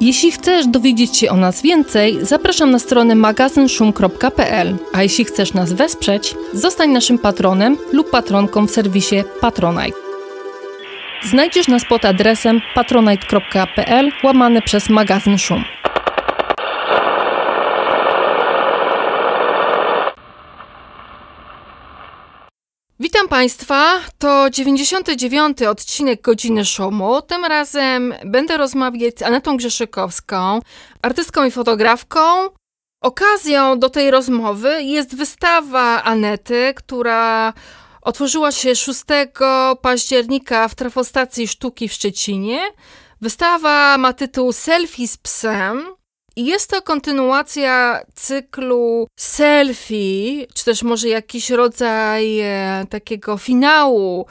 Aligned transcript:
Jeśli 0.00 0.32
chcesz 0.32 0.66
dowiedzieć 0.66 1.16
się 1.16 1.30
o 1.30 1.36
nas 1.36 1.62
więcej, 1.62 2.18
zapraszam 2.22 2.70
na 2.70 2.78
stronę 2.78 3.14
magazynszum.pl, 3.14 4.76
a 4.92 5.02
jeśli 5.02 5.24
chcesz 5.24 5.54
nas 5.54 5.72
wesprzeć, 5.72 6.34
zostań 6.52 6.90
naszym 6.90 7.18
patronem 7.18 7.76
lub 7.92 8.10
patronką 8.10 8.66
w 8.66 8.70
serwisie 8.70 9.16
Patronite. 9.40 9.98
Znajdziesz 11.22 11.68
nas 11.68 11.84
pod 11.88 12.04
adresem 12.04 12.60
patronite.pl 12.74 14.10
łamane 14.24 14.62
przez 14.62 14.88
magazyn 14.88 15.38
Szum. 15.38 15.64
Witam 23.28 23.38
Państwa, 23.40 24.00
to 24.18 24.50
99. 24.50 25.62
odcinek 25.62 26.22
Godziny 26.22 26.64
Szumu. 26.64 27.22
Tym 27.22 27.44
razem 27.44 28.14
będę 28.24 28.56
rozmawiać 28.56 29.18
z 29.18 29.22
Anetą 29.22 29.56
Grzeszykowską, 29.56 30.60
artystką 31.02 31.44
i 31.44 31.50
fotografką. 31.50 32.20
Okazją 33.02 33.78
do 33.78 33.90
tej 33.90 34.10
rozmowy 34.10 34.82
jest 34.82 35.16
wystawa 35.16 36.02
Anety, 36.04 36.72
która 36.76 37.52
otworzyła 38.02 38.52
się 38.52 38.74
6 38.74 39.00
października 39.82 40.68
w 40.68 40.74
Trafostacji 40.74 41.48
Sztuki 41.48 41.88
w 41.88 41.92
Szczecinie. 41.92 42.60
Wystawa 43.20 43.98
ma 43.98 44.12
tytuł 44.12 44.52
Selfie 44.52 45.08
z 45.08 45.16
psem. 45.16 45.97
I 46.38 46.44
jest 46.44 46.70
to 46.70 46.82
kontynuacja 46.82 48.00
cyklu 48.14 49.06
selfie, 49.16 50.46
czy 50.54 50.64
też 50.64 50.82
może 50.82 51.08
jakiś 51.08 51.50
rodzaj 51.50 52.40
e, 52.40 52.86
takiego 52.90 53.38
finału 53.38 54.26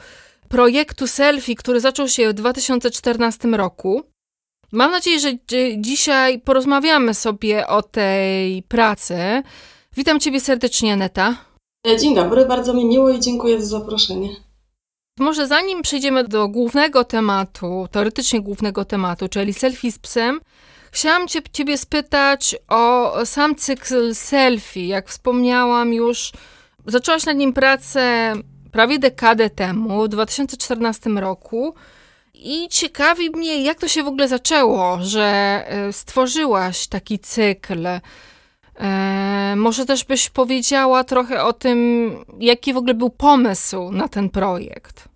projektu 0.48 1.06
selfie, 1.06 1.54
który 1.54 1.80
zaczął 1.80 2.08
się 2.08 2.28
w 2.28 2.32
2014 2.32 3.48
roku. 3.48 4.02
Mam 4.72 4.90
nadzieję, 4.90 5.20
że 5.20 5.28
dzisiaj 5.78 6.40
porozmawiamy 6.40 7.14
sobie 7.14 7.66
o 7.66 7.82
tej 7.82 8.62
pracy. 8.62 9.42
Witam 9.96 10.20
Ciebie 10.20 10.40
serdecznie, 10.40 10.96
Neta. 10.96 11.36
E, 11.86 11.96
dzień 11.96 12.14
dobry, 12.14 12.46
bardzo 12.46 12.74
mi 12.74 12.84
miło 12.84 13.10
i 13.10 13.20
dziękuję 13.20 13.60
za 13.60 13.78
zaproszenie. 13.78 14.28
Może 15.18 15.46
zanim 15.46 15.82
przejdziemy 15.82 16.24
do 16.24 16.48
głównego 16.48 17.04
tematu, 17.04 17.88
teoretycznie 17.90 18.40
głównego 18.40 18.84
tematu, 18.84 19.28
czyli 19.28 19.54
selfie 19.54 19.92
z 19.92 19.98
psem, 19.98 20.40
Chciałam 20.92 21.28
cię, 21.28 21.40
Ciebie 21.52 21.78
spytać 21.78 22.56
o 22.68 23.12
sam 23.24 23.54
cykl 23.54 24.14
selfie. 24.14 24.88
Jak 24.88 25.08
wspomniałam 25.08 25.92
już, 25.92 26.32
zaczęłaś 26.86 27.26
nad 27.26 27.36
nim 27.36 27.52
pracę 27.52 28.32
prawie 28.72 28.98
dekadę 28.98 29.50
temu, 29.50 30.02
w 30.04 30.08
2014 30.08 31.10
roku. 31.10 31.74
I 32.34 32.68
ciekawi 32.68 33.30
mnie, 33.30 33.62
jak 33.62 33.78
to 33.78 33.88
się 33.88 34.02
w 34.02 34.08
ogóle 34.08 34.28
zaczęło, 34.28 34.98
że 35.00 35.24
e, 35.68 35.92
stworzyłaś 35.92 36.86
taki 36.86 37.18
cykl. 37.18 37.86
E, 38.80 39.54
może 39.56 39.86
też 39.86 40.04
byś 40.04 40.30
powiedziała 40.30 41.04
trochę 41.04 41.44
o 41.44 41.52
tym, 41.52 42.10
jaki 42.40 42.72
w 42.72 42.76
ogóle 42.76 42.94
był 42.94 43.10
pomysł 43.10 43.92
na 43.92 44.08
ten 44.08 44.30
projekt. 44.30 45.08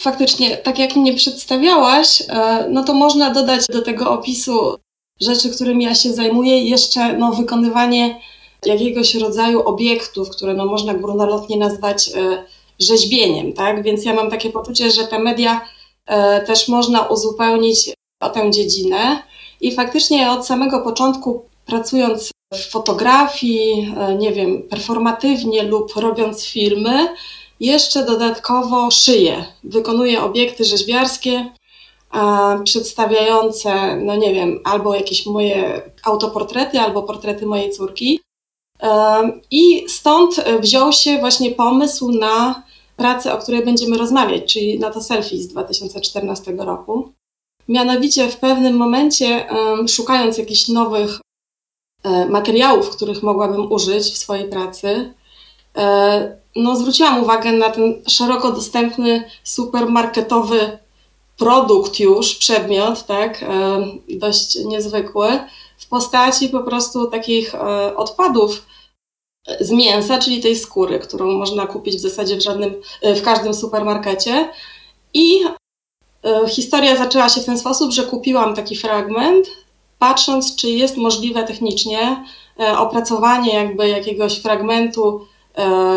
Faktycznie, 0.00 0.56
tak 0.56 0.78
jak 0.78 0.96
mnie 0.96 1.14
przedstawiałaś, 1.14 2.22
e, 2.28 2.66
no 2.70 2.84
to 2.84 2.94
można 2.94 3.30
dodać 3.30 3.66
do 3.66 3.82
tego 3.82 4.10
opisu 4.10 4.76
rzeczy, 5.20 5.50
którymi 5.50 5.84
ja 5.84 5.94
się 5.94 6.12
zajmuję, 6.12 6.64
jeszcze 6.64 7.12
no, 7.18 7.32
wykonywanie 7.32 8.20
jakiegoś 8.66 9.14
rodzaju 9.14 9.62
obiektów, 9.62 10.30
które 10.30 10.54
no, 10.54 10.66
można 10.66 10.94
górnolotnie 10.94 11.56
nazwać 11.56 12.08
e, 12.08 12.44
rzeźbieniem, 12.78 13.52
tak? 13.52 13.82
Więc 13.82 14.04
ja 14.04 14.14
mam 14.14 14.30
takie 14.30 14.50
poczucie, 14.50 14.90
że 14.90 15.06
te 15.06 15.18
media 15.18 15.60
e, 16.06 16.40
też 16.40 16.68
można 16.68 17.00
uzupełnić 17.02 17.90
o 18.20 18.30
tę 18.30 18.50
dziedzinę 18.50 19.22
i 19.60 19.74
faktycznie 19.74 20.30
od 20.30 20.46
samego 20.46 20.80
początku 20.80 21.44
pracując 21.66 22.30
w 22.54 22.70
fotografii, 22.70 23.94
nie 24.18 24.32
wiem, 24.32 24.62
performatywnie 24.62 25.62
lub 25.62 25.96
robiąc 25.96 26.44
filmy, 26.44 27.08
jeszcze 27.60 28.06
dodatkowo 28.06 28.90
szyję. 28.90 29.44
Wykonuję 29.64 30.22
obiekty 30.22 30.64
rzeźbiarskie 30.64 31.50
przedstawiające, 32.64 33.96
no 33.96 34.16
nie 34.16 34.34
wiem, 34.34 34.60
albo 34.64 34.94
jakieś 34.94 35.26
moje 35.26 35.82
autoportrety, 36.04 36.80
albo 36.80 37.02
portrety 37.02 37.46
mojej 37.46 37.70
córki. 37.70 38.20
I 39.50 39.84
stąd 39.88 40.44
wziął 40.60 40.92
się 40.92 41.18
właśnie 41.18 41.50
pomysł 41.50 42.10
na 42.10 42.62
pracę, 42.96 43.32
o 43.32 43.38
której 43.38 43.64
będziemy 43.64 43.98
rozmawiać, 43.98 44.52
czyli 44.52 44.78
na 44.78 44.90
to 44.90 45.00
selfie 45.02 45.42
z 45.42 45.48
2014 45.48 46.52
roku. 46.52 47.12
Mianowicie 47.68 48.28
w 48.28 48.36
pewnym 48.36 48.76
momencie, 48.76 49.46
szukając 49.88 50.38
jakichś 50.38 50.68
nowych 50.68 51.20
e, 52.02 52.26
materiałów, 52.26 52.90
których 52.90 53.22
mogłabym 53.22 53.72
użyć 53.72 54.04
w 54.04 54.18
swojej 54.18 54.48
pracy, 54.48 55.14
e, 55.76 56.39
no, 56.56 56.76
zwróciłam 56.76 57.22
uwagę 57.22 57.52
na 57.52 57.70
ten 57.70 58.02
szeroko 58.08 58.52
dostępny, 58.52 59.30
supermarketowy 59.44 60.78
produkt 61.36 62.00
już, 62.00 62.34
przedmiot, 62.34 63.06
tak, 63.06 63.42
e, 63.42 63.46
dość 64.08 64.64
niezwykły, 64.64 65.28
w 65.78 65.88
postaci 65.88 66.48
po 66.48 66.60
prostu 66.60 67.10
takich 67.10 67.54
e, 67.54 67.96
odpadów 67.96 68.66
z 69.60 69.70
mięsa, 69.70 70.18
czyli 70.18 70.40
tej 70.40 70.56
skóry, 70.56 70.98
którą 70.98 71.32
można 71.32 71.66
kupić 71.66 71.96
w 71.96 72.00
zasadzie 72.00 72.36
w, 72.36 72.42
żadnym, 72.42 72.74
e, 73.02 73.14
w 73.14 73.22
każdym 73.22 73.54
supermarkecie. 73.54 74.48
I 75.14 75.40
historia 76.48 76.96
zaczęła 76.96 77.28
się 77.28 77.40
w 77.40 77.44
ten 77.44 77.58
sposób, 77.58 77.92
że 77.92 78.02
kupiłam 78.02 78.54
taki 78.54 78.76
fragment, 78.76 79.46
patrząc, 79.98 80.56
czy 80.56 80.68
jest 80.68 80.96
możliwe 80.96 81.44
technicznie 81.44 82.24
opracowanie 82.78 83.54
jakby 83.54 83.88
jakiegoś 83.88 84.38
fragmentu 84.38 85.20
E, 85.20 85.29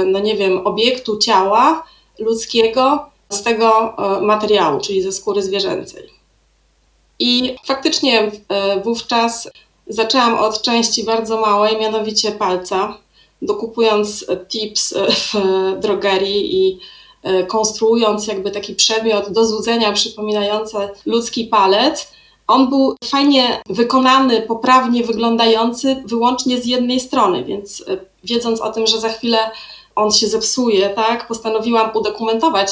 no 0.05 0.19
nie 0.19 0.35
wiem, 0.35 0.67
obiektu 0.67 1.17
ciała 1.17 1.83
ludzkiego 2.19 3.05
z 3.29 3.43
tego 3.43 3.93
e, 3.97 4.21
materiału, 4.21 4.81
czyli 4.81 5.01
ze 5.01 5.11
skóry 5.11 5.41
zwierzęcej. 5.41 6.09
I 7.19 7.55
faktycznie 7.65 8.31
e, 8.49 8.81
wówczas 8.81 9.49
zaczęłam 9.87 10.35
od 10.35 10.61
części 10.61 11.03
bardzo 11.03 11.41
małej, 11.41 11.77
mianowicie 11.77 12.31
palca, 12.31 12.97
dokupując 13.41 14.25
tips 14.49 14.93
w 15.09 15.33
drogerii 15.79 16.67
i 16.67 16.79
konstruując 17.47 18.27
jakby 18.27 18.51
taki 18.51 18.75
przedmiot 18.75 19.31
do 19.31 19.45
złudzenia 19.45 19.91
przypominający 19.91 20.77
ludzki 21.05 21.45
palec. 21.45 22.11
On 22.47 22.69
był 22.69 22.95
fajnie 23.05 23.61
wykonany, 23.69 24.41
poprawnie 24.41 25.03
wyglądający 25.03 26.03
wyłącznie 26.05 26.61
z 26.61 26.65
jednej 26.65 26.99
strony, 26.99 27.43
więc 27.43 27.83
wiedząc 28.23 28.61
o 28.61 28.72
tym, 28.72 28.88
że 28.88 29.00
za 29.00 29.09
chwilę 29.09 29.51
on 29.95 30.11
się 30.11 30.28
zepsuje, 30.28 30.89
tak, 30.89 31.28
postanowiłam 31.28 31.91
udokumentować 31.94 32.69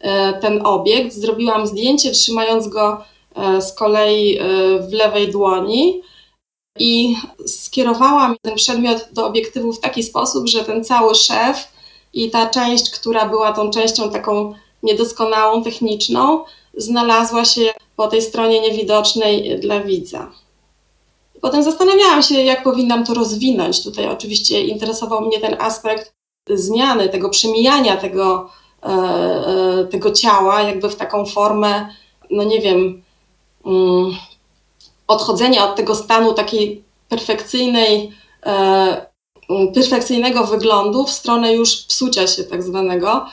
e, 0.00 0.32
ten 0.32 0.66
obiekt. 0.66 1.14
Zrobiłam 1.14 1.66
zdjęcie, 1.66 2.10
trzymając 2.10 2.68
go 2.68 3.04
e, 3.34 3.62
z 3.62 3.72
kolei 3.72 4.38
e, 4.38 4.44
w 4.78 4.92
lewej 4.92 5.30
dłoni 5.30 6.02
i 6.78 7.16
skierowałam 7.46 8.36
ten 8.42 8.54
przedmiot 8.54 9.08
do 9.12 9.26
obiektywu 9.26 9.72
w 9.72 9.80
taki 9.80 10.02
sposób, 10.02 10.48
że 10.48 10.64
ten 10.64 10.84
cały 10.84 11.14
szef 11.14 11.68
i 12.12 12.30
ta 12.30 12.46
część, 12.46 12.90
która 12.90 13.28
była 13.28 13.52
tą 13.52 13.70
częścią 13.70 14.10
taką 14.10 14.54
niedoskonałą, 14.82 15.62
techniczną, 15.62 16.44
znalazła 16.76 17.44
się 17.44 17.70
po 17.96 18.08
tej 18.08 18.22
stronie 18.22 18.60
niewidocznej 18.60 19.60
dla 19.60 19.80
widza. 19.80 20.30
Potem 21.40 21.62
zastanawiałam 21.62 22.22
się, 22.22 22.34
jak 22.34 22.62
powinnam 22.62 23.04
to 23.04 23.14
rozwinąć. 23.14 23.84
Tutaj 23.84 24.06
oczywiście 24.06 24.60
interesował 24.60 25.20
mnie 25.20 25.40
ten 25.40 25.56
aspekt 25.60 26.14
zmiany, 26.48 27.08
tego 27.08 27.28
przemijania 27.28 27.96
tego, 27.96 28.50
e, 28.82 28.86
e, 28.88 29.84
tego 29.84 30.10
ciała, 30.10 30.62
jakby 30.62 30.90
w 30.90 30.96
taką 30.96 31.26
formę, 31.26 31.88
no 32.30 32.44
nie 32.44 32.60
wiem, 32.60 33.02
mm, 33.66 34.14
odchodzenia 35.06 35.70
od 35.70 35.76
tego 35.76 35.94
stanu 35.94 36.32
takiej 36.32 36.84
perfekcyjnej, 37.08 38.12
e, 38.46 39.10
perfekcyjnego 39.74 40.44
wyglądu 40.44 41.04
w 41.04 41.10
stronę 41.10 41.54
już 41.54 41.76
psucia 41.76 42.26
się 42.26 42.44
tak 42.44 42.62
zwanego. 42.62 43.26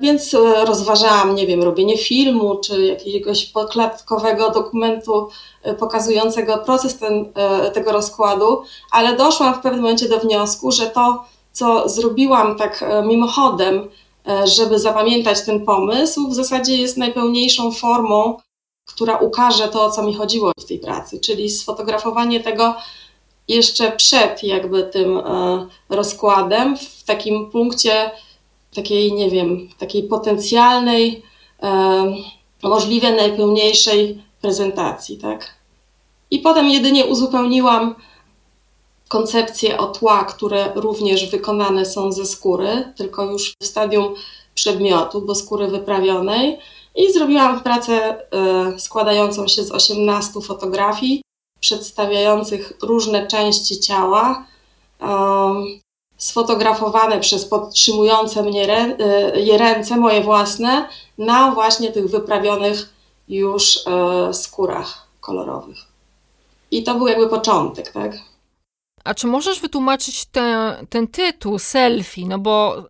Więc 0.00 0.34
e, 0.34 0.64
rozważałam, 0.64 1.34
nie 1.34 1.46
wiem, 1.46 1.62
robienie 1.62 1.98
filmu 1.98 2.56
czy 2.56 2.86
jakiegoś 2.86 3.46
podkładkowego 3.46 4.50
dokumentu 4.50 5.28
e, 5.62 5.74
pokazującego 5.74 6.58
proces 6.58 6.98
ten, 6.98 7.32
e, 7.34 7.70
tego 7.70 7.92
rozkładu, 7.92 8.62
ale 8.90 9.16
doszłam 9.16 9.54
w 9.54 9.58
pewnym 9.58 9.82
momencie 9.82 10.08
do 10.08 10.20
wniosku, 10.20 10.72
że 10.72 10.86
to, 10.86 11.24
co 11.52 11.88
zrobiłam 11.88 12.56
tak 12.56 12.84
mimochodem 13.04 13.88
żeby 14.44 14.78
zapamiętać 14.78 15.44
ten 15.44 15.64
pomysł, 15.64 16.28
w 16.28 16.34
zasadzie 16.34 16.76
jest 16.76 16.96
najpełniejszą 16.96 17.72
formą, 17.72 18.36
która 18.86 19.16
ukaże 19.16 19.68
to, 19.68 19.84
o 19.84 19.90
co 19.90 20.02
mi 20.02 20.14
chodziło 20.14 20.52
w 20.60 20.64
tej 20.64 20.78
pracy, 20.78 21.20
czyli 21.20 21.50
sfotografowanie 21.50 22.40
tego 22.40 22.74
jeszcze 23.48 23.92
przed 23.92 24.42
jakby 24.44 24.82
tym 24.82 25.22
rozkładem, 25.88 26.76
w 26.76 27.04
takim 27.04 27.50
punkcie 27.50 28.10
takiej, 28.78 29.12
nie 29.12 29.30
wiem, 29.30 29.68
takiej 29.78 30.02
potencjalnej, 30.02 31.22
możliwie 32.62 33.12
najpełniejszej 33.12 34.22
prezentacji, 34.40 35.18
tak? 35.18 35.54
I 36.30 36.38
potem 36.38 36.68
jedynie 36.68 37.06
uzupełniłam 37.06 37.94
koncepcje 39.08 39.78
o 39.78 39.86
tła, 39.86 40.24
które 40.24 40.72
również 40.74 41.30
wykonane 41.30 41.86
są 41.86 42.12
ze 42.12 42.26
skóry, 42.26 42.92
tylko 42.96 43.24
już 43.24 43.54
w 43.62 43.66
stadium 43.66 44.14
przedmiotu, 44.54 45.22
bo 45.22 45.34
skóry 45.34 45.68
wyprawionej. 45.68 46.58
I 46.94 47.12
zrobiłam 47.12 47.60
pracę 47.60 48.16
y, 48.76 48.80
składającą 48.80 49.48
się 49.48 49.62
z 49.62 49.72
18 49.72 50.40
fotografii 50.40 51.22
przedstawiających 51.60 52.72
różne 52.82 53.26
części 53.26 53.80
ciała, 53.80 54.46
sfotografowane 56.18 57.20
przez 57.20 57.44
podtrzymujące 57.44 58.42
mnie 58.42 58.96
y, 59.36 59.40
je 59.40 59.58
ręce, 59.58 59.96
moje 59.96 60.20
własne, 60.20 60.88
na 61.18 61.50
właśnie 61.50 61.92
tych 61.92 62.10
wyprawionych 62.10 62.94
już 63.28 63.78
skórach 64.32 65.06
kolorowych. 65.20 65.78
I 66.70 66.82
to 66.82 66.94
był 66.94 67.08
jakby 67.08 67.28
początek, 67.28 67.92
tak? 67.92 68.12
A 69.04 69.14
czy 69.14 69.26
możesz 69.26 69.60
wytłumaczyć 69.60 70.26
te, 70.26 70.76
ten 70.90 71.06
tytuł 71.06 71.58
selfie? 71.58 72.26
No 72.26 72.38
bo 72.38 72.84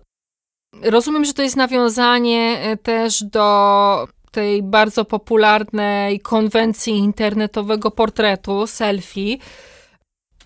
rozumiem, 0.82 1.24
że 1.24 1.32
to 1.32 1.42
jest 1.42 1.56
nawiązanie 1.56 2.58
e, 2.62 2.76
też 2.76 3.24
do 3.24 4.08
tej 4.30 4.62
bardzo 4.62 5.04
popularnej 5.04 6.20
konwencji 6.20 6.96
internetowego 6.96 7.90
portretu 7.90 8.66
selfie. 8.66 9.38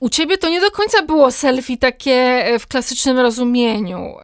U 0.02 0.08
ciebie 0.08 0.38
to 0.38 0.48
nie 0.48 0.60
do 0.60 0.70
końca 0.70 1.02
było 1.02 1.30
selfie 1.30 1.76
takie 1.76 2.12
e, 2.12 2.58
w 2.58 2.66
klasycznym 2.66 3.18
rozumieniu. 3.18 4.14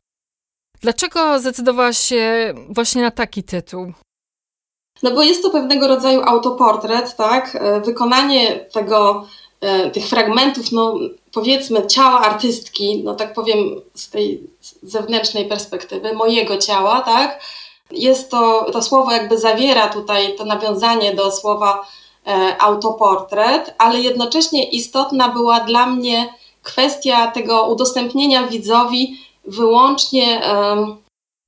Dlaczego 0.81 1.39
zdecydowałaś 1.39 1.99
się 1.99 2.55
właśnie 2.69 3.03
na 3.03 3.11
taki 3.11 3.43
tytuł? 3.43 3.93
No 5.03 5.11
bo 5.11 5.23
jest 5.23 5.43
to 5.43 5.51
pewnego 5.51 5.89
rodzaju 5.89 6.23
autoportret, 6.23 7.17
tak? 7.17 7.57
E, 7.57 7.81
wykonanie 7.81 8.67
tego, 8.73 9.27
e, 9.61 9.91
tych 9.91 10.07
fragmentów, 10.07 10.73
no 10.73 10.95
powiedzmy 11.33 11.87
ciała 11.87 12.21
artystki, 12.21 13.03
no 13.05 13.15
tak 13.15 13.33
powiem 13.33 13.81
z 13.95 14.11
tej 14.11 14.43
zewnętrznej 14.83 15.49
perspektywy, 15.49 16.13
mojego 16.13 16.57
ciała, 16.57 17.01
tak? 17.01 17.41
Jest 17.91 18.31
to, 18.31 18.71
to 18.73 18.83
słowo 18.83 19.13
jakby 19.13 19.39
zawiera 19.39 19.89
tutaj 19.89 20.37
to 20.37 20.45
nawiązanie 20.45 21.15
do 21.15 21.33
słowa 21.33 21.87
autoportret, 22.59 23.75
ale 23.79 24.01
jednocześnie 24.01 24.71
istotna 24.71 25.29
była 25.29 25.61
dla 25.61 25.87
mnie 25.87 26.35
kwestia 26.63 27.27
tego 27.31 27.67
udostępnienia 27.67 28.47
widzowi 28.47 29.21
wyłącznie 29.45 30.45
e, 30.45 30.87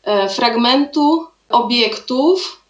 e, 0.05 0.29
fragmentu 0.29 1.27
obiektów, 1.49 2.63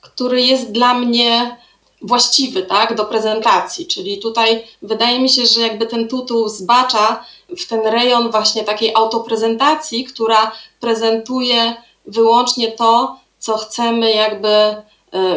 który 0.00 0.42
jest 0.42 0.72
dla 0.72 0.94
mnie 0.94 1.56
właściwy 2.02 2.62
tak, 2.62 2.94
do 2.94 3.04
prezentacji. 3.04 3.86
Czyli 3.86 4.18
tutaj 4.18 4.64
wydaje 4.82 5.20
mi 5.20 5.28
się, 5.28 5.46
że 5.46 5.60
jakby 5.60 5.86
ten 5.86 6.08
tytuł 6.08 6.48
zbacza 6.48 7.24
w 7.58 7.66
ten 7.66 7.80
rejon 7.80 8.30
właśnie 8.30 8.64
takiej 8.64 8.94
autoprezentacji, 8.94 10.04
która 10.04 10.52
prezentuje 10.80 11.74
wyłącznie 12.06 12.72
to, 12.72 13.16
co 13.38 13.56
chcemy 13.56 14.12
jakby 14.12 14.48
e, 14.48 14.82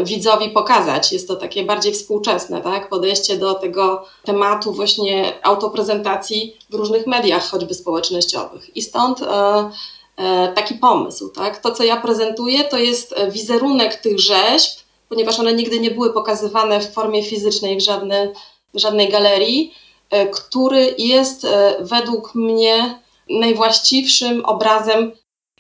widzowi 0.03 0.50
pokazać. 0.50 1.12
Jest 1.12 1.27
to 1.27 1.35
takie 1.35 1.65
bardziej 1.65 1.94
współczesne, 1.94 2.62
tak? 2.62 2.89
Podejście 2.89 3.38
do 3.38 3.53
tego 3.53 4.06
tematu 4.24 4.74
właśnie 4.74 5.33
autoprezentacji 5.44 6.57
w 6.69 6.74
różnych 6.74 7.07
mediach, 7.07 7.50
choćby 7.50 7.74
społecznościowych. 7.74 8.77
I 8.77 8.81
stąd 8.81 9.21
e, 9.21 9.69
E, 10.18 10.53
taki 10.56 10.75
pomysł. 10.75 11.29
Tak? 11.29 11.62
To, 11.62 11.71
co 11.71 11.83
ja 11.83 11.97
prezentuję, 11.97 12.63
to 12.63 12.77
jest 12.77 13.15
wizerunek 13.31 13.95
tych 13.95 14.19
rzeźb, 14.19 14.79
ponieważ 15.09 15.39
one 15.39 15.53
nigdy 15.53 15.79
nie 15.79 15.91
były 15.91 16.13
pokazywane 16.13 16.79
w 16.79 16.94
formie 16.94 17.24
fizycznej 17.24 17.77
w, 17.77 17.81
żadne, 17.81 18.31
w 18.74 18.79
żadnej 18.79 19.09
galerii, 19.09 19.74
e, 20.09 20.27
który 20.27 20.95
jest 20.97 21.45
e, 21.45 21.77
według 21.79 22.35
mnie 22.35 23.00
najwłaściwszym 23.29 24.45
obrazem 24.45 25.12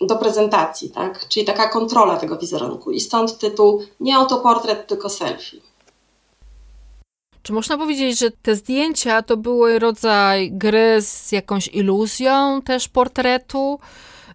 do 0.01 0.15
prezentacji, 0.15 0.89
tak? 0.89 1.27
czyli 1.27 1.45
taka 1.45 1.69
kontrola 1.69 2.17
tego 2.17 2.37
wizerunku. 2.37 2.91
I 2.91 2.99
stąd 2.99 3.37
tytuł 3.37 3.81
nie 3.99 4.15
autoportret, 4.15 4.87
tylko 4.87 5.09
selfie. 5.09 5.57
Czy 7.43 7.53
można 7.53 7.77
powiedzieć, 7.77 8.19
że 8.19 8.31
te 8.31 8.55
zdjęcia 8.55 9.21
to 9.21 9.37
były 9.37 9.79
rodzaj 9.79 10.51
gry 10.51 11.01
z 11.01 11.31
jakąś 11.31 11.67
iluzją 11.67 12.61
też 12.61 12.87
portretu? 12.87 13.79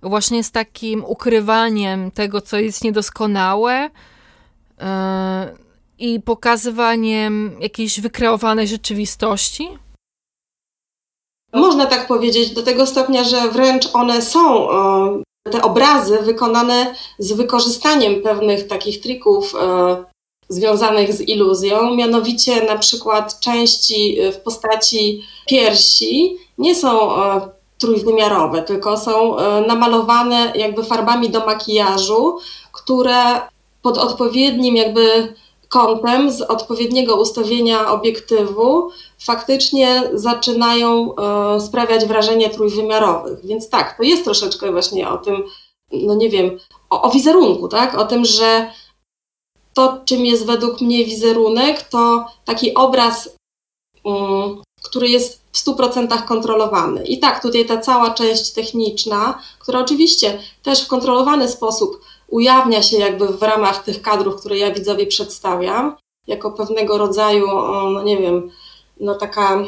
właśnie 0.03 0.45
z 0.45 0.51
takim 0.51 1.05
ukrywaniem 1.05 2.11
tego, 2.11 2.41
co 2.41 2.59
jest 2.59 2.85
niedoskonałe 2.85 3.91
yy, 4.79 4.87
i 5.99 6.21
pokazywaniem 6.21 7.57
jakiejś 7.61 8.01
wykreowanej 8.01 8.69
rzeczywistości? 8.69 9.69
Można 11.53 11.87
tak 11.87 12.07
powiedzieć, 12.07 12.51
do 12.51 12.63
tego 12.63 12.87
stopnia, 12.87 13.25
że 13.25 13.49
wręcz 13.49 13.89
one 13.95 14.23
są, 14.23 14.69
te 15.51 15.63
obrazy 15.63 16.19
wykonane 16.19 16.95
z 17.19 17.33
wykorzystaniem 17.33 18.23
pewnych 18.23 18.67
takich 18.67 19.01
trików 19.01 19.55
e, 19.55 20.05
związanych 20.49 21.13
z 21.13 21.21
iluzją, 21.21 21.95
mianowicie 21.95 22.65
na 22.65 22.79
przykład 22.79 23.41
części 23.41 24.19
w 24.33 24.37
postaci 24.37 25.23
piersi 25.47 26.37
nie 26.59 26.75
są 26.75 27.11
trójwymiarowe, 27.83 28.63
tylko 28.63 28.97
są 28.97 29.39
e, 29.39 29.61
namalowane 29.67 30.53
jakby 30.55 30.85
farbami 30.85 31.31
do 31.31 31.47
makijażu, 31.47 32.39
które 32.73 33.41
pod 33.83 33.99
odpowiednim 33.99 34.77
jakby 34.77 35.35
kątem, 35.73 36.33
z 36.33 36.41
odpowiedniego 36.41 37.17
ustawienia 37.17 37.91
obiektywu, 37.91 38.91
faktycznie 39.19 40.11
zaczynają 40.15 41.15
e, 41.17 41.61
sprawiać 41.61 42.05
wrażenie 42.05 42.51
trójwymiarowych. 42.51 43.47
Więc 43.47 43.69
tak, 43.69 43.97
to 43.97 44.03
jest 44.03 44.25
troszeczkę 44.25 44.73
właśnie 44.73 45.09
o 45.09 45.19
tym, 45.19 45.45
no 45.93 46.15
nie 46.15 46.29
wiem, 46.29 46.59
o, 46.91 47.03
o 47.03 47.11
wizerunku, 47.11 47.69
tak? 47.69 47.99
O 47.99 48.05
tym, 48.05 48.25
że 48.25 48.73
to, 49.75 50.01
czym 50.05 50.27
jest 50.27 50.47
według 50.47 50.81
mnie 50.81 51.05
wizerunek, 51.05 51.83
to 51.83 52.27
taki 52.45 52.75
obraz, 52.75 53.37
um, 54.05 54.63
który 54.83 55.09
jest 55.09 55.43
w 55.53 55.57
100% 55.57 56.25
kontrolowany. 56.25 57.05
I 57.05 57.19
tak, 57.19 57.43
tutaj 57.43 57.67
ta 57.67 57.79
cała 57.79 58.11
część 58.11 58.53
techniczna, 58.53 59.43
która 59.59 59.81
oczywiście 59.81 60.39
też 60.63 60.85
w 60.85 60.89
kontrolowany 60.89 61.49
sposób 61.49 62.01
ujawnia 62.33 62.83
się 62.83 62.99
jakby 62.99 63.29
w 63.29 63.43
ramach 63.43 63.85
tych 63.85 64.03
kadrów, 64.03 64.37
które 64.37 64.59
ja 64.59 64.71
widzowie 64.71 65.07
przedstawiam, 65.07 65.97
jako 66.27 66.51
pewnego 66.51 66.99
rodzaju, 66.99 67.47
no 67.93 68.03
nie 68.03 68.17
wiem, 68.17 68.51
no 69.01 69.15
taka, 69.15 69.65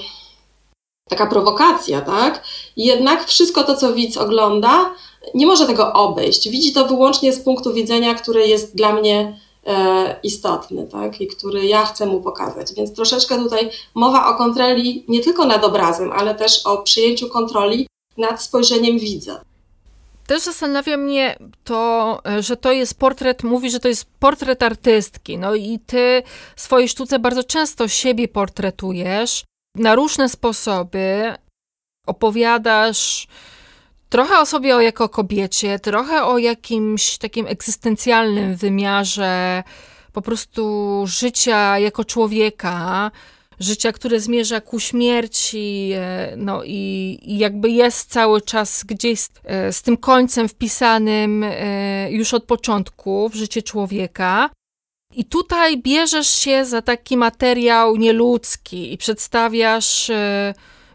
taka 1.09 1.27
prowokacja, 1.27 2.01
tak? 2.01 2.45
Jednak 2.77 3.25
wszystko 3.25 3.65
to, 3.65 3.77
co 3.77 3.93
widz 3.93 4.17
ogląda, 4.17 4.95
nie 5.35 5.47
może 5.47 5.67
tego 5.67 5.93
obejść. 5.93 6.49
Widzi 6.49 6.73
to 6.73 6.87
wyłącznie 6.87 7.33
z 7.33 7.41
punktu 7.41 7.73
widzenia, 7.73 8.15
który 8.15 8.49
jest 8.49 8.77
dla 8.77 8.93
mnie 8.93 9.39
E, 9.67 10.17
istotny, 10.23 10.87
tak? 10.87 11.21
I 11.21 11.27
który 11.27 11.67
ja 11.67 11.87
chcę 11.87 12.07
mu 12.07 12.21
pokazać. 12.21 12.75
Więc 12.75 12.95
troszeczkę 12.95 13.39
tutaj 13.39 13.71
mowa 13.95 14.35
o 14.35 14.39
kontroli 14.39 15.05
nie 15.09 15.21
tylko 15.21 15.45
nad 15.45 15.65
obrazem, 15.65 16.13
ale 16.13 16.35
też 16.35 16.67
o 16.67 16.79
przyjęciu 16.79 17.29
kontroli 17.29 17.87
nad 18.17 18.43
spojrzeniem 18.43 18.99
widza. 18.99 19.41
Też 20.27 20.43
zastanawia 20.43 20.97
mnie 20.97 21.37
to, 21.65 22.21
że 22.41 22.57
to 22.57 22.73
jest 22.73 22.99
portret, 22.99 23.43
mówi, 23.43 23.71
że 23.71 23.81
to 23.81 23.89
jest 23.89 24.07
portret 24.19 24.63
artystki. 24.63 25.39
No 25.39 25.55
i 25.55 25.79
ty 25.87 26.23
w 26.57 26.61
swojej 26.61 26.89
sztuce 26.89 27.19
bardzo 27.19 27.45
często 27.45 27.89
siebie 27.89 28.29
portretujesz 28.29 29.45
na 29.77 29.95
różne 29.95 30.29
sposoby. 30.29 31.35
Opowiadasz 32.07 33.27
trochę 34.09 34.39
o 34.39 34.47
sobie 34.47 34.69
jako 34.69 35.09
kobiecie, 35.09 35.79
trochę 35.79 36.25
o 36.25 36.39
jakimś 36.39 37.19
takim 37.19 37.47
egzystencjalnym 37.47 38.57
wymiarze 38.57 39.63
po 40.13 40.23
prostu 40.23 41.05
życia 41.07 41.79
jako 41.79 42.05
człowieka, 42.05 43.11
życia, 43.61 43.93
które 43.93 44.21
zmierza 44.21 44.61
ku 44.61 44.81
śmierci, 44.81 45.91
e, 45.95 46.35
no 46.37 46.65
i, 46.65 47.19
i 47.23 47.39
jakby 47.39 47.71
jest 47.71 48.11
cały 48.11 48.41
czas 48.41 48.85
gdzieś 48.85 49.21
z, 49.21 49.29
e, 49.45 49.73
z 49.73 49.83
tym 49.83 49.97
końcem 49.97 50.49
wpisanym 50.49 51.45
e, 51.45 52.13
już 52.13 52.35
od 52.35 52.45
początku 52.45 53.29
w 53.29 53.35
życie 53.35 53.63
człowieka. 53.63 54.51
I 55.17 55.25
tutaj 55.25 55.79
bierzesz 55.79 56.29
się 56.29 56.65
za 56.65 56.83
taki 56.83 57.17
materiał 57.17 57.97
nieludzki 57.97 58.93
i 58.93 58.99
przedstawiasz 58.99 60.11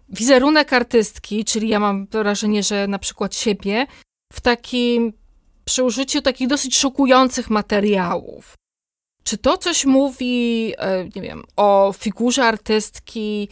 wizerunek 0.09 0.73
artystki, 0.73 1.45
czyli 1.45 1.69
ja 1.69 1.79
mam 1.79 2.07
wrażenie, 2.07 2.63
że 2.63 2.87
na 2.87 2.99
przykład 2.99 3.35
siebie, 3.35 3.85
w 4.33 4.41
takim 4.41 5.13
przy 5.65 5.83
użyciu 5.83 6.21
takich 6.21 6.47
dosyć 6.47 6.77
szokujących 6.77 7.49
materiałów. 7.49 8.58
Czy 9.29 9.37
to 9.37 9.57
coś 9.57 9.85
mówi, 9.85 10.73
e, 10.77 11.05
nie 11.15 11.21
wiem, 11.21 11.43
o 11.55 11.93
figurze 11.97 12.45
artystki? 12.45 13.49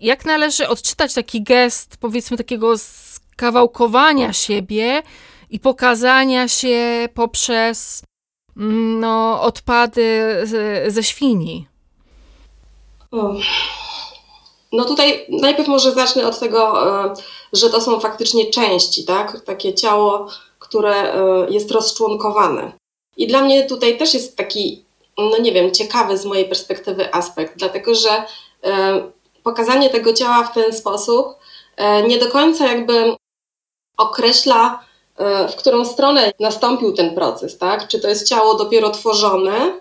Jak 0.00 0.24
należy 0.24 0.68
odczytać 0.68 1.14
taki 1.14 1.42
gest, 1.42 1.96
powiedzmy, 2.00 2.36
takiego 2.36 2.78
skawałkowania 2.78 4.32
siebie 4.32 5.02
i 5.50 5.60
pokazania 5.60 6.48
się 6.48 7.08
poprzez 7.14 8.02
mm, 8.56 9.00
no, 9.00 9.42
odpady 9.42 10.36
ze 10.86 11.02
świni? 11.02 11.66
No 14.72 14.84
tutaj 14.84 15.26
najpierw 15.28 15.68
może 15.68 15.92
zacznę 15.92 16.26
od 16.26 16.38
tego, 16.38 16.90
e, 17.04 17.14
że 17.52 17.70
to 17.70 17.80
są 17.80 18.00
faktycznie 18.00 18.50
części, 18.50 19.04
tak? 19.04 19.40
Takie 19.40 19.74
ciało, 19.74 20.28
które 20.58 21.14
e, 21.14 21.50
jest 21.50 21.70
rozczłonkowane. 21.70 22.72
I 23.16 23.26
dla 23.26 23.42
mnie 23.42 23.66
tutaj 23.66 23.98
też 23.98 24.14
jest 24.14 24.36
taki, 24.36 24.85
no 25.18 25.38
nie 25.38 25.52
wiem, 25.52 25.70
ciekawy 25.70 26.18
z 26.18 26.24
mojej 26.24 26.44
perspektywy 26.44 27.14
aspekt, 27.14 27.52
dlatego 27.56 27.94
że 27.94 28.24
e, 28.64 29.02
pokazanie 29.42 29.90
tego 29.90 30.12
ciała 30.12 30.44
w 30.44 30.54
ten 30.54 30.72
sposób 30.72 31.26
nie 32.08 32.18
do 32.18 32.30
końca 32.30 32.66
jakby 32.66 33.16
określa, 33.96 34.84
w 35.48 35.54
którą 35.54 35.84
stronę 35.84 36.32
nastąpił 36.40 36.92
ten 36.92 37.14
proces, 37.14 37.58
tak? 37.58 37.88
Czy 37.88 38.00
to 38.00 38.08
jest 38.08 38.28
ciało 38.28 38.54
dopiero 38.54 38.90
tworzone, 38.90 39.80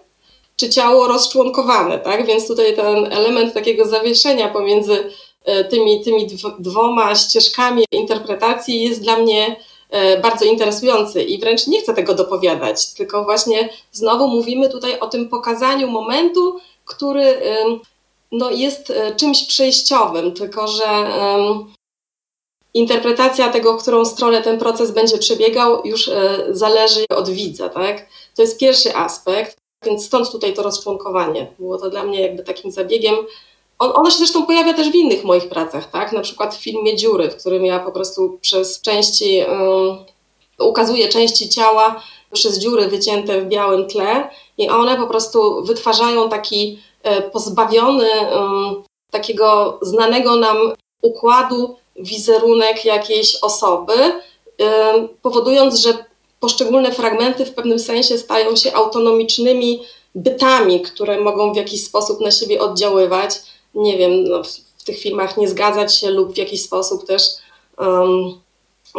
czy 0.55 0.69
ciało 0.69 1.07
rozczłonkowane, 1.07 1.99
tak? 1.99 2.25
Więc 2.25 2.47
tutaj 2.47 2.75
ten 2.75 3.13
element 3.13 3.53
takiego 3.53 3.85
zawieszenia 3.85 4.47
pomiędzy 4.47 5.11
e, 5.45 5.63
tymi, 5.63 6.03
tymi 6.03 6.27
dwoma 6.59 7.15
ścieżkami 7.15 7.85
interpretacji 7.91 8.83
jest 8.83 9.01
dla 9.01 9.17
mnie 9.17 9.45
e, 9.45 9.55
bardzo 10.21 10.45
interesujący 10.45 11.23
i 11.23 11.39
wręcz 11.39 11.67
nie 11.67 11.81
chcę 11.81 11.93
tego 11.93 12.13
dopowiadać, 12.13 12.93
tylko 12.93 13.23
właśnie 13.23 13.69
znowu 13.91 14.27
mówimy 14.27 14.69
tutaj 14.69 14.99
o 14.99 15.07
tym 15.07 15.29
pokazaniu 15.29 15.87
momentu, 15.87 16.59
który 16.85 17.37
no, 18.31 18.51
jest 18.51 18.89
e, 18.89 19.15
czymś 19.15 19.47
przejściowym, 19.47 20.31
tylko 20.33 20.67
że 20.67 20.85
interpretacja 22.73 23.49
tego, 23.49 23.77
którą 23.77 24.05
stronę 24.05 24.41
ten 24.41 24.59
proces 24.59 24.91
będzie 24.91 25.17
przebiegał, 25.17 25.81
już 25.85 26.11
zależy 26.49 27.05
od 27.09 27.29
widza. 27.29 27.69
Tak? 27.69 28.05
To 28.35 28.41
jest 28.41 28.59
pierwszy 28.59 28.95
aspekt. 28.95 29.57
Więc 29.85 30.05
stąd 30.05 30.31
tutaj 30.31 30.53
to 30.53 30.63
rozczłonkowanie. 30.63 31.47
Było 31.59 31.77
to 31.77 31.89
dla 31.89 32.03
mnie 32.03 32.21
jakby 32.21 32.43
takim 32.43 32.71
zabiegiem. 32.71 33.15
On, 33.79 33.91
ono 33.95 34.09
się 34.09 34.17
zresztą 34.17 34.45
pojawia 34.45 34.73
też 34.73 34.89
w 34.89 34.95
innych 34.95 35.23
moich 35.23 35.49
pracach, 35.49 35.91
tak? 35.91 36.11
Na 36.11 36.21
przykład 36.21 36.55
w 36.55 36.61
filmie 36.61 36.95
Dziury, 36.95 37.29
w 37.29 37.35
którym 37.35 37.65
ja 37.65 37.79
po 37.79 37.91
prostu 37.91 38.37
przez 38.41 38.81
części, 38.81 39.43
um, 39.49 39.97
ukazuję 40.59 41.07
części 41.07 41.49
ciała 41.49 42.01
przez 42.33 42.59
dziury 42.59 42.87
wycięte 42.87 43.41
w 43.41 43.47
białym 43.47 43.87
tle 43.87 44.29
i 44.57 44.69
one 44.69 44.97
po 44.97 45.07
prostu 45.07 45.63
wytwarzają 45.63 46.29
taki 46.29 46.79
e, 47.03 47.21
pozbawiony 47.21 48.09
takiego 49.11 49.79
znanego 49.81 50.35
nam 50.35 50.57
układu 51.01 51.75
wizerunek 51.95 52.85
jakiejś 52.85 53.35
osoby, 53.35 53.93
powodując, 55.21 55.75
że 55.75 56.05
poszczególne 56.39 56.91
fragmenty 56.91 57.45
w 57.45 57.53
pewnym 57.53 57.79
sensie 57.79 58.17
stają 58.17 58.55
się 58.55 58.73
autonomicznymi 58.73 59.83
bytami, 60.15 60.81
które 60.81 61.21
mogą 61.21 61.53
w 61.53 61.57
jakiś 61.57 61.83
sposób 61.85 62.21
na 62.21 62.31
siebie 62.31 62.61
oddziaływać. 62.61 63.31
Nie 63.75 63.97
wiem, 63.97 64.23
no, 64.23 64.43
w, 64.43 64.83
tych 64.85 64.99
filmach 64.99 65.37
nie 65.37 65.49
zgadzać 65.49 65.99
się 65.99 66.09
lub 66.09 66.33
w 66.33 66.37
jakiś 66.37 66.63
sposób 66.63 67.07
też 67.07 67.23
um, 67.77 68.41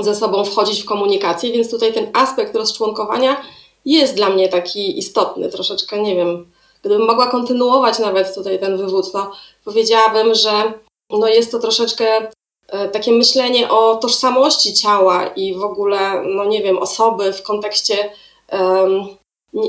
ze 0.00 0.14
sobą 0.14 0.44
wchodzić 0.44 0.82
w 0.82 0.84
komunikację, 0.84 1.52
więc 1.52 1.70
tutaj 1.70 1.92
ten 1.92 2.10
aspekt 2.12 2.56
rozczłonkowania 2.56 3.42
jest 3.84 4.14
dla 4.14 4.30
mnie 4.30 4.48
taki 4.48 4.98
istotny. 4.98 5.48
Troszeczkę, 5.48 6.02
nie 6.02 6.16
wiem, 6.16 6.46
gdybym 6.80 7.06
mogła 7.06 7.26
kontynuować 7.26 7.98
nawet 7.98 8.34
tutaj 8.34 8.58
ten 8.58 8.76
wywód, 8.76 9.12
to 9.12 9.32
powiedziałabym, 9.64 10.34
że 10.34 10.72
no 11.10 11.28
jest 11.28 11.50
to 11.50 11.58
troszeczkę 11.58 12.28
E, 12.68 12.88
takie 12.88 13.12
myślenie 13.12 13.70
o 13.70 13.96
tożsamości 13.96 14.74
ciała 14.74 15.26
i 15.26 15.54
w 15.54 15.64
ogóle, 15.64 16.22
no 16.34 16.44
nie 16.44 16.62
wiem, 16.62 16.78
osoby 16.78 17.32
w 17.32 17.42
kontekście 17.42 18.10
um, 18.52 19.06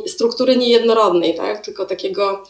struktury 0.08 0.58
niejednorodnej, 0.58 1.36
tak? 1.36 1.66
tylko 1.66 1.86
takiego 1.86 2.44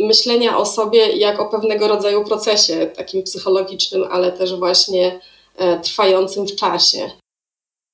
myślenia 0.00 0.58
o 0.58 0.66
sobie 0.66 1.16
jak 1.16 1.40
o 1.40 1.46
pewnego 1.46 1.88
rodzaju 1.88 2.24
procesie, 2.24 2.86
takim 2.86 3.22
psychologicznym, 3.22 4.04
ale 4.10 4.32
też 4.32 4.54
właśnie 4.54 5.20
e, 5.56 5.80
trwającym 5.80 6.46
w 6.46 6.56
czasie. 6.56 7.10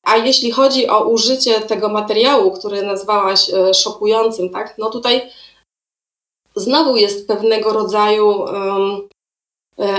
A 0.05 0.17
jeśli 0.17 0.51
chodzi 0.51 0.89
o 0.89 1.05
użycie 1.05 1.61
tego 1.61 1.89
materiału, 1.89 2.53
który 2.53 2.83
nazwałaś 2.83 3.51
e, 3.51 3.75
szokującym, 3.75 4.51
tak? 4.51 4.75
no 4.79 4.91
tutaj 4.91 5.31
znowu 6.57 6.97
jest 6.97 7.29
pewnego 7.29 7.73
rodzaju 7.73 8.29
um, 8.29 9.09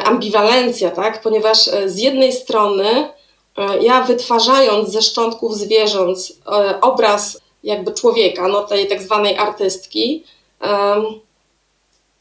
ambiwalencja, 0.04 0.92
tak? 0.92 1.22
ponieważ 1.22 1.58
z 1.86 1.98
jednej 1.98 2.34
strony 2.34 3.10
ja 3.82 4.04
wytwarzając 4.04 4.90
ze 4.90 5.02
szczątków 5.02 5.56
zwierząt 5.56 6.18
obraz 6.82 7.42
jakby 7.64 7.94
człowieka, 7.94 8.48
no 8.48 8.64
tej 8.64 8.88
tak 8.88 9.02
zwanej 9.02 9.38
artystki, 9.38 10.24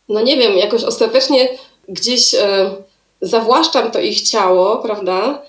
no 0.09 0.21
nie 0.21 0.37
wiem, 0.37 0.57
jakoś 0.57 0.85
ostatecznie 0.85 1.49
gdzieś 1.89 2.35
zawłaszczam 3.21 3.91
to 3.91 4.01
ich 4.01 4.21
ciało, 4.21 4.77
prawda? 4.77 5.43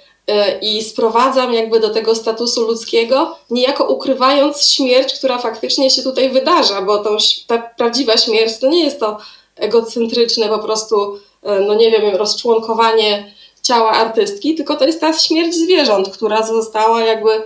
I 0.61 0.83
sprowadzam 0.83 1.53
jakby 1.53 1.79
do 1.79 1.89
tego 1.89 2.15
statusu 2.15 2.61
ludzkiego, 2.67 3.37
niejako 3.49 3.85
ukrywając 3.85 4.63
śmierć, 4.63 5.13
która 5.13 5.37
faktycznie 5.37 5.89
się 5.89 6.01
tutaj 6.01 6.29
wydarza, 6.29 6.81
bo 6.81 6.97
to, 6.97 7.17
ta 7.47 7.57
prawdziwa 7.57 8.17
śmierć 8.17 8.57
to 8.59 8.67
nie 8.67 8.83
jest 8.83 8.99
to 8.99 9.17
egocentryczne 9.55 10.49
po 10.49 10.59
prostu 10.59 11.19
E, 11.47 11.59
no 11.59 11.73
nie 11.73 11.91
wiem, 11.91 12.15
rozczłonkowanie 12.15 13.33
ciała 13.61 13.91
artystki, 13.91 14.55
tylko 14.55 14.75
to 14.75 14.85
jest 14.85 15.01
ta 15.01 15.13
śmierć 15.13 15.55
zwierząt, 15.55 16.09
która 16.09 16.43
została 16.43 17.01
jakby 17.01 17.43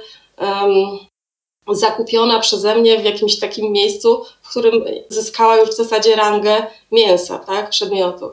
zakupiona 1.68 2.40
przeze 2.40 2.76
mnie 2.76 3.00
w 3.00 3.04
jakimś 3.04 3.40
takim 3.40 3.72
miejscu, 3.72 4.26
w 4.42 4.50
którym 4.50 4.84
zyskała 5.10 5.58
już 5.58 5.70
w 5.70 5.76
zasadzie 5.76 6.16
rangę 6.16 6.68
mięsa, 6.92 7.40
tak, 7.40 7.70
przedmiotu. 7.70 8.32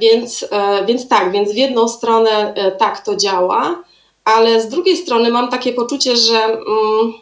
Więc, 0.00 0.46
e, 0.50 0.86
więc 0.86 1.08
tak, 1.08 1.32
więc 1.32 1.52
w 1.52 1.56
jedną 1.56 1.88
stronę 1.88 2.54
e, 2.54 2.72
tak 2.72 3.04
to 3.04 3.16
działa, 3.16 3.84
ale 4.24 4.60
z 4.60 4.68
drugiej 4.68 4.96
strony 4.96 5.30
mam 5.30 5.50
takie 5.50 5.72
poczucie, 5.72 6.16
że 6.16 6.44
mm, 6.44 7.12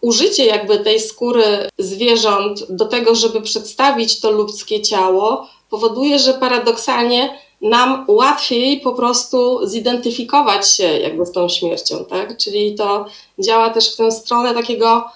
użycie 0.00 0.46
jakby 0.46 0.78
tej 0.78 1.00
skóry 1.00 1.68
zwierząt 1.78 2.72
do 2.72 2.84
tego, 2.84 3.14
żeby 3.14 3.40
przedstawić 3.40 4.20
to 4.20 4.30
ludzkie 4.30 4.82
ciało, 4.82 5.48
powoduje, 5.70 6.18
że 6.18 6.34
paradoksalnie 6.34 7.38
nam 7.64 8.04
łatwiej 8.08 8.80
po 8.80 8.92
prostu 8.92 9.66
zidentyfikować 9.66 10.76
się 10.76 10.84
jakby 10.84 11.26
z 11.26 11.32
tą 11.32 11.48
śmiercią, 11.48 12.04
tak? 12.04 12.36
Czyli 12.36 12.74
to 12.74 13.06
działa 13.38 13.70
też 13.70 13.92
w 13.92 13.96
tę 13.96 14.10
stronę 14.12 14.54
takiego, 14.54 15.10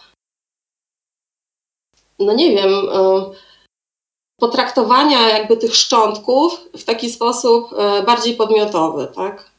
no 2.18 2.32
nie 2.32 2.50
wiem, 2.50 2.70
y, 2.70 3.34
potraktowania 4.40 5.28
jakby 5.28 5.56
tych 5.56 5.76
szczątków 5.76 6.60
w 6.76 6.84
taki 6.84 7.10
sposób 7.10 7.72
y, 7.72 8.02
bardziej 8.02 8.36
podmiotowy, 8.36 9.08
tak? 9.14 9.50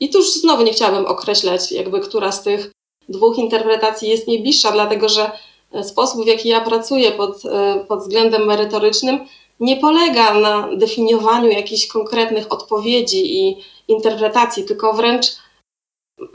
I 0.00 0.10
tu 0.10 0.18
już 0.18 0.32
znowu 0.32 0.62
nie 0.62 0.72
chciałabym 0.72 1.06
określać 1.06 1.72
jakby, 1.72 2.00
która 2.00 2.32
z 2.32 2.42
tych 2.42 2.70
dwóch 3.08 3.38
interpretacji 3.38 4.08
jest 4.08 4.28
mi 4.28 4.42
bliższa, 4.42 4.72
dlatego 4.72 5.08
że 5.08 5.30
e, 5.72 5.84
sposób, 5.84 6.24
w 6.24 6.26
jaki 6.26 6.48
ja 6.48 6.60
pracuję 6.60 7.12
pod, 7.12 7.44
e, 7.44 7.84
pod 7.88 8.00
względem 8.00 8.46
merytorycznym, 8.46 9.26
nie 9.60 9.76
polega 9.76 10.34
na 10.34 10.68
definiowaniu 10.76 11.50
jakichś 11.50 11.86
konkretnych 11.86 12.52
odpowiedzi 12.52 13.48
i 13.48 13.56
interpretacji, 13.88 14.64
tylko 14.64 14.92
wręcz 14.92 15.26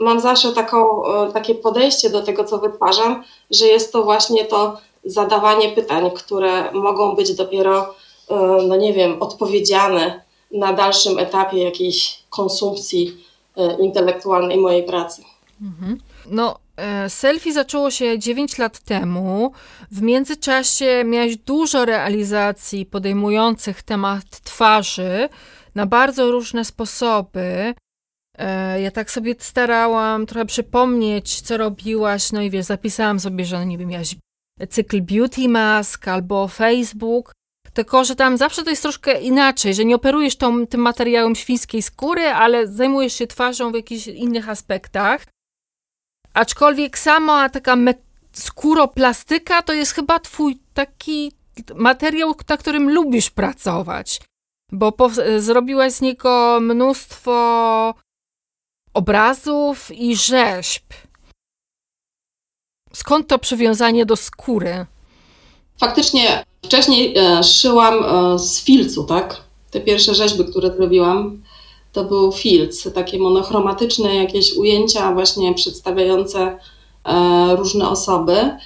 mam 0.00 0.20
zawsze 0.20 0.52
taką, 0.52 1.06
e, 1.06 1.32
takie 1.32 1.54
podejście 1.54 2.10
do 2.10 2.22
tego, 2.22 2.44
co 2.44 2.58
wytwarzam, 2.58 3.24
że 3.50 3.66
jest 3.66 3.92
to 3.92 4.04
właśnie 4.04 4.44
to 4.44 4.78
zadawanie 5.04 5.68
pytań, 5.68 6.10
które 6.10 6.72
mogą 6.72 7.16
być 7.16 7.34
dopiero, 7.34 7.94
no 8.68 8.76
nie 8.76 8.92
wiem, 8.92 9.22
odpowiedziane 9.22 10.22
na 10.50 10.72
dalszym 10.72 11.18
etapie 11.18 11.64
jakiejś 11.64 12.22
konsumpcji 12.30 13.24
intelektualnej 13.78 14.58
mojej 14.58 14.82
pracy. 14.82 15.22
Mhm. 15.62 16.00
No, 16.30 16.50
e, 16.50 16.65
selfie 17.08 17.52
zaczęło 17.52 17.90
się 17.90 18.18
9 18.18 18.58
lat 18.58 18.78
temu. 18.78 19.52
W 19.90 20.02
międzyczasie 20.02 21.04
miałeś 21.04 21.36
dużo 21.36 21.84
realizacji 21.84 22.86
podejmujących 22.86 23.82
temat 23.82 24.24
twarzy 24.44 25.28
na 25.74 25.86
bardzo 25.86 26.30
różne 26.30 26.64
sposoby. 26.64 27.74
E, 28.38 28.80
ja 28.80 28.90
tak 28.90 29.10
sobie 29.10 29.34
starałam 29.38 30.26
trochę 30.26 30.46
przypomnieć, 30.46 31.40
co 31.40 31.56
robiłaś, 31.56 32.32
no 32.32 32.42
i 32.42 32.50
wiesz, 32.50 32.64
zapisałam 32.64 33.20
sobie, 33.20 33.44
że 33.44 33.66
no 33.66 33.78
wiem, 33.78 33.88
miałaś 33.88 34.16
cykl 34.70 35.02
Beauty 35.02 35.48
Mask 35.48 36.08
albo 36.08 36.48
Facebook, 36.48 37.32
tylko 37.72 38.04
że 38.04 38.16
tam 38.16 38.36
zawsze 38.36 38.62
to 38.62 38.70
jest 38.70 38.82
troszkę 38.82 39.20
inaczej, 39.20 39.74
że 39.74 39.84
nie 39.84 39.96
operujesz 39.96 40.36
tą, 40.36 40.66
tym 40.66 40.80
materiałem 40.80 41.34
świńskiej 41.34 41.82
skóry, 41.82 42.22
ale 42.22 42.66
zajmujesz 42.68 43.12
się 43.12 43.26
twarzą 43.26 43.72
w 43.72 43.74
jakichś 43.74 44.06
innych 44.06 44.48
aspektach. 44.48 45.24
Aczkolwiek 46.36 46.98
sama 46.98 47.48
taka 47.48 47.76
skóroplastyka 48.32 49.62
to 49.62 49.72
jest 49.72 49.92
chyba 49.92 50.18
twój 50.18 50.58
taki 50.74 51.32
materiał, 51.74 52.34
na 52.48 52.56
którym 52.56 52.90
lubisz 52.90 53.30
pracować, 53.30 54.20
bo 54.72 54.92
zrobiłaś 55.38 55.92
z 55.92 56.00
niego 56.00 56.58
mnóstwo 56.60 57.94
obrazów 58.94 59.90
i 59.90 60.16
rzeźb. 60.16 60.84
Skąd 62.92 63.26
to 63.26 63.38
przywiązanie 63.38 64.06
do 64.06 64.16
skóry? 64.16 64.86
Faktycznie 65.80 66.44
wcześniej 66.62 67.18
e, 67.18 67.44
szyłam 67.44 67.94
e, 68.04 68.38
z 68.38 68.64
filcu, 68.64 69.04
tak? 69.04 69.40
Te 69.70 69.80
pierwsze 69.80 70.14
rzeźby, 70.14 70.44
które 70.44 70.76
zrobiłam, 70.76 71.42
to 71.96 72.04
był 72.04 72.32
filc, 72.32 72.92
takie 72.94 73.18
monochromatyczne 73.18 74.14
jakieś 74.14 74.56
ujęcia 74.56 75.12
właśnie 75.12 75.54
przedstawiające 75.54 76.58
e, 77.04 77.56
różne 77.56 77.88
osoby. 77.88 78.56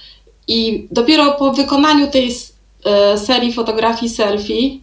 I 0.47 0.87
dopiero 0.91 1.31
po 1.31 1.51
wykonaniu 1.51 2.11
tej 2.11 2.31
serii 3.17 3.53
fotografii 3.53 4.09
selfie, 4.09 4.79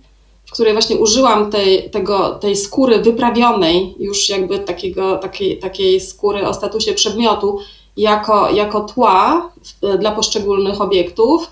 w 0.47 0.53
której 0.53 0.73
właśnie 0.73 0.97
użyłam 0.97 1.51
tej, 1.51 1.91
tego, 1.91 2.31
tej 2.31 2.57
skóry 2.57 2.99
wyprawionej, 2.99 3.95
już 3.99 4.29
jakby 4.29 4.59
takiego, 4.59 5.19
takiej, 5.19 5.59
takiej 5.59 6.01
skóry 6.01 6.47
o 6.47 6.55
statusie 6.55 6.93
przedmiotu, 6.93 7.59
jako, 7.97 8.51
jako 8.51 8.81
tła 8.81 9.51
dla 9.99 10.13
poszczególnych 10.13 10.81
obiektów, 10.81 11.51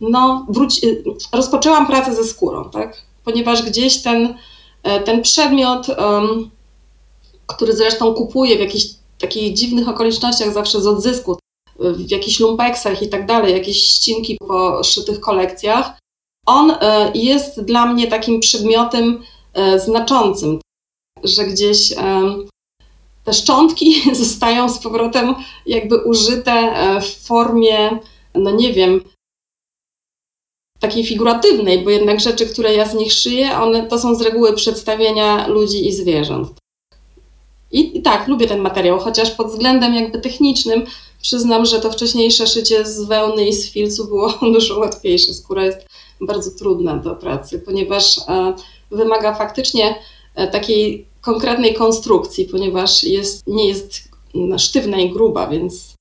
no, 0.00 0.46
wróci, 0.48 0.86
rozpoczęłam 1.32 1.86
pracę 1.86 2.14
ze 2.14 2.24
skórą, 2.24 2.70
tak? 2.70 3.02
ponieważ 3.24 3.62
gdzieś 3.62 4.02
ten, 4.02 4.24
e, 4.26 4.34
ten 4.82 5.22
przedmiot, 5.22 5.86
który 7.46 7.76
zresztą 7.76 8.14
kupuję 8.14 8.56
w 8.56 8.60
jakichś 8.60 8.84
takich 9.18 9.54
dziwnych 9.54 9.88
okolicznościach, 9.88 10.52
zawsze 10.52 10.80
z 10.80 10.86
odzysku, 10.86 11.38
w 11.78 12.10
jakichś 12.10 12.40
lumpeksach 12.40 13.02
i 13.02 13.08
tak 13.08 13.26
dalej, 13.26 13.52
jakieś 13.52 13.82
ścinki 13.82 14.36
po 14.48 14.84
szytych 14.84 15.20
kolekcjach, 15.20 15.98
on 16.46 16.70
e, 16.70 17.10
jest 17.14 17.62
dla 17.62 17.86
mnie 17.86 18.06
takim 18.06 18.40
przedmiotem 18.40 19.22
e, 19.54 19.80
znaczącym, 19.80 20.60
że 21.24 21.44
gdzieś 21.44 21.94
te 23.24 23.32
szczątki 23.32 24.02
zostają 24.24 24.68
z 24.68 24.78
powrotem 24.78 25.34
jakby 25.66 25.96
użyte 25.96 26.74
w 27.00 27.26
formie, 27.26 27.98
no 28.34 28.50
nie 28.50 28.72
wiem, 28.72 29.00
takiej 30.80 31.06
figuratywnej, 31.06 31.84
bo 31.84 31.90
jednak 31.90 32.20
rzeczy, 32.20 32.46
które 32.46 32.74
ja 32.74 32.86
z 32.86 32.94
nich 32.94 33.12
szyję, 33.12 33.58
one 33.58 33.86
to 33.86 33.98
są 33.98 34.14
z 34.14 34.20
reguły 34.20 34.52
przedstawienia 34.52 35.46
ludzi 35.46 35.88
i 35.88 35.92
zwierząt. 35.92 36.48
I, 37.72 38.02
tak, 38.02 38.28
lubię 38.28 38.46
ten 38.46 38.60
materiał, 38.60 38.98
chociaż 38.98 39.30
pod 39.30 39.46
względem 39.46 39.94
jakby 39.94 40.20
technicznym 40.20 40.84
przyznam, 41.22 41.66
że 41.66 41.80
to 41.80 41.92
wcześniejsze 41.92 42.46
szycie 42.46 42.84
z 42.84 43.04
wełny 43.04 43.48
i 43.48 43.52
z 43.52 43.72
filcu 43.72 44.04
było 44.04 44.34
dużo 44.54 44.78
łatwiejsze. 44.78 45.34
Skóra 45.34 45.64
jest 45.64 45.86
bardzo 46.20 46.50
trudna 46.50 46.96
do 46.96 47.16
pracy, 47.16 47.58
ponieważ 47.58 48.18
e, 48.18 48.54
wymaga 48.90 49.34
faktycznie 49.34 49.94
e, 50.34 50.48
takiej 50.48 51.06
konkretnej 51.20 51.74
konstrukcji, 51.74 52.44
ponieważ 52.44 53.04
jest, 53.04 53.46
nie 53.46 53.68
jest 53.68 54.08
sztywna 54.58 55.00
i 55.00 55.10
gruba, 55.10 55.46
więc 55.46 55.94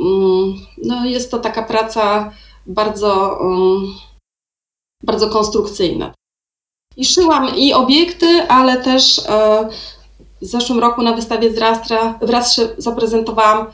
mm, 0.00 0.54
no, 0.84 1.06
jest 1.06 1.30
to 1.30 1.38
taka 1.38 1.62
praca 1.62 2.32
bardzo, 2.66 3.38
um, 3.40 3.94
bardzo 5.02 5.28
konstrukcyjna. 5.28 6.14
I 6.96 7.04
szyłam 7.04 7.56
i 7.56 7.72
obiekty, 7.72 8.42
ale 8.48 8.82
też 8.82 9.18
e, 9.18 9.68
w 10.42 10.46
zeszłym 10.46 10.78
roku 10.78 11.02
na 11.02 11.12
wystawie 11.12 11.54
z 11.54 11.58
Rastra, 11.58 12.18
w 12.22 12.30
zaprezentowałam 12.78 13.66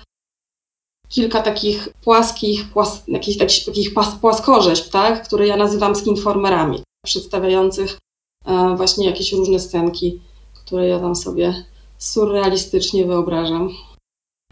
kilka 1.09 1.43
takich 1.43 1.89
płaskich, 2.05 2.71
płas, 2.73 3.03
jakichś 3.09 3.39
takich, 3.39 3.65
takich 3.65 3.95
płaskorzeźb, 4.21 4.91
tak, 4.93 5.27
które 5.27 5.47
ja 5.47 5.57
nazywam 5.57 5.97
skinformerami, 5.97 6.83
przedstawiających 7.07 7.99
e, 8.47 8.77
właśnie 8.77 9.07
jakieś 9.07 9.33
różne 9.33 9.59
scenki, 9.59 10.21
które 10.55 10.89
ja 10.89 10.99
tam 10.99 11.17
sobie 11.17 11.65
surrealistycznie 11.99 13.07
wyobrażam. 13.07 13.71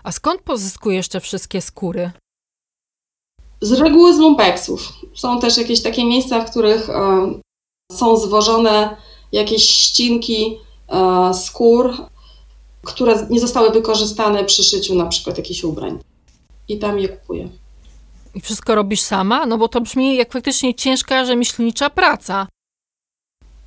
A 0.05 0.13
skąd 0.13 0.43
pozyskujesz 0.43 1.09
te 1.09 1.21
wszystkie 1.21 1.61
skóry? 1.61 2.11
Z 3.61 3.73
reguły 3.73 4.15
z 4.15 4.19
lumpeksów. 4.19 4.93
Są 5.15 5.41
też 5.41 5.57
jakieś 5.57 5.83
takie 5.83 6.05
miejsca, 6.05 6.41
w 6.41 6.51
których 6.51 6.91
e, 6.91 7.41
są 7.93 8.17
zwożone 8.17 8.97
jakieś 9.33 9.69
ścinki 9.69 10.59
e, 10.89 11.35
skór, 11.35 11.97
które 12.83 13.27
nie 13.31 13.41
zostały 13.41 13.71
wykorzystane 13.71 14.45
przy 14.45 14.65
szyciu 14.65 14.95
na 14.95 15.07
przykład 15.07 15.39
jakichś 15.39 15.65
ubrań. 15.65 15.99
I 16.69 16.79
tam 16.79 16.99
je 16.99 17.09
kupuję. 17.09 17.49
I 18.35 18.41
wszystko 18.41 18.75
robisz 18.75 19.01
sama? 19.01 19.47
No 19.47 19.59
bo 19.59 19.69
to 19.69 19.81
brzmi 19.81 20.17
jak 20.17 20.33
faktycznie 20.33 20.75
ciężka, 20.75 21.25
rzemieślnicza 21.25 21.91
praca. 21.91 22.47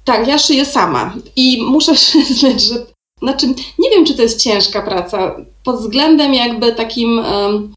Tak, 0.06 0.28
ja 0.28 0.40
szyję 0.40 0.66
sama. 0.66 1.16
I 1.36 1.64
muszę 1.64 1.94
przyznać, 2.26 2.62
że 2.62 2.86
znaczy, 3.22 3.48
nie 3.80 3.90
wiem, 3.90 4.06
czy 4.06 4.14
to 4.14 4.22
jest 4.22 4.44
ciężka 4.44 4.82
praca. 4.82 5.36
Pod 5.64 5.76
względem 5.76 6.34
jakby 6.34 6.72
takim 6.72 7.20
um, 7.20 7.74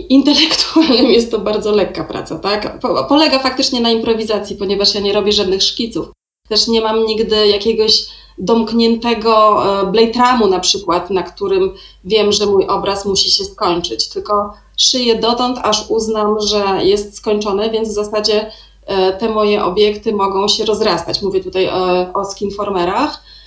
intelektualnym 0.00 1.06
jest 1.06 1.30
to 1.30 1.38
bardzo 1.38 1.72
lekka 1.72 2.04
praca, 2.04 2.38
tak? 2.38 2.78
Polega 3.08 3.38
faktycznie 3.38 3.80
na 3.80 3.90
improwizacji, 3.90 4.56
ponieważ 4.56 4.94
ja 4.94 5.00
nie 5.00 5.12
robię 5.12 5.32
żadnych 5.32 5.62
szkiców. 5.62 6.06
Też 6.48 6.68
nie 6.68 6.80
mam 6.80 7.04
nigdy 7.04 7.46
jakiegoś 7.46 8.06
domkniętego 8.38 9.62
e, 9.82 9.86
blade 9.86 10.48
na 10.50 10.60
przykład, 10.60 11.10
na 11.10 11.22
którym 11.22 11.74
wiem, 12.04 12.32
że 12.32 12.46
mój 12.46 12.66
obraz 12.66 13.04
musi 13.04 13.30
się 13.30 13.44
skończyć, 13.44 14.08
tylko 14.08 14.54
szyję 14.76 15.16
dotąd, 15.16 15.58
aż 15.62 15.90
uznam, 15.90 16.40
że 16.40 16.64
jest 16.82 17.16
skończone, 17.16 17.70
więc 17.70 17.88
w 17.88 17.92
zasadzie 17.92 18.52
e, 18.86 19.12
te 19.12 19.28
moje 19.28 19.64
obiekty 19.64 20.12
mogą 20.12 20.48
się 20.48 20.64
rozrastać. 20.64 21.22
Mówię 21.22 21.44
tutaj 21.44 21.68
o, 21.68 22.12
o 22.14 22.24
skinformerach 22.24 23.22
E, 23.22 23.37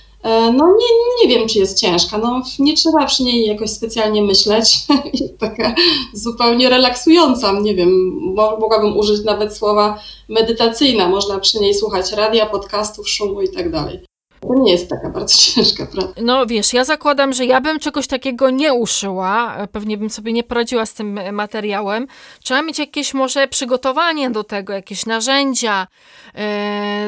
no 0.52 0.66
nie, 0.66 1.22
nie 1.22 1.34
wiem, 1.34 1.48
czy 1.48 1.58
jest 1.58 1.80
ciężka. 1.80 2.18
No, 2.18 2.42
nie 2.58 2.76
trzeba 2.76 3.06
przy 3.06 3.22
niej 3.22 3.46
jakoś 3.46 3.70
specjalnie 3.70 4.22
myśleć. 4.22 4.78
jest 5.20 5.38
taka 5.38 5.74
zupełnie 6.12 6.70
relaksująca. 6.70 7.60
Nie 7.60 7.74
wiem, 7.74 8.20
mogłabym 8.34 8.96
użyć 8.96 9.24
nawet 9.24 9.56
słowa 9.56 9.98
medytacyjna. 10.28 11.08
Można 11.08 11.38
przy 11.38 11.60
niej 11.60 11.74
słuchać 11.74 12.12
radia, 12.12 12.46
podcastów, 12.46 13.08
szumu 13.08 13.42
i 13.42 13.48
tak 13.48 13.70
dalej. 13.70 14.00
To 14.40 14.54
nie 14.54 14.72
jest 14.72 14.88
taka 14.90 15.10
bardzo 15.10 15.38
ciężka 15.54 15.86
praca. 15.86 16.12
No 16.22 16.46
wiesz, 16.46 16.72
ja 16.72 16.84
zakładam, 16.84 17.32
że 17.32 17.46
ja 17.46 17.60
bym 17.60 17.78
czegoś 17.78 18.06
takiego 18.06 18.50
nie 18.50 18.74
uszyła, 18.74 19.56
pewnie 19.72 19.98
bym 19.98 20.10
sobie 20.10 20.32
nie 20.32 20.42
poradziła 20.42 20.86
z 20.86 20.94
tym 20.94 21.20
materiałem. 21.32 22.06
Trzeba 22.42 22.62
mieć 22.62 22.78
jakieś 22.78 23.14
może 23.14 23.48
przygotowanie 23.48 24.30
do 24.30 24.44
tego, 24.44 24.72
jakieś 24.72 25.06
narzędzia. 25.06 25.86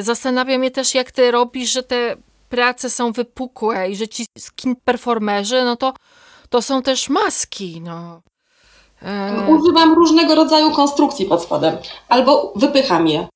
Zastanawiam 0.01 0.65
się 0.65 0.71
też, 0.71 0.95
jak 0.95 1.13
ty 1.13 1.31
robisz, 1.31 1.73
że 1.73 1.83
te 1.83 2.17
prace 2.49 2.91
są 2.91 3.13
wypukłe 3.13 3.91
i 3.91 3.97
że 3.97 4.09
ci 4.09 4.27
skin 4.39 4.77
performerzy, 4.85 5.65
no 5.65 5.77
to, 5.77 5.95
to 6.49 6.63
są 6.63 6.83
też 6.83 7.09
maski, 7.09 7.81
no. 7.81 8.21
E... 9.03 9.47
Używam 9.49 9.95
różnego 9.95 10.35
rodzaju 10.35 10.71
konstrukcji 10.71 11.27
pod 11.27 11.43
spodem, 11.43 11.77
albo 12.09 12.53
wypycham 12.57 13.09
je. 13.09 13.29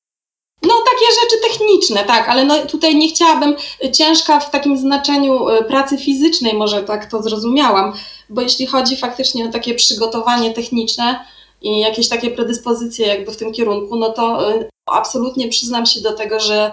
No, 0.63 0.73
takie 0.85 1.05
rzeczy 1.21 1.41
techniczne, 1.49 2.03
tak, 2.03 2.29
ale 2.29 2.45
no, 2.45 2.65
tutaj 2.65 2.95
nie 2.95 3.09
chciałabym 3.09 3.55
ciężka 3.93 4.39
w 4.39 4.51
takim 4.51 4.77
znaczeniu 4.77 5.49
e, 5.49 5.63
pracy 5.63 5.97
fizycznej, 5.97 6.53
może 6.53 6.83
tak 6.83 7.11
to 7.11 7.23
zrozumiałam, 7.23 7.93
bo 8.29 8.41
jeśli 8.41 8.65
chodzi 8.65 8.97
faktycznie 8.97 9.45
o 9.45 9.51
takie 9.51 9.75
przygotowanie 9.75 10.53
techniczne 10.53 11.25
i 11.61 11.79
jakieś 11.79 12.09
takie 12.09 12.31
predyspozycje 12.31 13.07
jakby 13.07 13.31
w 13.31 13.37
tym 13.37 13.53
kierunku, 13.53 13.95
no 13.95 14.09
to 14.09 14.53
e, 14.53 14.69
absolutnie 14.85 15.47
przyznam 15.47 15.85
się 15.85 16.01
do 16.01 16.13
tego, 16.13 16.39
że 16.39 16.71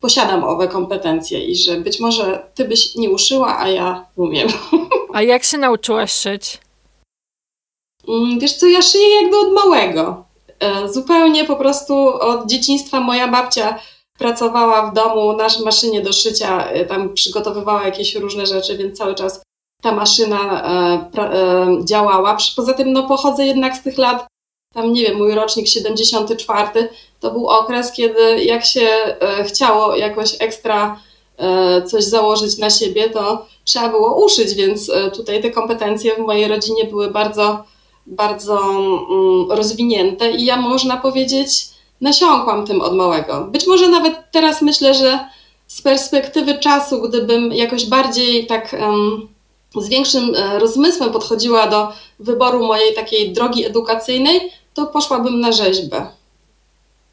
posiadam 0.00 0.44
owe 0.44 0.68
kompetencje 0.68 1.44
i 1.44 1.56
że 1.56 1.80
być 1.80 2.00
może 2.00 2.46
ty 2.54 2.68
byś 2.68 2.94
nie 2.94 3.10
uszyła, 3.10 3.58
a 3.58 3.68
ja 3.68 4.06
umiem. 4.16 4.48
A 5.14 5.22
jak 5.22 5.44
się 5.44 5.58
nauczyłaś 5.58 6.12
szyć? 6.12 6.60
Mm, 8.08 8.38
wiesz 8.38 8.54
co, 8.54 8.66
ja 8.66 8.82
szyję 8.82 9.22
jakby 9.22 9.38
od 9.38 9.52
małego. 9.52 10.24
E, 10.60 10.88
zupełnie 10.88 11.44
po 11.44 11.56
prostu 11.56 11.94
od 12.20 12.46
dzieciństwa 12.46 13.00
moja 13.00 13.28
babcia 13.28 13.78
pracowała 14.18 14.90
w 14.90 14.94
domu 14.94 15.32
na 15.32 15.48
maszynie 15.64 16.00
do 16.00 16.12
szycia, 16.12 16.68
e, 16.68 16.84
tam 16.84 17.14
przygotowywała 17.14 17.84
jakieś 17.84 18.14
różne 18.14 18.46
rzeczy, 18.46 18.76
więc 18.78 18.98
cały 18.98 19.14
czas 19.14 19.42
ta 19.82 19.92
maszyna 19.92 20.62
e, 20.64 21.84
działała. 21.84 22.36
Poza 22.56 22.74
tym 22.74 22.92
no, 22.92 23.02
pochodzę 23.02 23.46
jednak 23.46 23.76
z 23.76 23.82
tych 23.82 23.98
lat 23.98 24.26
tam 24.76 24.92
nie 24.92 25.02
wiem, 25.02 25.16
mój 25.16 25.34
rocznik 25.34 25.68
74, 25.68 26.88
to 27.20 27.30
był 27.30 27.48
okres, 27.48 27.92
kiedy 27.92 28.44
jak 28.44 28.64
się 28.64 28.80
e, 28.80 29.44
chciało 29.44 29.96
jakoś 29.96 30.36
ekstra 30.38 31.00
e, 31.38 31.82
coś 31.82 32.04
założyć 32.04 32.58
na 32.58 32.70
siebie, 32.70 33.10
to 33.10 33.46
trzeba 33.64 33.88
było 33.88 34.24
uszyć, 34.24 34.54
więc 34.54 34.90
e, 34.90 35.10
tutaj 35.10 35.42
te 35.42 35.50
kompetencje 35.50 36.14
w 36.14 36.18
mojej 36.18 36.48
rodzinie 36.48 36.84
były 36.84 37.10
bardzo, 37.10 37.64
bardzo 38.06 38.60
mm, 38.60 39.50
rozwinięte 39.50 40.30
i 40.30 40.44
ja 40.44 40.56
można 40.56 40.96
powiedzieć, 40.96 41.48
nasiąkłam 42.00 42.66
tym 42.66 42.80
od 42.80 42.94
małego. 42.94 43.48
Być 43.50 43.66
może 43.66 43.88
nawet 43.88 44.14
teraz 44.32 44.62
myślę, 44.62 44.94
że 44.94 45.18
z 45.66 45.82
perspektywy 45.82 46.58
czasu, 46.58 47.02
gdybym 47.02 47.52
jakoś 47.52 47.86
bardziej 47.86 48.46
tak 48.46 48.76
z 49.76 49.88
większym 49.88 50.32
rozmysłem 50.58 51.12
podchodziła 51.12 51.66
do 51.66 51.88
wyboru 52.18 52.66
mojej 52.66 52.94
takiej 52.94 53.32
drogi 53.32 53.64
edukacyjnej, 53.64 54.40
to 54.76 54.86
poszłabym 54.86 55.40
na 55.40 55.52
rzeźbę. 55.52 56.06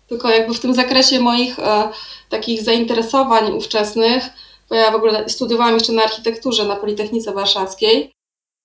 Tylko 0.08 0.30
jakby 0.30 0.54
w 0.54 0.60
tym 0.60 0.73
zakresie 0.73 1.19
moich 1.19 1.60
e, 1.60 1.89
takich 2.30 2.63
zainteresowań 2.63 3.52
ówczesnych, 3.52 4.30
bo 4.69 4.76
ja 4.76 4.91
w 4.91 4.95
ogóle 4.95 5.30
studiowałam 5.30 5.73
jeszcze 5.73 5.93
na 5.93 6.04
architekturze 6.04 6.65
na 6.65 6.76
Politechnice 6.76 7.34
Warszawskiej, 7.34 8.12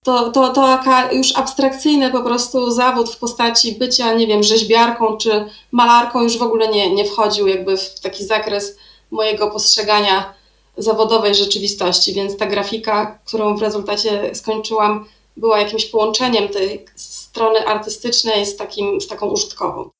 to, 0.04 0.30
to, 0.30 0.48
to 0.48 0.78
już 1.12 1.36
abstrakcyjny 1.36 2.10
po 2.10 2.22
prostu 2.22 2.70
zawód 2.70 3.10
w 3.10 3.18
postaci 3.18 3.72
bycia, 3.72 4.12
nie 4.12 4.26
wiem, 4.26 4.42
rzeźbiarką 4.42 5.16
czy 5.16 5.44
malarką 5.72 6.22
już 6.22 6.38
w 6.38 6.42
ogóle 6.42 6.68
nie, 6.68 6.94
nie 6.94 7.04
wchodził 7.04 7.46
jakby 7.46 7.76
w 7.76 8.00
taki 8.00 8.24
zakres 8.24 8.76
mojego 9.10 9.50
postrzegania 9.50 10.34
zawodowej 10.76 11.34
rzeczywistości, 11.34 12.12
więc 12.12 12.36
ta 12.36 12.46
grafika, 12.46 13.18
którą 13.24 13.56
w 13.56 13.62
rezultacie 13.62 14.34
skończyłam, 14.34 15.06
była 15.38 15.60
jakimś 15.60 15.84
połączeniem 15.86 16.48
tej 16.48 16.84
strony 16.96 17.66
artystycznej 17.66 18.46
z, 18.46 18.56
takim, 18.56 19.00
z 19.00 19.08
taką 19.08 19.26
użytkową. 19.26 19.90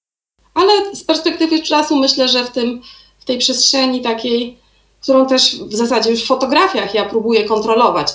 Ale 0.55 0.97
z 0.97 1.05
perspektywy 1.05 1.63
czasu 1.63 1.97
myślę, 1.97 2.29
że 2.29 2.45
w, 2.45 2.51
tym, 2.51 2.83
w 3.19 3.25
tej 3.25 3.39
przestrzeni 3.39 4.03
takiej, 4.03 4.59
którą 5.03 5.27
też 5.27 5.57
w 5.57 5.75
zasadzie 5.75 6.11
już 6.11 6.25
w 6.25 6.27
fotografiach 6.27 6.95
ja 6.95 7.05
próbuję 7.05 7.45
kontrolować, 7.45 8.13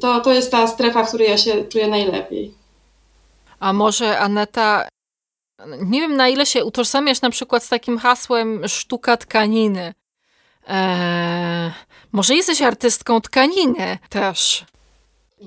to, 0.00 0.20
to 0.20 0.32
jest 0.32 0.50
ta 0.50 0.66
strefa, 0.66 1.04
w 1.04 1.08
której 1.08 1.28
ja 1.28 1.38
się 1.38 1.64
czuję 1.64 1.88
najlepiej. 1.88 2.54
A 3.60 3.72
może 3.72 4.18
Aneta, 4.18 4.88
nie 5.66 6.00
wiem 6.00 6.16
na 6.16 6.28
ile 6.28 6.46
się 6.46 6.64
utożsamiasz 6.64 7.20
na 7.20 7.30
przykład 7.30 7.64
z 7.64 7.68
takim 7.68 7.98
hasłem 7.98 8.68
sztuka 8.68 9.16
tkaniny. 9.16 9.94
Eee, 10.66 11.70
może 12.12 12.34
jesteś 12.34 12.62
artystką 12.62 13.20
tkaniny 13.20 13.98
też. 14.08 14.64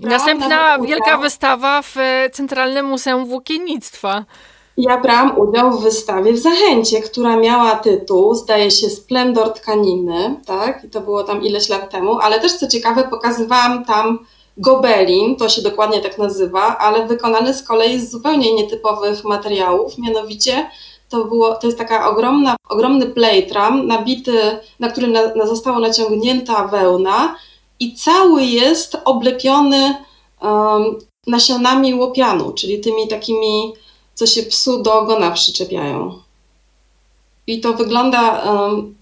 Następna 0.01 0.79
wielka 0.79 1.17
wystawa 1.17 1.81
w 1.81 1.95
Centralnym 2.31 2.85
Muzeum 2.85 3.25
Włókiennictwa. 3.25 4.25
Ja 4.77 4.97
brałam 4.97 5.39
udział 5.39 5.71
w 5.71 5.83
wystawie 5.83 6.33
w 6.33 6.37
Zachęcie, 6.37 7.01
która 7.01 7.35
miała 7.35 7.75
tytuł, 7.75 8.35
zdaje 8.35 8.71
się, 8.71 8.89
Splendor 8.89 9.53
tkaniny, 9.53 10.35
tak? 10.45 10.83
I 10.83 10.89
to 10.89 11.01
było 11.01 11.23
tam 11.23 11.43
ileś 11.43 11.69
lat 11.69 11.91
temu, 11.91 12.19
ale 12.19 12.39
też 12.39 12.53
co 12.53 12.67
ciekawe, 12.67 13.03
pokazywałam 13.03 13.85
tam 13.85 14.19
gobelin, 14.57 15.35
to 15.35 15.49
się 15.49 15.61
dokładnie 15.61 16.01
tak 16.01 16.17
nazywa, 16.17 16.77
ale 16.77 17.07
wykonany 17.07 17.53
z 17.53 17.63
kolei 17.63 17.99
z 17.99 18.11
zupełnie 18.11 18.53
nietypowych 18.53 19.23
materiałów, 19.23 19.97
mianowicie 19.97 20.69
to, 21.09 21.25
było, 21.25 21.55
to 21.55 21.67
jest 21.67 21.77
taka 21.77 22.09
ogromna, 22.09 22.55
ogromny 22.69 23.05
playtram 23.05 23.87
nabity, 23.87 24.57
na 24.79 24.89
którym 24.89 25.11
na, 25.11 25.35
na 25.35 25.47
została 25.47 25.79
naciągnięta 25.79 26.67
wełna 26.67 27.35
i 27.83 27.95
cały 27.95 28.45
jest 28.45 28.97
oblepiony 29.05 29.95
um, 30.41 30.99
nasionami 31.27 31.95
łopianu, 31.95 32.51
czyli 32.51 32.79
tymi 32.79 33.07
takimi, 33.07 33.73
co 34.13 34.27
się 34.27 34.43
psu 34.43 34.83
do 34.83 34.99
ogona 34.99 35.31
przyczepiają. 35.31 36.19
I 37.47 37.61
to 37.61 37.73
wygląda 37.73 38.43
um, 38.51 38.95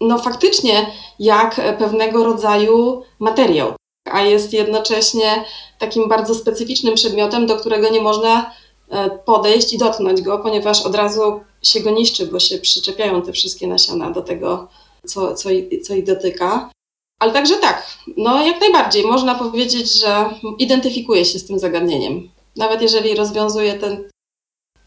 no 0.00 0.18
faktycznie 0.18 0.86
jak 1.18 1.60
pewnego 1.78 2.24
rodzaju 2.24 3.02
materiał, 3.18 3.72
a 4.10 4.22
jest 4.22 4.52
jednocześnie 4.52 5.44
takim 5.78 6.08
bardzo 6.08 6.34
specyficznym 6.34 6.94
przedmiotem, 6.94 7.46
do 7.46 7.56
którego 7.56 7.88
nie 7.88 8.00
można 8.00 8.50
e, 8.90 9.10
podejść 9.10 9.72
i 9.72 9.78
dotknąć 9.78 10.22
go, 10.22 10.38
ponieważ 10.38 10.82
od 10.82 10.94
razu 10.94 11.40
się 11.62 11.80
go 11.80 11.90
niszczy, 11.90 12.26
bo 12.26 12.40
się 12.40 12.58
przyczepiają 12.58 13.22
te 13.22 13.32
wszystkie 13.32 13.66
nasiona 13.66 14.10
do 14.10 14.22
tego, 14.22 14.68
co, 15.06 15.34
co, 15.34 15.48
co 15.82 15.94
ich 15.94 16.04
dotyka. 16.04 16.70
Ale 17.18 17.32
także 17.32 17.56
tak, 17.56 17.86
no 18.16 18.46
jak 18.46 18.60
najbardziej 18.60 19.06
można 19.06 19.34
powiedzieć, 19.34 20.00
że 20.00 20.30
identyfikuje 20.58 21.24
się 21.24 21.38
z 21.38 21.46
tym 21.46 21.58
zagadnieniem, 21.58 22.30
nawet 22.56 22.82
jeżeli 22.82 23.14
rozwiązuje 23.14 23.74
ten, 23.74 24.08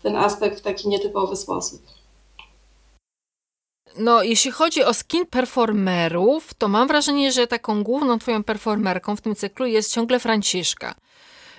ten 0.04 0.16
aspekt 0.16 0.60
w 0.60 0.64
taki 0.64 0.88
nietypowy 0.88 1.36
sposób. 1.36 1.82
No, 3.98 4.24
jeśli 4.24 4.52
chodzi 4.52 4.84
o 4.84 4.94
skin 4.94 5.26
performerów, 5.26 6.54
to 6.54 6.68
mam 6.68 6.88
wrażenie, 6.88 7.32
że 7.32 7.48
taką 7.48 7.84
główną 7.84 8.20
twoją 8.20 8.44
performerką 8.44 9.16
w 9.16 9.22
tym 9.22 9.36
cyklu 9.36 9.66
jest 9.66 9.94
ciągle 9.94 10.20
Franciszka. 10.20 10.96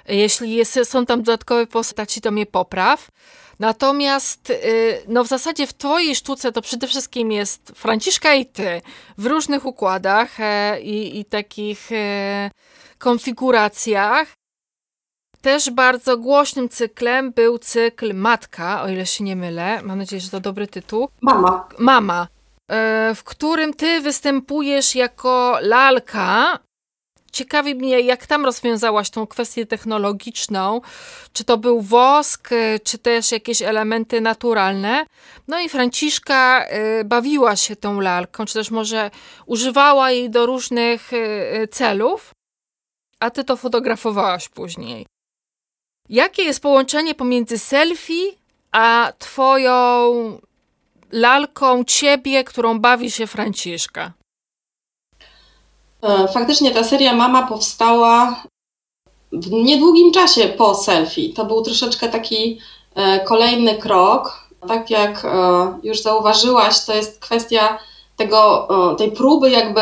Jeśli 0.09 0.55
jest, 0.55 0.79
są 0.85 1.07
tam 1.07 1.23
dodatkowe 1.23 1.67
postaci, 1.67 2.21
to 2.21 2.31
mnie 2.31 2.47
popraw. 2.47 3.09
Natomiast 3.59 4.51
y, 4.51 5.03
no 5.09 5.25
w 5.25 5.29
zasadzie 5.29 5.67
w 5.67 5.75
twojej 5.75 6.17
sztuce 6.17 6.53
to 6.53 6.63
przede 6.63 6.87
wszystkim 6.87 7.33
jest 7.33 7.73
Franciszka 7.75 8.35
i 8.35 8.47
ty 8.47 8.83
w 9.19 9.27
różnych 9.27 9.67
układach 9.67 10.41
e, 10.41 10.81
i, 10.81 11.21
i 11.21 11.25
takich 11.25 11.93
e, 11.93 12.51
konfiguracjach. 12.99 14.29
Też 15.41 15.71
bardzo 15.71 16.17
głośnym 16.17 16.69
cyklem 16.69 17.33
był 17.33 17.59
cykl 17.59 18.15
Matka, 18.15 18.83
o 18.83 18.89
ile 18.89 19.07
się 19.07 19.25
nie 19.25 19.37
mylę. 19.37 19.83
Mam 19.83 19.99
nadzieję, 19.99 20.21
że 20.21 20.31
to 20.31 20.41
dobry 20.41 20.67
tytuł. 20.67 21.09
Mama. 21.21 21.69
Mama, 21.79 22.29
e, 22.71 23.13
w 23.15 23.25
którym 23.25 23.75
ty 23.75 24.01
występujesz 24.01 24.95
jako 24.95 25.59
lalka 25.61 26.59
ciekawi 27.33 27.75
mnie, 27.75 28.01
jak 28.01 28.27
tam 28.27 28.45
rozwiązałaś 28.45 29.11
tą 29.11 29.27
kwestię 29.27 29.67
technologiczną. 29.67 30.81
Czy 31.33 31.45
to 31.45 31.59
był 31.59 31.81
wosk, 31.81 32.53
y, 32.53 32.81
czy 32.85 32.99
też 32.99 33.33
jakieś 33.33 33.63
elementy 33.63 34.21
naturalne. 34.21 35.07
No 35.49 35.61
i 35.61 35.69
Franciszka 35.69 36.67
y, 37.01 37.05
bawiła 37.05 37.57
się 37.57 37.77
tą 37.77 38.01
lalką, 38.01 38.45
czy 38.45 38.55
też 38.55 38.71
może 38.71 39.11
używała 39.47 40.11
jej 40.11 40.31
do 40.31 40.47
różnych 40.47 41.13
y, 41.13 41.69
celów, 41.71 42.31
a 43.21 43.31
ty 43.31 43.45
to 43.45 43.57
fotografowałaś 43.57 44.49
później. 44.49 45.07
Jakie 46.09 46.43
jest 46.43 46.61
połączenie 46.61 47.15
pomiędzy 47.15 47.59
selfie 47.59 48.39
a 48.73 49.13
twoją 49.19 50.41
lalką 51.13 51.85
ciebie, 51.85 52.45
którą 52.45 52.79
bawi 52.79 53.11
się 53.11 53.27
Franciszka? 53.27 54.13
E, 56.03 56.29
faktycznie 56.29 56.71
ta 56.71 56.85
seria 56.85 57.15
Mama 57.15 57.47
powstała 57.47 58.43
w 59.33 59.51
niedługim 59.51 60.13
czasie 60.13 60.49
po 60.49 60.75
selfie. 60.75 61.33
To 61.35 61.45
był 61.45 61.63
troszeczkę 61.63 62.09
taki 62.09 62.59
e, 62.95 63.21
kolejny 63.21 63.75
krok. 63.77 64.49
Tak 64.69 64.91
jak 64.91 65.25
e, 65.25 65.29
już 65.83 66.03
zauważyłaś, 66.03 66.85
to 66.85 66.95
jest 66.95 67.21
kwestia 67.21 67.79
tego, 68.17 68.69
tej 68.99 69.13
próby 69.13 69.51
jakby 69.51 69.81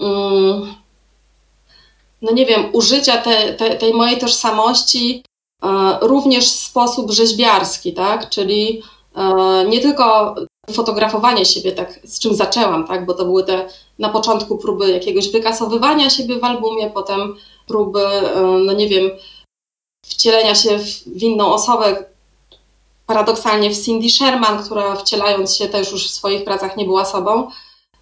mm, 0.00 0.74
no 2.22 2.32
nie 2.32 2.46
wiem, 2.46 2.70
użycia 2.72 3.18
te, 3.18 3.54
te, 3.54 3.76
tej 3.76 3.94
mojej 3.94 4.18
tożsamości 4.18 5.22
również 6.00 6.44
w 6.44 6.58
sposób 6.58 7.10
rzeźbiarski, 7.10 7.92
tak? 7.92 8.28
Czyli 8.28 8.82
nie 9.68 9.80
tylko 9.80 10.34
fotografowanie 10.72 11.44
siebie, 11.44 11.72
tak, 11.72 12.00
z 12.04 12.18
czym 12.18 12.34
zaczęłam, 12.34 12.86
tak, 12.86 13.06
bo 13.06 13.14
to 13.14 13.24
były 13.24 13.44
te 13.44 13.68
na 13.98 14.08
początku 14.08 14.58
próby 14.58 14.90
jakiegoś 14.90 15.32
wykasowywania 15.32 16.10
siebie 16.10 16.38
w 16.38 16.44
albumie, 16.44 16.90
potem 16.90 17.36
próby, 17.66 18.06
e, 18.06 18.42
no 18.42 18.72
nie 18.72 18.88
wiem, 18.88 19.10
wcielenia 20.06 20.54
się 20.54 20.78
w 21.06 21.22
inną 21.22 21.52
osobę, 21.52 22.04
paradoksalnie 23.06 23.70
w 23.70 23.84
Cindy 23.84 24.10
Sherman, 24.10 24.64
która 24.64 24.96
wcielając 24.96 25.56
się 25.56 25.68
też 25.68 25.92
już 25.92 26.08
w 26.08 26.14
swoich 26.14 26.44
pracach 26.44 26.76
nie 26.76 26.84
była 26.84 27.04
sobą. 27.04 27.48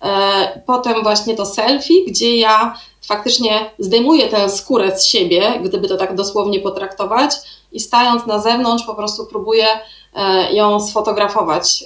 E, 0.03 0.63
potem 0.67 1.03
właśnie 1.03 1.37
to 1.37 1.47
selfie, 1.47 2.05
gdzie 2.07 2.37
ja 2.37 2.77
faktycznie 3.07 3.71
zdejmuję 3.79 4.29
tę 4.29 4.49
skórę 4.49 4.99
z 4.99 5.07
siebie, 5.07 5.61
gdyby 5.65 5.89
to 5.89 5.97
tak 5.97 6.15
dosłownie 6.15 6.61
potraktować, 6.61 7.35
i 7.73 7.81
stając 7.81 8.27
na 8.27 8.39
zewnątrz 8.39 8.85
po 8.85 8.95
prostu 8.95 9.27
próbuję 9.27 9.67
e, 9.67 9.81
ją 10.53 10.81
sfotografować. 10.81 11.85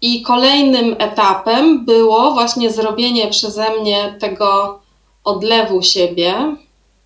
I 0.00 0.22
kolejnym 0.22 0.96
etapem 0.98 1.84
było 1.84 2.30
właśnie 2.30 2.70
zrobienie 2.70 3.28
przeze 3.28 3.80
mnie 3.80 4.16
tego 4.20 4.80
odlewu 5.24 5.82
siebie 5.82 6.56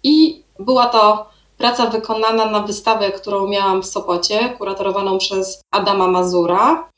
i 0.03 0.43
była 0.59 0.87
to 0.87 1.31
praca 1.59 1.87
wykonana 1.87 2.47
na 2.47 2.61
wystawę, 2.61 3.13
którą 3.13 3.49
miałam 3.49 3.83
w 3.83 3.87
Sopocie, 3.87 4.49
kuratorowaną 4.59 5.19
przez 5.19 5.61
Adama 5.71 6.07
Mazura. 6.07 6.89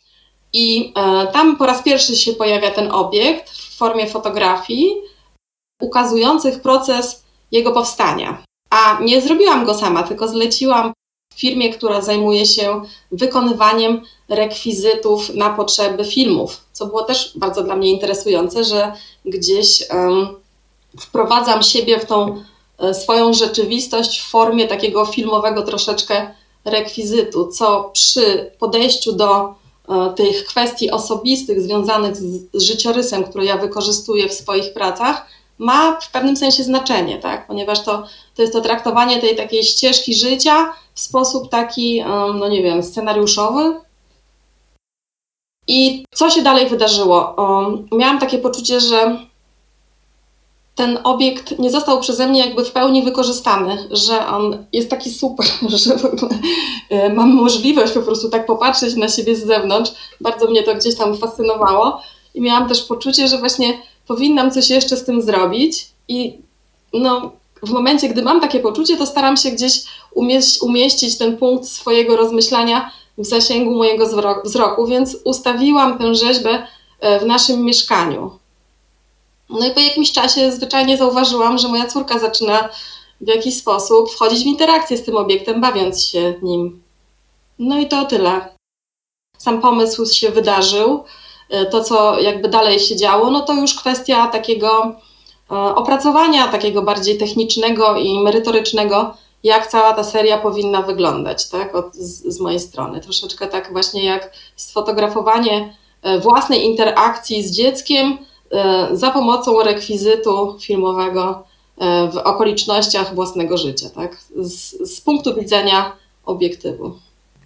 I 0.52 0.92
e, 0.96 1.26
tam 1.26 1.56
po 1.56 1.66
raz 1.66 1.82
pierwszy 1.82 2.16
się 2.16 2.32
pojawia 2.32 2.70
ten 2.70 2.92
obiekt 2.92 3.50
w 3.50 3.76
formie 3.76 4.06
fotografii 4.06 4.94
ukazujących 5.80 6.62
proces 6.62 7.24
jego 7.52 7.72
powstania. 7.72 8.42
A 8.70 8.98
nie 9.00 9.20
zrobiłam 9.20 9.64
go 9.64 9.74
sama, 9.74 10.02
tylko 10.02 10.28
zleciłam 10.28 10.92
firmie, 11.36 11.74
która 11.74 12.00
zajmuje 12.00 12.46
się 12.46 12.82
wykonywaniem 13.12 14.02
rekwizytów 14.28 15.34
na 15.34 15.50
potrzeby 15.50 16.04
filmów, 16.04 16.60
co 16.72 16.86
było 16.86 17.02
też 17.02 17.32
bardzo 17.36 17.62
dla 17.62 17.76
mnie 17.76 17.90
interesujące, 17.90 18.64
że 18.64 18.92
gdzieś 19.24 19.82
wprowadzam 21.00 21.62
siebie 21.62 22.00
w 22.00 22.04
tą 22.04 22.42
e, 22.78 22.94
swoją 22.94 23.32
rzeczywistość 23.32 24.20
w 24.20 24.30
formie 24.30 24.68
takiego 24.68 25.06
filmowego 25.06 25.62
troszeczkę 25.62 26.34
rekwizytu, 26.64 27.48
co 27.48 27.90
przy 27.92 28.50
podejściu 28.58 29.12
do 29.12 29.54
e, 29.88 30.12
tych 30.16 30.44
kwestii 30.44 30.90
osobistych 30.90 31.60
związanych 31.60 32.16
z 32.16 32.62
życiorysem, 32.62 33.24
które 33.24 33.44
ja 33.44 33.56
wykorzystuję 33.56 34.28
w 34.28 34.34
swoich 34.34 34.72
pracach, 34.72 35.26
ma 35.62 36.00
w 36.00 36.10
pewnym 36.10 36.36
sensie 36.36 36.64
znaczenie, 36.64 37.18
tak? 37.18 37.46
ponieważ 37.46 37.84
to, 37.84 38.04
to 38.34 38.42
jest 38.42 38.54
to 38.54 38.60
traktowanie 38.60 39.20
tej 39.20 39.36
takiej 39.36 39.62
ścieżki 39.62 40.14
życia 40.14 40.72
w 40.94 41.00
sposób 41.00 41.48
taki, 41.48 42.04
no 42.34 42.48
nie 42.48 42.62
wiem, 42.62 42.82
scenariuszowy. 42.82 43.80
I 45.68 46.04
co 46.14 46.30
się 46.30 46.42
dalej 46.42 46.68
wydarzyło? 46.68 47.36
Miałam 47.92 48.18
takie 48.18 48.38
poczucie, 48.38 48.80
że 48.80 49.16
ten 50.74 50.98
obiekt 51.04 51.58
nie 51.58 51.70
został 51.70 52.00
przeze 52.00 52.28
mnie 52.28 52.40
jakby 52.40 52.64
w 52.64 52.72
pełni 52.72 53.02
wykorzystany, 53.02 53.88
że 53.90 54.26
on 54.26 54.64
jest 54.72 54.90
taki 54.90 55.10
super, 55.10 55.46
że 55.84 55.96
e, 56.90 57.12
mam 57.12 57.34
możliwość 57.34 57.92
po 57.92 58.02
prostu 58.02 58.30
tak 58.30 58.46
popatrzeć 58.46 58.96
na 58.96 59.08
siebie 59.08 59.36
z 59.36 59.46
zewnątrz. 59.46 59.92
Bardzo 60.20 60.50
mnie 60.50 60.62
to 60.62 60.74
gdzieś 60.74 60.96
tam 60.96 61.16
fascynowało 61.16 62.00
i 62.34 62.40
miałam 62.40 62.68
też 62.68 62.82
poczucie, 62.82 63.28
że 63.28 63.38
właśnie 63.38 63.78
powinnam 64.06 64.50
coś 64.50 64.70
jeszcze 64.70 64.96
z 64.96 65.04
tym 65.04 65.22
zrobić 65.22 65.86
i 66.08 66.38
no, 66.92 67.32
w 67.62 67.70
momencie, 67.70 68.08
gdy 68.08 68.22
mam 68.22 68.40
takie 68.40 68.60
poczucie, 68.60 68.96
to 68.96 69.06
staram 69.06 69.36
się 69.36 69.50
gdzieś 69.50 69.84
umieść, 70.14 70.62
umieścić 70.62 71.18
ten 71.18 71.36
punkt 71.36 71.68
swojego 71.68 72.16
rozmyślania 72.16 72.90
w 73.18 73.26
zasięgu 73.26 73.70
mojego 73.70 74.06
wzroku, 74.44 74.86
więc 74.86 75.16
ustawiłam 75.24 75.98
tę 75.98 76.14
rzeźbę 76.14 76.66
e, 77.00 77.20
w 77.20 77.26
naszym 77.26 77.64
mieszkaniu. 77.64 78.38
No 79.50 79.66
i 79.66 79.70
po 79.70 79.80
jakimś 79.80 80.12
czasie 80.12 80.52
zwyczajnie 80.52 80.96
zauważyłam, 80.96 81.58
że 81.58 81.68
moja 81.68 81.86
córka 81.86 82.18
zaczyna 82.18 82.68
w 83.20 83.28
jakiś 83.28 83.56
sposób 83.56 84.10
wchodzić 84.10 84.42
w 84.42 84.46
interakcję 84.46 84.96
z 84.96 85.04
tym 85.04 85.16
obiektem, 85.16 85.60
bawiąc 85.60 86.04
się 86.04 86.34
nim. 86.42 86.82
No 87.58 87.78
i 87.78 87.88
to 87.88 88.04
tyle. 88.04 88.54
Sam 89.38 89.60
pomysł 89.60 90.06
się 90.06 90.30
wydarzył. 90.30 91.04
E, 91.52 91.66
to, 91.66 91.84
co 91.84 92.20
jakby 92.20 92.48
dalej 92.48 92.80
się 92.80 92.96
działo, 92.96 93.30
no 93.30 93.40
to 93.40 93.54
już 93.54 93.74
kwestia 93.74 94.26
takiego 94.26 94.94
e, 95.50 95.54
opracowania, 95.54 96.48
takiego 96.48 96.82
bardziej 96.82 97.18
technicznego 97.18 97.96
i 97.96 98.20
merytorycznego, 98.20 99.14
jak 99.44 99.66
cała 99.66 99.92
ta 99.92 100.04
seria 100.04 100.38
powinna 100.38 100.82
wyglądać, 100.82 101.48
tak, 101.48 101.74
Od, 101.74 101.94
z, 101.94 102.36
z 102.36 102.40
mojej 102.40 102.60
strony. 102.60 103.00
Troszeczkę 103.00 103.46
tak 103.46 103.72
właśnie 103.72 104.04
jak 104.04 104.32
sfotografowanie 104.56 105.76
e, 106.02 106.18
własnej 106.18 106.64
interakcji 106.66 107.42
z 107.42 107.50
dzieckiem, 107.50 108.18
za 108.92 109.10
pomocą 109.10 109.62
rekwizytu 109.62 110.56
filmowego 110.60 111.42
w 112.12 112.16
okolicznościach 112.16 113.14
własnego 113.14 113.56
życia, 113.56 113.90
tak? 113.94 114.16
Z, 114.36 114.70
z 114.94 115.00
punktu 115.00 115.34
widzenia 115.34 115.92
obiektywu. 116.24 116.92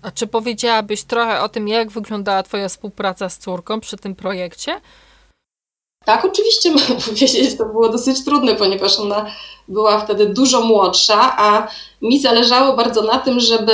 A 0.03 0.11
czy 0.11 0.27
powiedziałabyś 0.27 1.03
trochę 1.03 1.43
o 1.43 1.49
tym, 1.49 1.69
jak 1.69 1.91
wyglądała 1.91 2.43
Twoja 2.43 2.69
współpraca 2.69 3.29
z 3.29 3.39
córką 3.39 3.81
przy 3.81 3.97
tym 3.97 4.15
projekcie? 4.15 4.81
Tak, 6.05 6.25
oczywiście 6.25 6.71
mogę 6.71 7.01
powiedzieć, 7.07 7.59
to 7.59 7.65
było 7.65 7.89
dosyć 7.89 8.25
trudne, 8.25 8.55
ponieważ 8.55 8.99
ona 8.99 9.31
była 9.69 10.01
wtedy 10.01 10.27
dużo 10.27 10.61
młodsza, 10.61 11.37
a 11.39 11.69
mi 12.03 12.21
zależało 12.21 12.77
bardzo 12.77 13.03
na 13.03 13.19
tym, 13.19 13.41
żeby 13.41 13.73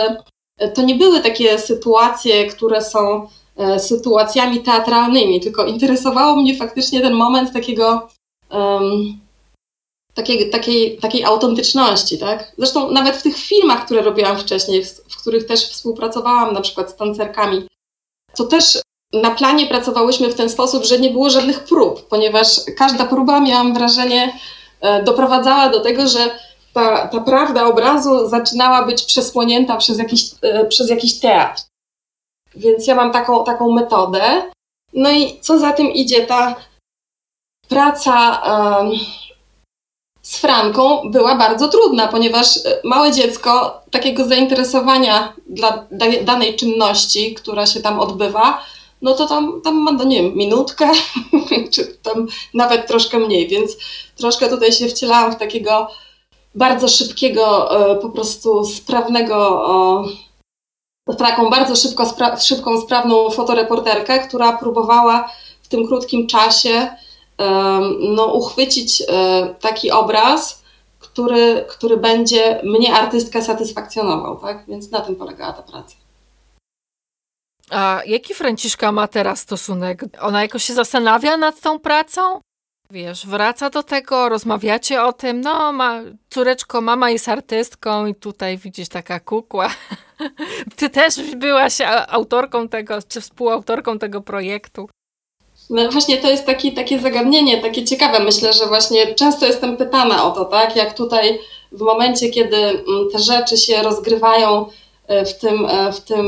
to 0.75 0.83
nie 0.83 0.95
były 0.95 1.21
takie 1.21 1.59
sytuacje, 1.59 2.47
które 2.47 2.83
są 2.83 3.29
E, 3.57 3.81
sytuacjami 3.81 4.61
teatralnymi, 4.61 5.41
tylko 5.41 5.65
interesowało 5.65 6.37
mnie 6.37 6.57
faktycznie 6.57 7.01
ten 7.01 7.15
moment 7.15 7.53
takiego 7.53 8.09
um, 8.51 9.19
takiej, 10.15 10.51
takiej, 10.51 10.99
takiej 10.99 11.25
autentyczności, 11.25 12.19
tak? 12.19 12.53
Zresztą 12.59 12.91
nawet 12.91 13.17
w 13.17 13.23
tych 13.23 13.37
filmach, 13.37 13.85
które 13.85 14.03
robiłam 14.03 14.39
wcześniej, 14.39 14.85
których 15.23 15.47
też 15.47 15.71
współpracowałam 15.71 16.55
na 16.55 16.61
przykład 16.61 16.91
z 16.91 16.97
tancerkami, 16.97 17.69
to 18.37 18.45
też 18.45 18.79
na 19.13 19.31
planie 19.31 19.67
pracowałyśmy 19.67 20.29
w 20.29 20.35
ten 20.35 20.49
sposób, 20.49 20.85
że 20.85 20.99
nie 20.99 21.11
było 21.11 21.31
żadnych 21.31 21.65
prób, 21.65 22.09
ponieważ 22.09 22.47
każda 22.79 23.05
próba, 23.05 23.41
miałam 23.41 23.75
wrażenie, 23.75 24.39
e, 24.81 25.03
doprowadzała 25.03 25.69
do 25.69 25.81
tego, 25.81 26.09
że 26.09 26.31
ta, 26.73 27.09
ta 27.09 27.21
prawda 27.21 27.67
obrazu 27.67 28.29
zaczynała 28.29 28.87
być 28.87 29.03
przesłonięta 29.03 29.77
przez 29.77 29.99
jakiś, 29.99 30.31
e, 30.43 30.65
przez 30.65 30.91
jakiś 30.91 31.21
teatr. 31.21 31.63
Więc 32.55 32.87
ja 32.87 32.95
mam 32.95 33.13
taką, 33.13 33.45
taką 33.45 33.73
metodę. 33.73 34.43
No 34.93 35.11
i 35.11 35.41
co 35.41 35.59
za 35.59 35.73
tym 35.73 35.87
idzie, 35.87 36.27
ta 36.27 36.55
praca 37.69 38.43
um, 38.47 38.91
z 40.23 40.37
Franką 40.37 41.11
była 41.11 41.35
bardzo 41.35 41.69
trudna, 41.69 42.09
ponieważ 42.09 42.57
e, 42.57 42.61
małe 42.85 43.13
dziecko 43.13 43.81
takiego 43.91 44.25
zainteresowania 44.25 45.33
dla 45.49 45.87
danej 46.23 46.57
czynności, 46.57 47.35
która 47.35 47.67
się 47.67 47.81
tam 47.81 48.01
odbywa, 48.01 48.63
no 49.03 49.15
to 49.15 49.27
tam, 49.27 49.61
tam 49.65 49.75
ma, 49.75 49.93
no 49.93 50.05
nie 50.05 50.23
wiem, 50.23 50.35
minutkę, 50.35 50.91
czy 51.73 51.85
tam 52.03 52.27
nawet 52.55 52.87
troszkę 52.87 53.19
mniej, 53.19 53.49
więc 53.49 53.77
troszkę 54.17 54.49
tutaj 54.49 54.73
się 54.73 54.89
wcielałam 54.89 55.33
w 55.33 55.39
takiego 55.39 55.89
bardzo 56.55 56.89
szybkiego, 56.89 57.77
e, 57.91 57.97
po 57.97 58.11
prostu 58.11 58.65
sprawnego 58.65 59.63
taką 61.19 61.51
bardzo 61.51 61.77
szybko, 61.77 62.05
szybką, 62.41 62.81
sprawną 62.81 63.31
fotoreporterkę, 63.31 64.19
która 64.19 64.53
próbowała 64.53 65.29
w 65.63 65.69
tym 65.69 65.87
krótkim 65.87 66.27
czasie 66.27 66.97
no, 68.01 68.27
uchwycić 68.27 69.03
e, 69.09 69.55
taki 69.61 69.91
obraz, 69.91 70.63
który, 70.99 71.65
który 71.69 71.97
będzie 71.97 72.61
mnie 72.65 72.95
artystkę 72.95 73.43
satysfakcjonował, 73.43 74.41
tak? 74.41 74.65
Więc 74.69 74.91
na 74.91 75.01
tym 75.01 75.17
polegała 75.17 75.53
ta 75.53 75.63
praca. 75.63 75.97
A 77.71 78.03
jaki 78.07 78.35
Franciszka 78.35 78.93
ma 78.93 79.09
teraz 79.09 79.41
stosunek? 79.41 80.05
Ona 80.21 80.43
jakoś 80.43 80.65
się 80.65 80.75
zastanawia 80.75 81.37
nad 81.37 81.61
tą 81.61 81.79
pracą? 81.79 82.41
Wiesz, 82.91 83.27
wraca 83.27 83.71
do 83.71 83.83
tego, 83.83 84.29
rozmawiacie 84.29 85.03
o 85.03 85.13
tym, 85.13 85.41
no 85.41 85.73
ma, 85.73 86.01
córeczko, 86.31 86.81
mama 86.81 87.11
jest 87.11 87.29
artystką 87.29 88.07
i 88.07 88.15
tutaj 88.15 88.59
widzisz 88.59 88.89
taka 88.89 89.21
kukła. 89.21 89.71
Ty 90.77 90.91
też 90.91 91.35
byłaś 91.37 91.79
autorką 92.09 92.69
tego, 92.69 92.99
czy 93.09 93.21
współautorką 93.21 93.99
tego 93.99 94.21
projektu. 94.21 94.89
No 95.73 95.91
właśnie 95.91 96.19
to 96.19 96.31
jest 96.31 96.47
taki, 96.47 96.73
takie 96.73 97.01
zagadnienie, 97.01 97.63
takie 97.63 97.85
ciekawe. 97.85 98.25
Myślę, 98.25 98.53
że 98.53 98.67
właśnie 98.67 99.15
często 99.15 99.47
jestem 99.47 99.77
pytana 99.77 100.25
o 100.25 100.31
to, 100.31 100.45
tak? 100.45 100.77
Jak 100.77 100.97
tutaj 100.97 101.39
w 101.73 101.81
momencie, 101.81 102.29
kiedy 102.29 102.57
mm, 102.57 102.83
te 103.13 103.19
rzeczy 103.19 103.57
się 103.57 103.83
rozgrywają 103.83 104.67
e, 105.07 105.25
w 105.25 105.39
tym, 105.39 105.67
e, 105.67 105.93
w 105.93 106.01
tym 106.01 106.27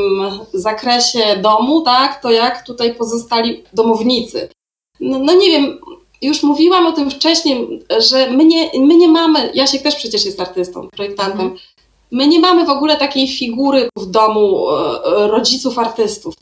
zakresie 0.52 1.36
domu, 1.42 1.80
tak? 1.80 2.22
To 2.22 2.30
jak 2.30 2.66
tutaj 2.66 2.94
pozostali 2.94 3.64
domownicy. 3.72 4.48
No, 5.00 5.18
no 5.18 5.34
nie 5.34 5.50
wiem, 5.50 5.78
już 6.22 6.42
mówiłam 6.42 6.86
o 6.86 6.92
tym 6.92 7.10
wcześniej, 7.10 7.82
że 7.98 8.30
my 8.30 8.44
nie, 8.44 8.70
my 8.78 8.96
nie 8.96 9.08
mamy, 9.08 9.50
Jasiek 9.54 9.82
też 9.82 9.96
przecież 9.96 10.24
jest 10.24 10.40
artystą, 10.40 10.88
projektantem, 10.88 11.40
mhm. 11.40 11.60
my 12.10 12.28
nie 12.28 12.38
mamy 12.40 12.64
w 12.66 12.70
ogóle 12.70 12.96
takiej 12.96 13.28
figury 13.28 13.88
w 13.96 14.06
domu 14.06 14.70
e, 14.70 15.28
rodziców 15.28 15.78
artystów. 15.78 16.34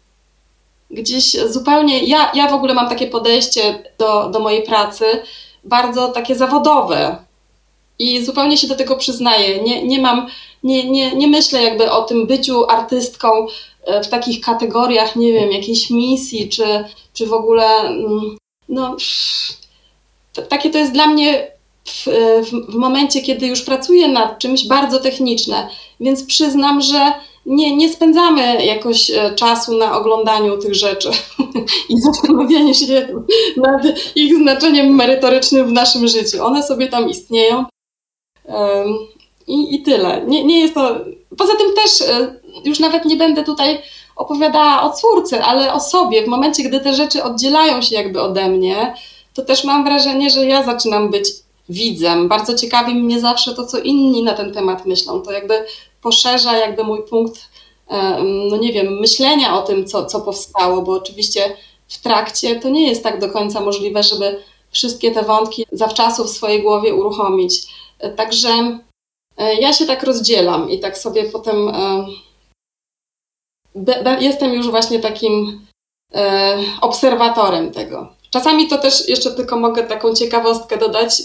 Gdzieś 0.92 1.32
zupełnie, 1.32 2.04
ja, 2.04 2.30
ja 2.34 2.48
w 2.48 2.54
ogóle 2.54 2.74
mam 2.74 2.88
takie 2.88 3.06
podejście 3.06 3.92
do, 3.98 4.28
do 4.28 4.40
mojej 4.40 4.62
pracy, 4.62 5.04
bardzo 5.64 6.08
takie 6.08 6.34
zawodowe. 6.34 7.16
I 7.98 8.24
zupełnie 8.24 8.56
się 8.56 8.66
do 8.66 8.74
tego 8.74 8.96
przyznaję. 8.96 9.62
Nie, 9.62 9.86
nie 9.86 10.00
mam, 10.00 10.26
nie, 10.62 10.90
nie, 10.90 11.16
nie 11.16 11.28
myślę 11.28 11.62
jakby 11.62 11.90
o 11.90 12.02
tym 12.02 12.26
byciu 12.26 12.70
artystką 12.70 13.46
e, 13.84 14.02
w 14.02 14.08
takich 14.08 14.40
kategoriach, 14.40 15.16
nie 15.16 15.32
wiem, 15.32 15.52
jakiejś 15.52 15.90
misji, 15.90 16.48
czy, 16.48 16.84
czy 17.14 17.26
w 17.26 17.32
ogóle, 17.32 17.80
mm, 17.80 18.36
no, 18.68 18.96
takie 20.48 20.70
to 20.70 20.78
jest 20.78 20.92
dla 20.92 21.06
mnie 21.06 21.50
w, 21.84 22.06
w, 22.44 22.72
w, 22.72 22.74
momencie, 22.74 23.22
kiedy 23.22 23.46
już 23.46 23.62
pracuję 23.62 24.08
nad 24.08 24.38
czymś 24.38 24.66
bardzo 24.66 25.00
techniczne, 25.00 25.68
więc 26.00 26.24
przyznam, 26.24 26.80
że 26.80 27.12
nie, 27.46 27.76
nie 27.76 27.88
spędzamy 27.88 28.64
jakoś 28.64 29.10
e, 29.10 29.34
czasu 29.34 29.76
na 29.76 29.98
oglądaniu 29.98 30.58
tych 30.58 30.74
rzeczy 30.74 31.10
i 31.88 32.00
zastanowieniu 32.00 32.74
się 32.74 33.08
nad 33.56 33.82
ich 34.14 34.36
znaczeniem 34.36 34.94
merytorycznym 34.94 35.66
w 35.66 35.72
naszym 35.72 36.08
życiu. 36.08 36.44
One 36.44 36.62
sobie 36.62 36.88
tam 36.88 37.10
istnieją 37.10 37.64
i, 39.46 39.74
i 39.74 39.82
tyle. 39.82 40.24
Nie, 40.26 40.44
nie 40.44 40.60
jest 40.60 40.74
to. 40.74 40.96
Poza 41.38 41.56
tym 41.56 41.74
też 41.74 42.00
e, 42.00 42.40
już 42.64 42.80
nawet 42.80 43.04
nie 43.04 43.16
będę 43.16 43.44
tutaj 43.44 43.82
opowiadała 44.16 44.82
o 44.82 44.90
córce, 44.90 45.44
ale 45.44 45.72
o 45.72 45.80
sobie. 45.80 46.24
W 46.24 46.28
momencie, 46.28 46.62
gdy 46.62 46.80
te 46.80 46.94
rzeczy 46.94 47.22
oddzielają 47.22 47.82
się 47.82 47.94
jakby 47.94 48.20
ode 48.20 48.48
mnie, 48.48 48.94
to 49.34 49.42
też 49.42 49.64
mam 49.64 49.84
wrażenie, 49.84 50.30
że 50.30 50.46
ja 50.46 50.62
zaczynam 50.62 51.10
być 51.10 51.28
widzem. 51.68 52.28
Bardzo 52.28 52.54
ciekawi 52.54 52.94
mnie 52.94 53.20
zawsze 53.20 53.54
to, 53.54 53.66
co 53.66 53.78
inni 53.78 54.22
na 54.22 54.34
ten 54.34 54.52
temat 54.52 54.86
myślą. 54.86 55.20
To 55.20 55.32
jakby 55.32 55.64
poszerza 56.02 56.56
jakby 56.56 56.84
mój 56.84 57.02
punkt, 57.02 57.48
e, 57.88 58.22
no 58.50 58.56
nie 58.56 58.72
wiem, 58.72 59.00
myślenia 59.00 59.58
o 59.58 59.62
tym, 59.62 59.86
co, 59.86 60.06
co 60.06 60.20
powstało, 60.20 60.82
bo 60.82 60.92
oczywiście 60.92 61.56
w 61.88 61.98
trakcie 61.98 62.60
to 62.60 62.68
nie 62.68 62.88
jest 62.88 63.02
tak 63.02 63.20
do 63.20 63.28
końca 63.30 63.60
możliwe, 63.60 64.02
żeby 64.02 64.42
wszystkie 64.70 65.10
te 65.10 65.22
wątki 65.22 65.66
zawczasu 65.72 66.24
w 66.24 66.30
swojej 66.30 66.62
głowie 66.62 66.94
uruchomić. 66.94 67.54
E, 67.98 68.10
także 68.10 68.78
e, 69.36 69.54
ja 69.54 69.72
się 69.72 69.86
tak 69.86 70.02
rozdzielam 70.02 70.70
i 70.70 70.80
tak 70.80 70.98
sobie 70.98 71.24
potem 71.24 71.72
jestem 74.20 74.54
już 74.54 74.70
właśnie 74.70 75.00
takim 75.00 75.66
obserwatorem 76.80 77.72
tego. 77.72 78.12
Czasami 78.30 78.68
to 78.68 78.78
też 78.78 79.08
jeszcze 79.08 79.30
tylko 79.30 79.56
mogę 79.56 79.84
taką 79.84 80.14
ciekawostkę 80.14 80.78
dodać. 80.78 81.22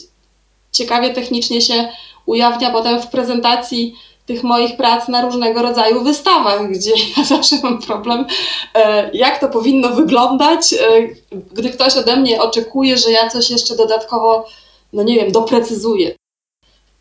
ciekawie 0.71 1.13
technicznie 1.13 1.61
się 1.61 1.89
ujawnia 2.25 2.71
potem 2.71 3.01
w 3.01 3.07
prezentacji 3.07 3.95
tych 4.27 4.43
moich 4.43 4.77
prac 4.77 5.07
na 5.07 5.21
różnego 5.21 5.61
rodzaju 5.61 6.03
wystawach, 6.03 6.71
gdzie 6.71 6.91
ja 7.17 7.23
zawsze 7.23 7.55
mam 7.63 7.81
problem, 7.81 8.25
e, 8.73 9.09
jak 9.13 9.39
to 9.39 9.47
powinno 9.47 9.89
wyglądać, 9.89 10.73
e, 10.73 10.77
gdy 11.53 11.69
ktoś 11.69 11.97
ode 11.97 12.15
mnie 12.15 12.41
oczekuje, 12.41 12.97
że 12.97 13.11
ja 13.11 13.29
coś 13.29 13.49
jeszcze 13.49 13.75
dodatkowo, 13.75 14.45
no 14.93 15.03
nie 15.03 15.15
wiem, 15.15 15.31
doprecyzuję. 15.31 16.15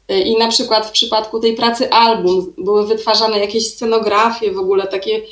E, 0.09 0.21
I 0.21 0.39
na 0.39 0.49
przykład 0.49 0.87
w 0.87 0.91
przypadku 0.91 1.41
tej 1.41 1.55
pracy 1.55 1.91
album 1.91 2.55
były 2.59 2.87
wytwarzane 2.87 3.39
jakieś 3.39 3.67
scenografie, 3.67 4.53
w 4.53 4.59
ogóle 4.59 4.87
takie 4.87 5.23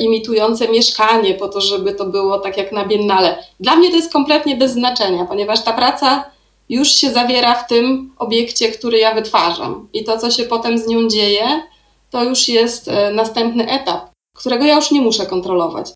imitujące 0.00 0.68
mieszkanie, 0.68 1.34
po 1.34 1.48
to, 1.48 1.60
żeby 1.60 1.92
to 1.92 2.04
było 2.04 2.38
tak 2.38 2.56
jak 2.56 2.72
na 2.72 2.86
biennale. 2.86 3.44
Dla 3.60 3.76
mnie 3.76 3.90
to 3.90 3.96
jest 3.96 4.12
kompletnie 4.12 4.56
bez 4.56 4.72
znaczenia, 4.72 5.24
ponieważ 5.24 5.64
ta 5.64 5.72
praca 5.72 6.30
już 6.68 6.88
się 6.88 7.10
zawiera 7.10 7.54
w 7.54 7.66
tym 7.68 8.14
obiekcie, 8.18 8.72
który 8.72 8.98
ja 8.98 9.14
wytwarzam. 9.14 9.88
I 9.92 10.04
to, 10.04 10.18
co 10.18 10.30
się 10.30 10.44
potem 10.44 10.78
z 10.78 10.86
nią 10.86 11.08
dzieje, 11.08 11.62
to 12.10 12.24
już 12.24 12.48
jest 12.48 12.88
e, 12.88 13.10
następny 13.10 13.70
etap, 13.70 14.10
którego 14.36 14.64
ja 14.64 14.74
już 14.74 14.90
nie 14.90 15.00
muszę 15.00 15.26
kontrolować. 15.26 15.92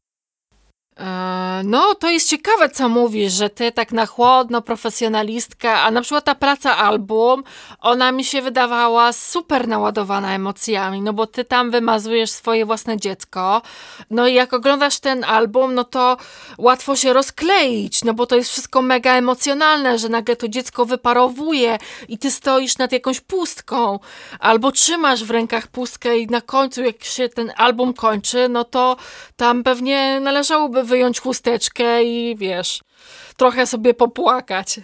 E, 1.00 1.62
no, 1.64 1.94
to 1.94 2.10
jest 2.10 2.28
ciekawe, 2.28 2.68
co 2.68 2.88
mówisz, 2.88 3.32
że 3.32 3.50
ty 3.50 3.72
tak 3.72 3.92
na 3.92 4.06
chłodno, 4.06 4.62
profesjonalistka, 4.62 5.82
a 5.82 5.90
na 5.90 6.00
przykład 6.00 6.24
ta 6.24 6.34
praca 6.34 6.76
album, 6.76 7.44
ona 7.80 8.12
mi 8.12 8.24
się 8.24 8.42
wydawała 8.42 9.12
super 9.12 9.68
naładowana 9.68 10.34
emocjami, 10.34 11.00
no 11.00 11.12
bo 11.12 11.26
ty 11.26 11.44
tam 11.44 11.70
wymazujesz 11.70 12.30
swoje 12.30 12.66
własne 12.66 12.96
dziecko, 12.96 13.62
no 14.10 14.28
i 14.28 14.34
jak 14.34 14.52
oglądasz 14.52 15.00
ten 15.00 15.24
album, 15.24 15.74
no 15.74 15.84
to 15.84 16.16
łatwo 16.58 16.96
się 16.96 17.12
rozkleić, 17.12 18.04
no 18.04 18.14
bo 18.14 18.26
to 18.26 18.36
jest 18.36 18.50
wszystko 18.50 18.82
mega 18.82 19.12
emocjonalne, 19.12 19.98
że 19.98 20.08
nagle 20.08 20.36
to 20.36 20.48
dziecko 20.48 20.84
wyparowuje 20.84 21.78
i 22.08 22.18
ty 22.18 22.30
stoisz 22.30 22.78
nad 22.78 22.92
jakąś 22.92 23.20
pustką, 23.20 23.98
albo 24.40 24.72
trzymasz 24.72 25.24
w 25.24 25.30
rękach 25.30 25.66
pustkę 25.66 26.18
i 26.18 26.26
na 26.26 26.40
końcu, 26.40 26.82
jak 26.82 27.04
się 27.04 27.28
ten 27.28 27.52
album 27.56 27.94
kończy, 27.94 28.48
no 28.48 28.64
to 28.64 28.96
tam 29.36 29.62
pewnie 29.62 30.20
należałoby 30.20 30.81
wyjąć 30.84 31.20
chusteczkę 31.20 32.04
i 32.04 32.36
wiesz, 32.36 32.80
trochę 33.36 33.66
sobie 33.66 33.94
popłakać. 33.94 34.80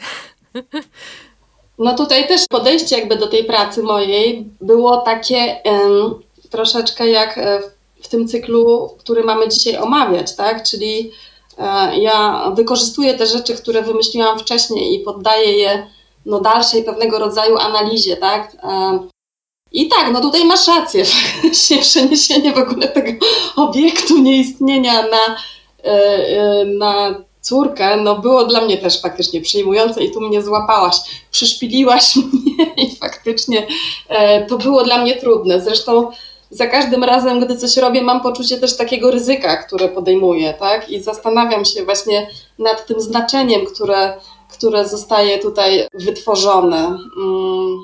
No 1.79 1.95
tutaj 1.97 2.29
też 2.29 2.41
podejście 2.51 2.99
jakby 2.99 3.17
do 3.17 3.27
tej 3.27 3.45
pracy 3.45 3.83
mojej 3.83 4.47
było 4.61 4.97
takie 4.97 5.57
um, 5.65 6.15
troszeczkę 6.51 7.11
jak 7.11 7.39
e, 7.39 7.61
w 8.03 8.09
tym 8.09 8.29
cyklu, 8.29 8.91
który 8.99 9.25
mamy 9.25 9.49
dzisiaj 9.49 9.77
omawiać, 9.77 10.37
tak? 10.37 10.63
Czyli 10.63 11.11
e, 11.59 11.99
ja 11.99 12.45
wykorzystuję 12.57 13.15
te 13.15 13.27
rzeczy, 13.27 13.55
które 13.55 13.83
wymyśliłam 13.83 14.39
wcześniej 14.39 14.95
i 14.95 15.01
poddaję 15.01 15.53
je 15.53 15.87
no, 16.27 16.41
dalszej 16.41 16.85
pewnego 16.85 17.19
rodzaju 17.19 17.57
analizie, 17.59 18.17
tak? 18.17 18.57
E, 18.63 18.99
I 19.73 19.89
tak, 19.89 20.13
no 20.13 20.21
tutaj 20.21 20.45
masz 20.45 20.69
rację, 20.69 21.05
faktycznie 21.15 21.79
przeniesienie 21.79 22.53
w 22.53 22.59
ogóle 22.59 22.89
tego 22.89 23.27
obiektu 23.57 24.19
nieistnienia 24.19 25.03
na 25.03 25.37
na 26.79 27.15
córkę, 27.41 27.97
no 27.97 28.19
było 28.19 28.45
dla 28.45 28.61
mnie 28.61 28.79
też 28.79 29.01
faktycznie 29.01 29.41
przejmujące 29.41 30.05
i 30.05 30.11
tu 30.11 30.21
mnie 30.21 30.43
złapałaś, 30.43 30.97
przyszpiliłaś 31.31 32.17
mnie 32.33 32.75
i 32.77 32.97
faktycznie 32.97 33.67
e, 34.09 34.47
to 34.47 34.59
było 34.59 34.85
dla 34.85 34.99
mnie 34.99 35.17
trudne. 35.17 35.61
Zresztą 35.61 36.11
za 36.51 36.67
każdym 36.67 37.05
razem, 37.05 37.41
gdy 37.41 37.57
coś 37.57 37.77
robię, 37.77 38.03
mam 38.03 38.21
poczucie 38.21 38.59
też 38.59 38.77
takiego 38.77 39.11
ryzyka, 39.11 39.57
które 39.57 39.89
podejmuję, 39.89 40.55
tak? 40.55 40.91
I 40.91 41.01
zastanawiam 41.01 41.65
się 41.65 41.85
właśnie 41.85 42.31
nad 42.59 42.87
tym 42.87 43.01
znaczeniem, 43.01 43.67
które, 43.67 44.15
które 44.53 44.89
zostaje 44.89 45.39
tutaj 45.39 45.87
wytworzone. 45.95 46.99
Mm. 47.23 47.79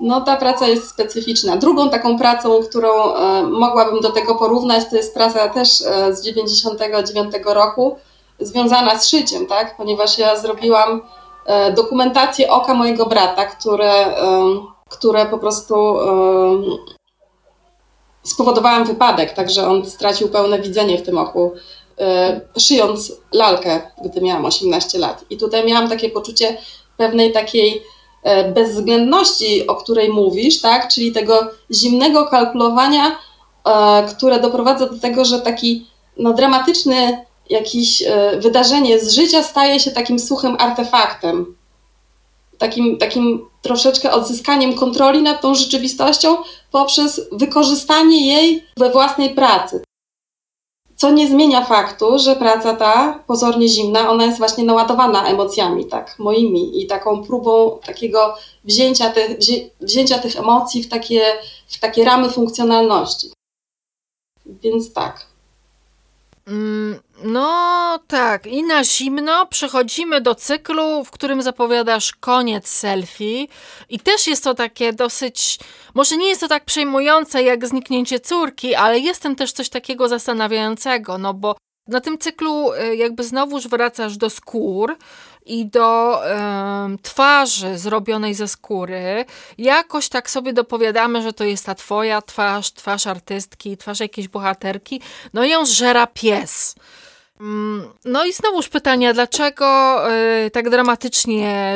No, 0.00 0.20
ta 0.20 0.36
praca 0.36 0.68
jest 0.68 0.90
specyficzna. 0.90 1.56
Drugą 1.56 1.90
taką 1.90 2.18
pracą, 2.18 2.62
którą 2.62 3.14
e, 3.14 3.42
mogłabym 3.42 4.00
do 4.00 4.10
tego 4.10 4.34
porównać, 4.34 4.84
to 4.90 4.96
jest 4.96 5.14
praca 5.14 5.48
też 5.48 5.82
e, 5.82 6.16
z 6.16 6.22
99 6.22 7.34
roku, 7.44 7.96
związana 8.40 8.98
z 8.98 9.08
szyciem, 9.08 9.46
tak? 9.46 9.76
Ponieważ 9.76 10.18
ja 10.18 10.36
zrobiłam 10.36 11.02
e, 11.46 11.72
dokumentację 11.72 12.50
oka 12.50 12.74
mojego 12.74 13.06
brata, 13.06 13.46
które, 13.46 14.14
które 14.88 15.26
po 15.26 15.38
prostu 15.38 15.74
spowodowałam 18.22 18.84
wypadek, 18.84 19.32
także 19.32 19.68
on 19.68 19.86
stracił 19.86 20.28
pełne 20.28 20.58
widzenie 20.58 20.98
w 20.98 21.02
tym 21.02 21.18
oku, 21.18 21.52
szyjąc 22.58 23.12
lalkę, 23.32 23.80
gdy 24.04 24.20
miałam 24.20 24.44
18 24.44 24.98
lat. 24.98 25.24
I 25.30 25.36
tutaj 25.36 25.66
miałam 25.66 25.88
takie 25.88 26.10
poczucie 26.10 26.56
pewnej 26.96 27.32
takiej 27.32 27.82
bezwzględności, 28.54 29.66
o 29.66 29.74
której 29.74 30.08
mówisz, 30.08 30.60
tak? 30.60 30.88
czyli 30.88 31.12
tego 31.12 31.50
zimnego 31.72 32.26
kalkulowania, 32.26 33.18
e, 33.64 34.06
które 34.16 34.40
doprowadza 34.40 34.86
do 34.86 34.98
tego, 34.98 35.24
że 35.24 35.40
taki 35.40 35.86
no, 36.16 36.32
dramatyczny 36.32 37.24
jakieś 37.50 38.02
e, 38.02 38.38
wydarzenie 38.40 39.00
z 39.00 39.12
życia 39.12 39.42
staje 39.42 39.80
się 39.80 39.90
takim 39.90 40.18
suchym 40.18 40.56
artefaktem. 40.58 41.56
Takim, 42.58 42.98
takim 42.98 43.48
troszeczkę 43.62 44.12
odzyskaniem 44.12 44.74
kontroli 44.74 45.22
nad 45.22 45.40
tą 45.40 45.54
rzeczywistością 45.54 46.36
poprzez 46.70 47.20
wykorzystanie 47.32 48.26
jej 48.26 48.64
we 48.76 48.90
własnej 48.90 49.30
pracy. 49.30 49.87
Co 51.00 51.10
nie 51.10 51.28
zmienia 51.28 51.64
faktu, 51.64 52.18
że 52.18 52.36
praca 52.36 52.76
ta, 52.76 53.18
pozornie 53.26 53.68
zimna, 53.68 54.10
ona 54.10 54.24
jest 54.24 54.38
właśnie 54.38 54.64
naładowana 54.64 55.26
emocjami, 55.26 55.86
tak, 55.86 56.18
moimi 56.18 56.82
i 56.82 56.86
taką 56.86 57.24
próbą 57.24 57.78
takiego 57.86 58.34
wzięcia 58.64 59.10
tych, 59.10 59.38
wzięcia 59.80 60.18
tych 60.18 60.36
emocji 60.36 60.82
w 60.82 60.88
takie, 60.88 61.24
w 61.68 61.78
takie 61.80 62.04
ramy 62.04 62.30
funkcjonalności. 62.30 63.30
Więc 64.46 64.92
tak. 64.92 65.26
Mm, 66.46 67.00
no 67.22 67.98
tak, 68.06 68.46
i 68.46 68.62
na 68.62 68.84
zimno 68.84 69.46
przechodzimy 69.46 70.20
do 70.20 70.34
cyklu, 70.34 71.04
w 71.04 71.10
którym 71.10 71.42
zapowiadasz 71.42 72.12
koniec 72.12 72.68
selfie. 72.68 73.46
I 73.88 74.00
też 74.00 74.26
jest 74.26 74.44
to 74.44 74.54
takie 74.54 74.92
dosyć, 74.92 75.58
może 75.94 76.16
nie 76.16 76.28
jest 76.28 76.40
to 76.40 76.48
tak 76.48 76.64
przejmujące 76.64 77.42
jak 77.42 77.66
zniknięcie 77.66 78.20
córki, 78.20 78.74
ale 78.74 78.98
jest 78.98 79.28
też 79.36 79.52
coś 79.52 79.68
takiego 79.68 80.08
zastanawiającego, 80.08 81.18
no 81.18 81.34
bo 81.34 81.56
na 81.88 82.00
tym 82.00 82.18
cyklu 82.18 82.72
y, 82.72 82.96
jakby 82.96 83.24
znowuż 83.24 83.68
wracasz 83.68 84.16
do 84.16 84.30
skór 84.30 84.96
i 85.46 85.66
do 85.66 86.22
twarzy 87.02 87.78
zrobionej 87.78 88.34
ze 88.34 88.48
skóry. 88.48 89.24
Jakoś 89.58 90.08
tak 90.08 90.30
sobie 90.30 90.52
dopowiadamy, 90.52 91.22
że 91.22 91.32
to 91.32 91.44
jest 91.44 91.66
ta 91.66 91.74
twoja 91.74 92.22
twarz, 92.22 92.72
twarz 92.72 93.06
artystki, 93.06 93.76
twarz 93.76 94.00
jakiejś 94.00 94.28
bohaterki. 94.28 95.00
No 95.34 95.44
i 95.44 95.50
ją 95.50 95.66
zżera 95.66 96.06
pies. 96.06 96.74
Mm, 97.40 97.88
no 98.04 98.24
i 98.24 98.32
znowuż 98.32 98.68
pytania, 98.68 99.12
dlaczego 99.12 99.98
y, 100.46 100.50
tak 100.50 100.70
dramatycznie 100.70 101.74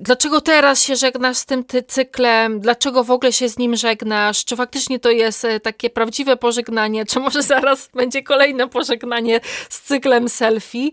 Dlaczego 0.00 0.40
teraz 0.40 0.82
się 0.82 0.96
żegnasz 0.96 1.36
z 1.36 1.46
tym 1.46 1.64
ty 1.64 1.82
cyklem? 1.82 2.60
Dlaczego 2.60 3.04
w 3.04 3.10
ogóle 3.10 3.32
się 3.32 3.48
z 3.48 3.58
nim 3.58 3.76
żegnasz? 3.76 4.44
Czy 4.44 4.56
faktycznie 4.56 4.98
to 4.98 5.10
jest 5.10 5.44
e, 5.44 5.60
takie 5.60 5.90
prawdziwe 5.90 6.36
pożegnanie? 6.36 7.06
Czy 7.06 7.20
może 7.20 7.42
zaraz 7.52 7.88
będzie 7.94 8.22
kolejne 8.22 8.68
pożegnanie 8.68 9.40
z 9.68 9.80
cyklem 9.80 10.28
selfie? 10.28 10.90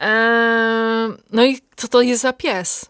Eee, 0.00 1.12
no 1.32 1.44
i 1.44 1.58
co 1.76 1.88
to 1.88 2.02
jest 2.02 2.22
za 2.22 2.32
pies? 2.32 2.86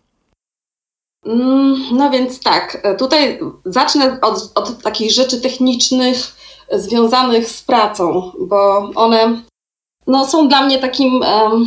Mm, 1.27 1.83
no 1.93 2.11
więc 2.11 2.41
tak, 2.41 2.79
e, 2.83 2.97
tutaj 2.97 3.41
zacznę 3.65 4.19
od, 4.23 4.53
od 4.55 4.83
takich 4.83 5.13
rzeczy 5.13 5.41
technicznych 5.41 6.17
związanych 6.73 7.49
z 7.49 7.63
pracą, 7.63 8.33
bo 8.39 8.91
one 8.95 9.43
no, 10.07 10.27
są 10.27 10.49
dla 10.49 10.63
mnie 10.63 10.79
takim 10.79 11.21
um, 11.21 11.67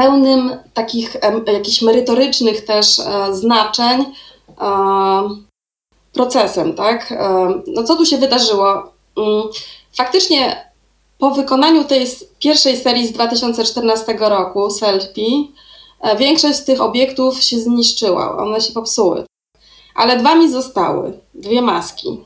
pełnym 0.00 0.56
takich 0.74 1.16
jakichś 1.46 1.82
merytorycznych 1.82 2.64
też 2.64 2.98
um, 2.98 3.34
znaczeń 3.34 4.04
procesem, 6.12 6.74
tak? 6.74 7.14
no 7.66 7.84
co 7.84 7.96
tu 7.96 8.06
się 8.06 8.18
wydarzyło? 8.18 8.92
Mm, 9.18 9.42
faktycznie 9.96 10.70
po 11.18 11.30
wykonaniu 11.30 11.84
tej 11.84 12.06
pierwszej 12.38 12.76
serii 12.76 13.06
z 13.06 13.12
2014 13.12 14.16
roku, 14.20 14.70
Selfie, 14.70 15.48
e, 16.00 16.16
większość 16.16 16.58
z 16.58 16.64
tych 16.64 16.80
obiektów 16.80 17.42
się 17.42 17.58
zniszczyła, 17.58 18.36
one 18.36 18.60
się 18.60 18.72
popsuły. 18.72 19.24
Ale 19.94 20.16
dwa 20.16 20.34
mi 20.34 20.50
zostały, 20.50 21.18
dwie 21.34 21.62
maski. 21.62 22.24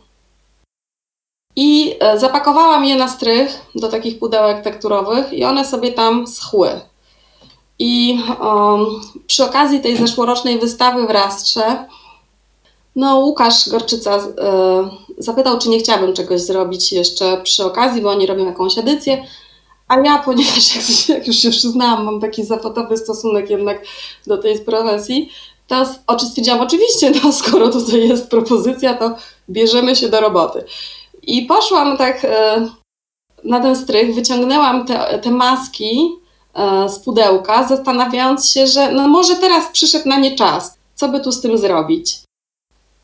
I 1.56 1.96
e, 2.00 2.18
zapakowałam 2.18 2.84
je 2.84 2.96
na 2.96 3.08
strych 3.08 3.66
do 3.74 3.88
takich 3.88 4.18
pudełek 4.18 4.64
tekturowych 4.64 5.32
i 5.32 5.44
one 5.44 5.64
sobie 5.64 5.92
tam 5.92 6.26
schły. 6.26 6.80
I 7.78 8.18
um, 8.40 8.86
przy 9.26 9.44
okazji 9.44 9.80
tej 9.80 9.96
zeszłorocznej 9.96 10.58
wystawy 10.58 11.06
w 11.06 11.10
Rastrze, 11.10 11.88
no 12.96 13.18
Łukasz 13.18 13.68
Gorczyca 13.68 14.16
y, 14.16 14.22
zapytał, 15.18 15.58
czy 15.58 15.68
nie 15.68 15.78
chciałabym 15.78 16.12
czegoś 16.12 16.40
zrobić 16.40 16.92
jeszcze 16.92 17.40
przy 17.42 17.64
okazji, 17.64 18.02
bo 18.02 18.10
oni 18.10 18.26
robią 18.26 18.46
jakąś 18.46 18.78
edycję. 18.78 19.26
A 19.88 20.00
ja, 20.00 20.18
ponieważ 20.18 21.08
jak, 21.08 21.26
już 21.26 21.36
się 21.36 21.50
przyznałam, 21.50 22.04
mam 22.04 22.20
taki 22.20 22.44
zawodowy 22.44 22.96
stosunek 22.96 23.50
jednak 23.50 23.84
do 24.26 24.38
tej 24.38 24.60
profesji, 24.60 25.30
Teraz 25.66 26.00
oczy 26.06 26.26
stwierdziłam, 26.26 26.60
oczywiście, 26.60 27.12
no 27.24 27.32
skoro 27.32 27.68
tutaj 27.68 28.08
jest 28.08 28.30
propozycja, 28.30 28.94
to 28.94 29.16
bierzemy 29.50 29.96
się 29.96 30.08
do 30.08 30.20
roboty. 30.20 30.64
I 31.22 31.42
poszłam 31.42 31.96
tak 31.96 32.24
e, 32.24 32.68
na 33.44 33.60
ten 33.60 33.76
strych, 33.76 34.14
wyciągnęłam 34.14 34.86
te, 34.86 35.18
te 35.18 35.30
maski 35.30 36.08
z 36.88 36.98
pudełka, 36.98 37.68
zastanawiając 37.68 38.50
się, 38.50 38.66
że 38.66 38.92
no 38.92 39.08
może 39.08 39.34
teraz 39.34 39.68
przyszedł 39.72 40.08
na 40.08 40.18
nie 40.18 40.36
czas, 40.36 40.78
co 40.94 41.08
by 41.08 41.20
tu 41.20 41.32
z 41.32 41.40
tym 41.40 41.58
zrobić. 41.58 42.24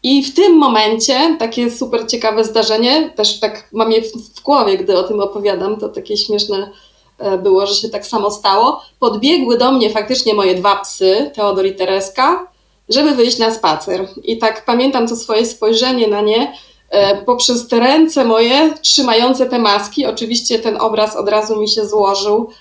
I 0.03 0.23
w 0.23 0.35
tym 0.35 0.57
momencie, 0.59 1.37
takie 1.39 1.71
super 1.71 2.07
ciekawe 2.07 2.45
zdarzenie, 2.45 3.11
też 3.17 3.41
tak 3.41 3.69
mam 3.73 3.93
je 3.93 4.03
w, 4.03 4.43
głowie, 4.45 4.79
gdy 4.79 4.99
o 4.99 5.03
tym 5.03 5.21
opowiadam, 5.21 5.77
to 5.77 5.89
takie 5.89 6.17
śmieszne 6.17 6.71
e, 7.19 7.39
było, 7.39 7.67
że 7.67 7.75
się 7.75 7.89
tak 7.89 8.07
samo 8.07 8.31
stało. 8.31 8.83
Podbiegły 8.99 9.59
do 9.59 9.73
mnie 9.73 9.91
faktycznie 9.91 10.35
moje 10.35 10.55
dwa 10.55 10.77
psy, 10.77 11.31
Teodor 11.35 11.67
i 11.67 11.75
Tereska, 11.75 12.47
żeby 12.89 13.15
wyjść 13.15 13.39
na 13.39 13.51
spacer. 13.51 14.09
I 14.25 14.39
tak 14.39 14.65
pamiętam 14.65 15.09
to 15.09 15.17
swoje 15.17 15.47
spojrzenie 15.47 16.09
na 16.09 16.21
nie 16.21 16.55
e, 16.91 17.17
poprzez 17.17 17.69
te 17.69 17.81
ręce 17.81 18.25
moje 18.25 18.75
trzymające 18.83 19.47
te 19.47 19.59
maski. 19.59 20.07
Oczywiście 20.07 20.59
ten 20.59 20.81
obraz 20.81 21.17
od 21.17 21.29
razu 21.29 21.61
mi 21.61 21.69
się 21.69 21.87
złożył 21.87 22.51
e, 22.51 22.55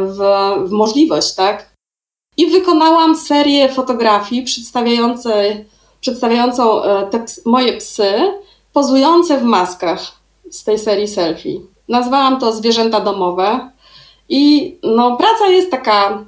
w, 0.00 0.18
w 0.68 0.70
możliwość, 0.70 1.34
tak? 1.34 1.70
I 2.36 2.46
wykonałam 2.46 3.16
serię 3.16 3.68
fotografii 3.68 4.44
przedstawiającą 6.00 6.82
e, 6.82 7.06
te 7.06 7.24
moje 7.46 7.76
psy, 7.76 8.12
pozujące 8.72 9.38
w 9.38 9.42
maskach 9.42 10.12
z 10.50 10.64
tej 10.64 10.78
serii 10.78 11.08
selfie. 11.08 11.60
Nazwałam 11.88 12.40
to 12.40 12.52
zwierzęta 12.52 13.00
domowe. 13.00 13.70
I 14.28 14.76
no, 14.82 15.16
praca 15.16 15.46
jest 15.46 15.70
taka 15.70 16.24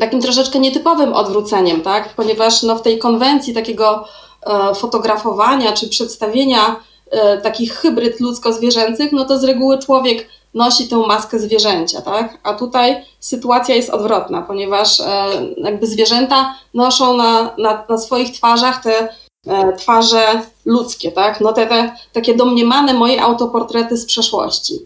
takim 0.00 0.20
troszeczkę 0.20 0.58
nietypowym 0.58 1.12
odwróceniem, 1.12 1.80
tak? 1.80 2.14
ponieważ 2.14 2.62
no, 2.62 2.76
w 2.76 2.82
tej 2.82 2.98
konwencji 2.98 3.54
takiego 3.54 4.04
e, 4.46 4.74
fotografowania 4.74 5.72
czy 5.72 5.88
przedstawienia 5.88 6.76
e, 7.10 7.38
takich 7.38 7.74
hybryd 7.74 8.20
ludzko-zwierzęcych, 8.20 9.12
no 9.12 9.24
to 9.24 9.38
z 9.38 9.44
reguły 9.44 9.78
człowiek 9.78 10.28
nosi 10.56 10.88
tę 10.88 10.96
maskę 10.96 11.38
zwierzęcia, 11.38 12.02
tak? 12.02 12.38
A 12.42 12.54
tutaj 12.54 13.04
sytuacja 13.20 13.74
jest 13.74 13.90
odwrotna, 13.90 14.42
ponieważ 14.42 15.00
e, 15.00 15.28
jakby 15.56 15.86
zwierzęta 15.86 16.54
noszą 16.74 17.16
na, 17.16 17.54
na, 17.58 17.84
na 17.88 17.98
swoich 17.98 18.32
twarzach 18.32 18.82
te 18.82 19.08
e, 19.46 19.72
twarze 19.72 20.42
ludzkie, 20.64 21.12
tak? 21.12 21.40
No 21.40 21.52
te, 21.52 21.66
te 21.66 21.96
takie 22.12 22.34
domniemane 22.34 22.94
moje 22.94 23.22
autoportrety 23.22 23.96
z 23.96 24.06
przeszłości. 24.06 24.78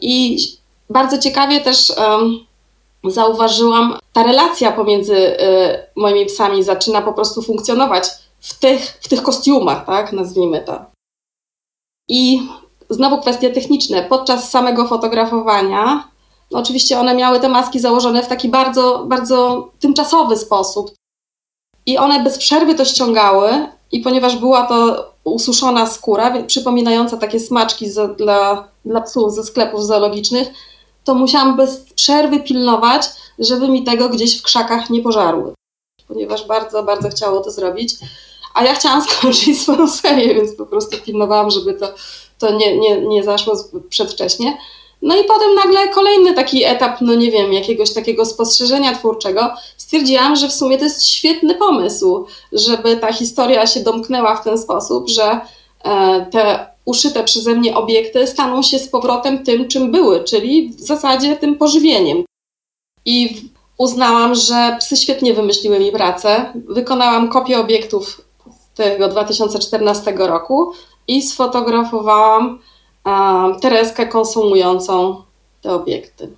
I 0.00 0.38
bardzo 0.90 1.18
ciekawie 1.18 1.60
też 1.60 1.92
zauważyłam, 3.04 3.98
ta 4.12 4.22
relacja 4.22 4.72
pomiędzy 4.72 5.16
y, 5.16 5.38
moimi 5.96 6.26
psami 6.26 6.64
zaczyna 6.64 7.02
po 7.02 7.12
prostu 7.12 7.42
funkcjonować 7.42 8.04
w 8.40 8.58
tych, 8.58 8.98
w 9.00 9.08
tych 9.08 9.22
kostiumach, 9.22 9.86
tak, 9.86 10.12
nazwijmy 10.12 10.60
to. 10.60 10.84
I 12.08 12.48
znowu 12.90 13.20
kwestie 13.20 13.50
techniczne. 13.50 14.02
Podczas 14.02 14.50
samego 14.50 14.88
fotografowania, 14.88 16.08
no 16.50 16.58
oczywiście 16.58 16.98
one 16.98 17.14
miały 17.14 17.40
te 17.40 17.48
maski 17.48 17.80
założone 17.80 18.22
w 18.22 18.28
taki 18.28 18.48
bardzo, 18.48 19.04
bardzo 19.06 19.68
tymczasowy 19.80 20.36
sposób. 20.36 20.90
I 21.86 21.98
one 21.98 22.24
bez 22.24 22.38
przerwy 22.38 22.74
to 22.74 22.84
ściągały, 22.84 23.68
i 23.92 24.00
ponieważ 24.00 24.36
była 24.36 24.66
to 24.66 25.10
ususzona 25.24 25.86
skóra, 25.86 26.42
przypominająca 26.42 27.16
takie 27.16 27.40
smaczki 27.40 27.86
dla, 28.18 28.68
dla 28.84 29.00
psów 29.00 29.34
ze 29.34 29.44
sklepów 29.44 29.86
zoologicznych, 29.86 30.48
to 31.04 31.14
musiałam 31.14 31.56
bez 31.56 31.80
przerwy 31.94 32.40
pilnować, 32.40 33.02
żeby 33.38 33.68
mi 33.68 33.84
tego 33.84 34.08
gdzieś 34.08 34.38
w 34.38 34.42
krzakach 34.42 34.90
nie 34.90 35.02
pożarły. 35.02 35.54
Ponieważ 36.08 36.46
bardzo, 36.46 36.82
bardzo 36.82 37.08
chciało 37.08 37.40
to 37.40 37.50
zrobić. 37.50 37.94
A 38.54 38.64
ja 38.64 38.74
chciałam 38.74 39.02
skończyć 39.08 39.60
swoją 39.60 39.88
serię, 39.88 40.34
więc 40.34 40.56
po 40.56 40.66
prostu 40.66 40.98
pilnowałam, 41.04 41.50
żeby 41.50 41.74
to, 41.74 41.94
to 42.40 42.54
nie, 42.54 42.78
nie, 42.78 43.00
nie 43.00 43.24
zaszło 43.24 43.54
przedwcześnie. 43.88 44.58
No 45.02 45.16
i 45.16 45.24
potem 45.24 45.54
nagle 45.54 45.88
kolejny 45.88 46.34
taki 46.34 46.64
etap, 46.64 47.00
no 47.00 47.14
nie 47.14 47.30
wiem, 47.30 47.52
jakiegoś 47.52 47.92
takiego 47.92 48.26
spostrzeżenia 48.26 48.94
twórczego. 48.94 49.50
Stwierdziłam, 49.76 50.36
że 50.36 50.48
w 50.48 50.52
sumie 50.52 50.78
to 50.78 50.84
jest 50.84 51.06
świetny 51.06 51.54
pomysł, 51.54 52.26
żeby 52.52 52.96
ta 52.96 53.12
historia 53.12 53.66
się 53.66 53.80
domknęła 53.80 54.36
w 54.36 54.44
ten 54.44 54.58
sposób, 54.58 55.08
że 55.08 55.40
e, 55.84 56.26
te 56.30 56.66
uszyte 56.84 57.24
przeze 57.24 57.54
mnie 57.54 57.76
obiekty 57.76 58.26
staną 58.26 58.62
się 58.62 58.78
z 58.78 58.88
powrotem 58.88 59.44
tym, 59.44 59.68
czym 59.68 59.92
były, 59.92 60.24
czyli 60.24 60.68
w 60.68 60.80
zasadzie 60.80 61.36
tym 61.36 61.56
pożywieniem. 61.56 62.24
I 63.04 63.42
uznałam, 63.78 64.34
że 64.34 64.76
psy 64.80 64.96
świetnie 64.96 65.34
wymyśliły 65.34 65.78
mi 65.78 65.92
pracę. 65.92 66.52
Wykonałam 66.54 67.28
kopię 67.28 67.60
obiektów 67.60 68.20
tego 68.74 69.08
2014 69.08 70.12
roku 70.16 70.72
i 71.10 71.22
sfotografowałam 71.22 72.58
um, 73.04 73.60
Tereskę 73.60 74.06
konsumującą 74.06 75.22
te 75.62 75.72
obiekty. 75.72 76.30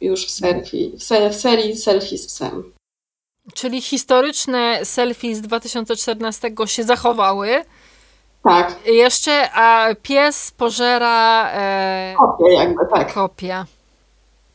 Już 0.00 0.26
w, 0.26 0.30
selfie, 0.30 0.90
w, 0.98 1.02
se, 1.02 1.30
w 1.30 1.34
serii 1.34 1.76
selfie 1.76 2.18
z 2.18 2.26
psem. 2.26 2.72
Czyli 3.54 3.80
historyczne 3.80 4.84
selfie 4.84 5.36
z 5.36 5.40
2014 5.40 6.50
się 6.66 6.82
zachowały, 6.82 7.64
tak. 8.44 8.78
Jeszcze, 8.86 9.50
a 9.54 9.94
pies 10.02 10.50
pożera... 10.50 11.50
E, 11.52 12.14
kopię 12.18 12.54
jakby, 12.54 12.86
tak. 12.94 13.14
Kopia. 13.14 13.66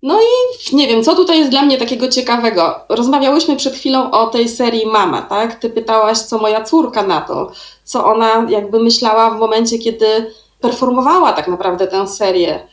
No 0.03 0.19
i 0.21 0.75
nie 0.75 0.87
wiem, 0.87 1.03
co 1.03 1.15
tutaj 1.15 1.39
jest 1.39 1.51
dla 1.51 1.61
mnie 1.61 1.77
takiego 1.77 2.07
ciekawego. 2.07 2.79
Rozmawiałyśmy 2.89 3.55
przed 3.55 3.75
chwilą 3.75 4.11
o 4.11 4.27
tej 4.27 4.49
serii 4.49 4.87
Mama, 4.87 5.21
tak? 5.21 5.55
Ty 5.55 5.69
pytałaś, 5.69 6.17
co 6.17 6.37
moja 6.37 6.63
córka 6.63 7.03
na 7.03 7.21
to, 7.21 7.51
co 7.85 8.05
ona 8.05 8.45
jakby 8.49 8.79
myślała 8.79 9.29
w 9.29 9.39
momencie, 9.39 9.79
kiedy 9.79 10.33
performowała 10.61 11.33
tak 11.33 11.47
naprawdę 11.47 11.87
tę 11.87 12.07
serię. 12.07 12.67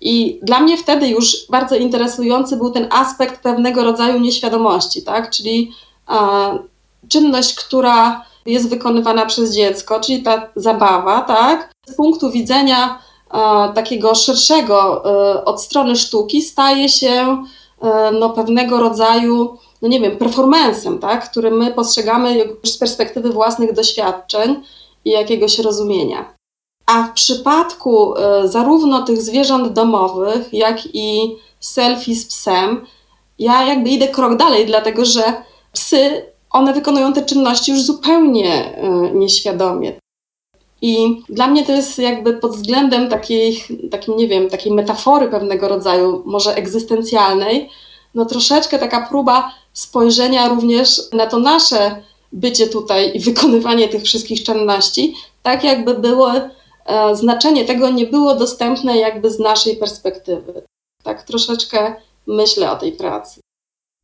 I 0.00 0.40
dla 0.42 0.60
mnie 0.60 0.76
wtedy 0.76 1.08
już 1.08 1.46
bardzo 1.50 1.76
interesujący 1.76 2.56
był 2.56 2.70
ten 2.70 2.88
aspekt 2.90 3.42
pewnego 3.42 3.84
rodzaju 3.84 4.18
nieświadomości, 4.18 5.02
tak? 5.02 5.30
Czyli 5.30 5.72
e, 6.10 6.58
czynność, 7.08 7.54
która 7.54 8.24
jest 8.46 8.68
wykonywana 8.68 9.26
przez 9.26 9.54
dziecko, 9.54 10.00
czyli 10.00 10.22
ta 10.22 10.48
zabawa, 10.56 11.20
tak? 11.20 11.72
Z 11.86 11.94
punktu 11.94 12.30
widzenia 12.30 12.98
e, 13.34 13.72
takiego 13.74 14.14
szerszego 14.14 15.04
e, 15.04 15.44
od 15.44 15.62
strony 15.62 15.96
sztuki 15.96 16.42
staje 16.42 16.88
się 16.88 17.44
no, 18.20 18.30
pewnego 18.30 18.80
rodzaju, 18.80 19.58
no 19.82 19.88
nie 19.88 20.00
wiem, 20.00 20.16
performancem, 20.16 20.98
tak? 20.98 21.30
który 21.30 21.50
my 21.50 21.72
postrzegamy 21.72 22.44
z 22.64 22.78
perspektywy 22.78 23.30
własnych 23.30 23.72
doświadczeń 23.72 24.62
i 25.04 25.10
jakiegoś 25.10 25.58
rozumienia. 25.58 26.34
A 26.86 27.02
w 27.02 27.12
przypadku 27.12 28.16
e, 28.16 28.48
zarówno 28.48 29.02
tych 29.02 29.22
zwierząt 29.22 29.72
domowych, 29.72 30.52
jak 30.52 30.94
i 30.94 31.36
selfie 31.60 32.14
z 32.14 32.26
psem, 32.26 32.86
ja 33.38 33.64
jakby 33.64 33.90
idę 33.90 34.08
krok 34.08 34.36
dalej, 34.36 34.66
dlatego 34.66 35.04
że 35.04 35.22
psy 35.72 36.26
one 36.50 36.72
wykonują 36.72 37.12
te 37.12 37.24
czynności 37.24 37.72
już 37.72 37.82
zupełnie 37.82 38.76
e, 38.76 38.90
nieświadomie. 39.14 39.92
I 40.82 41.22
dla 41.28 41.46
mnie 41.46 41.66
to 41.66 41.72
jest 41.72 41.98
jakby 41.98 42.32
pod 42.32 42.56
względem 42.56 43.08
takiej, 43.08 43.64
takim, 43.90 44.16
nie 44.16 44.28
wiem, 44.28 44.50
takiej 44.50 44.72
metafory 44.72 45.28
pewnego 45.28 45.68
rodzaju, 45.68 46.22
może 46.26 46.54
egzystencjalnej, 46.54 47.70
no 48.14 48.24
troszeczkę 48.24 48.78
taka 48.78 49.06
próba 49.06 49.54
spojrzenia 49.72 50.48
również 50.48 51.00
na 51.12 51.26
to 51.26 51.38
nasze 51.38 52.02
bycie 52.32 52.66
tutaj 52.66 53.12
i 53.14 53.20
wykonywanie 53.20 53.88
tych 53.88 54.02
wszystkich 54.02 54.42
czynności, 54.42 55.14
tak 55.42 55.64
jakby 55.64 55.94
było, 55.94 56.32
e, 56.86 57.16
znaczenie 57.16 57.64
tego 57.64 57.90
nie 57.90 58.06
było 58.06 58.34
dostępne 58.34 58.98
jakby 58.98 59.30
z 59.30 59.38
naszej 59.38 59.76
perspektywy. 59.76 60.62
Tak 61.02 61.22
troszeczkę 61.22 61.94
myślę 62.26 62.70
o 62.70 62.76
tej 62.76 62.92
pracy. 62.92 63.40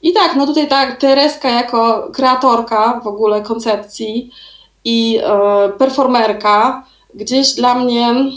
I 0.03 0.13
tak, 0.13 0.37
no 0.37 0.47
tutaj 0.47 0.69
tak, 0.69 1.01
Tereska 1.01 1.51
jako 1.51 2.11
kreatorka 2.15 3.01
w 3.05 3.07
ogóle 3.07 3.43
koncepcji 3.43 4.31
i 4.85 5.19
e, 5.23 5.69
performerka 5.79 6.87
gdzieś 7.15 7.55
dla 7.55 7.75
mnie, 7.75 8.09
mm, 8.09 8.33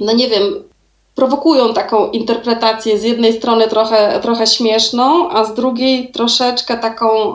no 0.00 0.12
nie 0.12 0.28
wiem, 0.28 0.69
prowokują 1.14 1.74
taką 1.74 2.10
interpretację 2.10 2.98
z 2.98 3.02
jednej 3.02 3.32
strony 3.32 3.68
trochę, 3.68 4.20
trochę 4.22 4.46
śmieszną, 4.46 5.30
a 5.30 5.44
z 5.44 5.54
drugiej 5.54 6.12
troszeczkę 6.12 6.78
taką, 6.78 7.32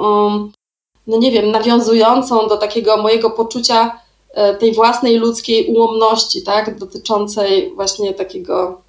no 1.07 1.17
nie 1.17 1.31
wiem, 1.31 1.51
nawiązującą 1.51 2.47
do 2.47 2.57
takiego 2.57 2.97
mojego 2.97 3.29
poczucia 3.29 3.99
e, 4.33 4.55
tej 4.55 4.73
własnej 4.73 5.17
ludzkiej 5.17 5.67
ułomności, 5.67 6.43
tak, 6.43 6.79
dotyczącej 6.79 7.71
właśnie 7.75 8.13
takiego 8.13 8.81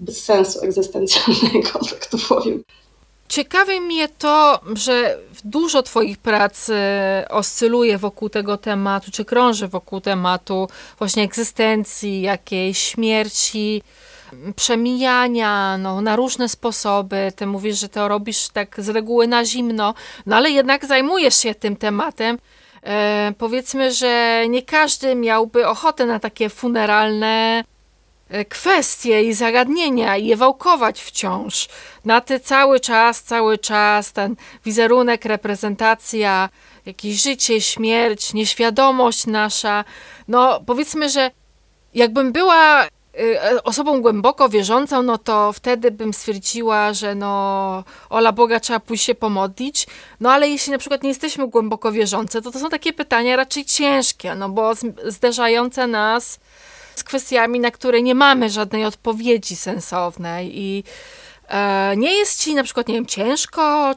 bezsensu 0.00 0.60
egzystencjalnego, 0.60 1.70
tak 1.90 2.06
to 2.06 2.18
powiem. 2.28 2.62
Ciekawi 3.28 3.80
mnie 3.80 4.08
to, 4.08 4.60
że 4.74 5.18
dużo 5.44 5.82
Twoich 5.82 6.18
prac 6.18 6.70
oscyluje 7.30 7.98
wokół 7.98 8.28
tego 8.28 8.56
tematu, 8.56 9.10
czy 9.10 9.24
krąży 9.24 9.68
wokół 9.68 10.00
tematu 10.00 10.68
właśnie 10.98 11.22
egzystencji, 11.22 12.22
jakiejś 12.22 12.78
śmierci. 12.78 13.82
Przemijania, 14.56 15.78
no, 15.78 16.00
na 16.00 16.16
różne 16.16 16.48
sposoby. 16.48 17.32
Ty 17.36 17.46
mówisz, 17.46 17.80
że 17.80 17.88
to 17.88 18.08
robisz 18.08 18.48
tak 18.48 18.74
z 18.78 18.88
reguły 18.88 19.26
na 19.28 19.44
zimno, 19.44 19.94
no 20.26 20.36
ale 20.36 20.50
jednak 20.50 20.86
zajmujesz 20.86 21.36
się 21.36 21.54
tym 21.54 21.76
tematem. 21.76 22.38
E, 22.82 23.32
powiedzmy, 23.38 23.92
że 23.92 24.44
nie 24.48 24.62
każdy 24.62 25.14
miałby 25.14 25.66
ochotę 25.66 26.06
na 26.06 26.18
takie 26.18 26.48
funeralne 26.48 27.64
e, 28.28 28.44
kwestie 28.44 29.22
i 29.22 29.34
zagadnienia 29.34 30.16
i 30.16 30.26
je 30.26 30.36
wałkować 30.36 31.00
wciąż. 31.00 31.68
Na 32.04 32.20
ty 32.20 32.40
cały 32.40 32.80
czas, 32.80 33.22
cały 33.22 33.58
czas 33.58 34.12
ten 34.12 34.36
wizerunek, 34.64 35.24
reprezentacja, 35.24 36.48
jakieś 36.86 37.22
życie, 37.22 37.60
śmierć, 37.60 38.34
nieświadomość 38.34 39.26
nasza. 39.26 39.84
No 40.28 40.60
powiedzmy, 40.66 41.10
że 41.10 41.30
jakbym 41.94 42.32
była 42.32 42.86
osobą 43.64 44.02
głęboko 44.02 44.48
wierzącą, 44.48 45.02
no 45.02 45.18
to 45.18 45.52
wtedy 45.52 45.90
bym 45.90 46.14
stwierdziła, 46.14 46.94
że 46.94 47.14
no 47.14 47.84
ola 48.10 48.32
Boga 48.32 48.60
trzeba 48.60 48.80
pójść 48.80 49.04
się 49.04 49.14
pomodlić, 49.14 49.86
no 50.20 50.32
ale 50.32 50.48
jeśli 50.48 50.72
na 50.72 50.78
przykład 50.78 51.02
nie 51.02 51.08
jesteśmy 51.08 51.48
głęboko 51.48 51.92
wierzące, 51.92 52.42
to 52.42 52.50
to 52.50 52.58
są 52.58 52.68
takie 52.68 52.92
pytania 52.92 53.36
raczej 53.36 53.64
ciężkie, 53.64 54.34
no 54.34 54.48
bo 54.48 54.72
zderzające 55.04 55.86
nas 55.86 56.38
z 56.94 57.04
kwestiami, 57.04 57.60
na 57.60 57.70
które 57.70 58.02
nie 58.02 58.14
mamy 58.14 58.50
żadnej 58.50 58.84
odpowiedzi 58.84 59.56
sensownej. 59.56 60.60
I 60.60 60.84
e, 61.48 61.94
nie 61.96 62.12
jest 62.12 62.42
ci 62.42 62.54
na 62.54 62.62
przykład, 62.62 62.88
nie 62.88 62.94
wiem, 62.94 63.06
ciężko, 63.06 63.94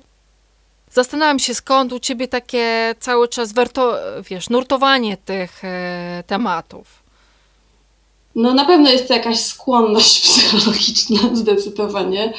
Zastanawiam 0.92 1.40
się, 1.40 1.56
skąd 1.56 1.94
u 1.94 2.00
ciebie 2.00 2.28
takie 2.28 2.96
cały 3.00 3.28
czas 3.28 3.54
werto, 3.54 3.98
wiesz, 4.30 4.50
nurtowanie 4.50 5.18
tych 5.18 5.64
e, 5.64 6.24
tematów. 6.28 6.99
No 8.36 8.54
na 8.54 8.66
pewno 8.66 8.90
jest 8.90 9.08
to 9.08 9.14
jakaś 9.14 9.40
skłonność 9.40 10.22
psychologiczna, 10.30 11.20
zdecydowanie. 11.34 12.34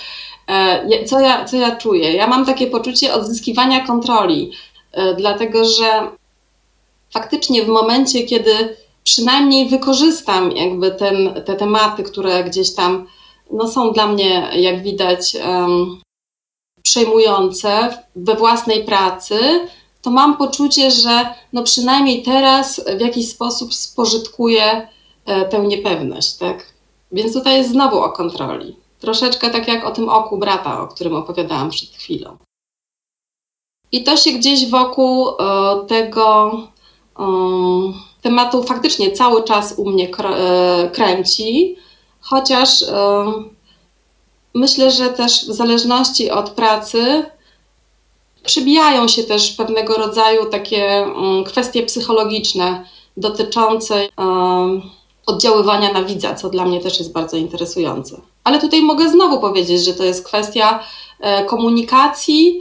E, 0.47 1.05
co 1.05 1.21
ja, 1.21 1.45
co 1.45 1.57
ja 1.57 1.77
czuję? 1.77 2.13
Ja 2.13 2.27
mam 2.27 2.47
takie 2.47 2.67
poczucie 2.67 3.15
odzyskiwania 3.15 3.87
kontroli, 3.87 4.53
e, 4.93 5.15
dlatego 5.15 5.65
że 5.65 6.11
faktycznie 7.13 7.63
w 7.63 7.69
momencie, 7.69 8.23
kiedy 8.23 8.77
przynajmniej 9.05 9.69
wykorzystam 9.69 10.53
jakby 10.53 10.91
ten, 10.91 11.43
te 11.47 11.55
tematy, 11.55 12.03
które 12.03 12.45
gdzieś 12.45 12.75
tam 12.75 13.07
no, 13.51 13.69
są 13.69 13.93
dla 13.93 14.07
mnie, 14.07 14.51
jak 14.55 14.83
widać, 14.83 15.37
um, 15.47 16.01
przejmujące 16.83 17.99
we 18.17 18.35
własnej 18.35 18.85
pracy, 18.85 19.39
to 20.03 20.11
mam 20.11 20.37
poczucie, 20.37 20.91
że 20.91 21.35
no 21.53 21.63
przynajmniej 21.63 22.23
teraz 22.23 22.81
w 22.97 23.01
jakiś 23.01 23.29
sposób 23.29 23.75
spożytkuję 23.75 24.89
tę 25.51 25.59
niepewność, 25.59 26.37
tak? 26.37 26.67
Więc 27.13 27.33
tutaj 27.33 27.57
jest 27.57 27.71
znowu 27.71 27.99
o 27.99 28.11
kontroli. 28.11 28.77
Troszeczkę 29.01 29.51
tak 29.51 29.69
jak 29.69 29.87
o 29.87 29.91
tym 29.91 30.09
oku 30.09 30.39
brata, 30.39 30.81
o 30.81 30.89
którym 30.89 31.15
opowiadałam 31.15 31.71
przed 31.71 31.89
chwilą. 31.89 32.37
I 33.93 34.05
to 34.05 34.17
się 34.17 34.33
gdzieś 34.33 34.71
wokół 34.71 35.29
e, 35.29 35.35
tego 35.89 36.51
e, 37.19 37.25
tematu 38.23 38.63
faktycznie 38.63 39.13
cały 39.13 39.45
czas 39.45 39.75
u 39.77 39.91
mnie 39.91 40.09
kręci, 40.93 41.77
chociaż 42.21 42.85
myślę, 44.55 44.91
że 44.91 45.09
też 45.09 45.49
w 45.49 45.53
zależności 45.53 46.31
od 46.31 46.51
pracy 46.51 47.25
przybijają 48.45 49.09
się 49.09 49.25
też 49.25 49.51
pewnego 49.51 49.95
rodzaju 49.95 50.47
takie 50.47 50.87
mm, 50.87 51.45
kwestie 51.45 51.83
psychologiczne 51.83 52.85
dotyczące 53.17 54.09
oddziaływania 55.31 55.93
na 55.93 56.05
widza, 56.05 56.35
co 56.35 56.51
dla 56.51 56.65
mnie 56.65 56.81
też 56.81 56.99
jest 56.99 57.13
bardzo 57.13 57.37
interesujące. 57.37 58.21
Ale 58.45 58.61
tutaj 58.61 58.83
mogę 58.83 59.09
znowu 59.09 59.41
powiedzieć, 59.41 59.85
że 59.85 59.95
to 59.95 60.05
jest 60.05 60.25
kwestia 60.25 60.81
e, 61.21 61.45
komunikacji 61.45 62.61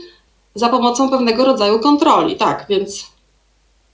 za 0.55 0.69
pomocą 0.69 1.09
pewnego 1.09 1.45
rodzaju 1.45 1.79
kontroli, 1.79 2.35
tak, 2.35 2.65
więc 2.69 3.05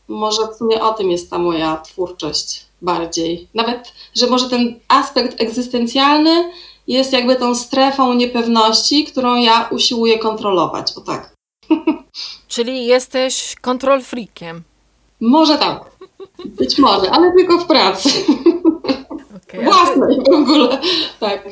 może 0.07 0.47
w 0.47 0.55
sumie 0.55 0.84
o 0.84 0.93
tym 0.93 1.11
jest 1.11 1.30
ta 1.30 1.38
moja 1.38 1.78
twórczość 1.78 2.65
bardziej. 2.82 3.47
Nawet, 3.53 3.93
że 4.15 4.28
może 4.28 4.49
ten 4.49 4.80
aspekt 4.88 5.41
egzystencjalny 5.41 6.51
jest 6.88 7.13
jakby 7.13 7.36
tą 7.36 7.55
strefą 7.55 8.13
niepewności, 8.13 9.05
którą 9.05 9.36
ja 9.36 9.67
usiłuję 9.71 10.19
kontrolować, 10.19 10.93
o 10.97 11.01
tak. 11.01 11.36
Czyli 12.47 12.86
jesteś 12.86 13.55
kontrol 13.61 14.01
freakiem. 14.01 14.63
Może 15.19 15.57
tak. 15.57 15.95
Być 16.45 16.78
może, 16.78 17.11
ale 17.11 17.32
tylko 17.32 17.57
w 17.57 17.65
pracy. 17.65 18.09
Okay, 19.60 19.66
Własnej 19.66 20.18
w 20.18 20.34
ogóle, 20.34 20.78
tak. 21.20 21.43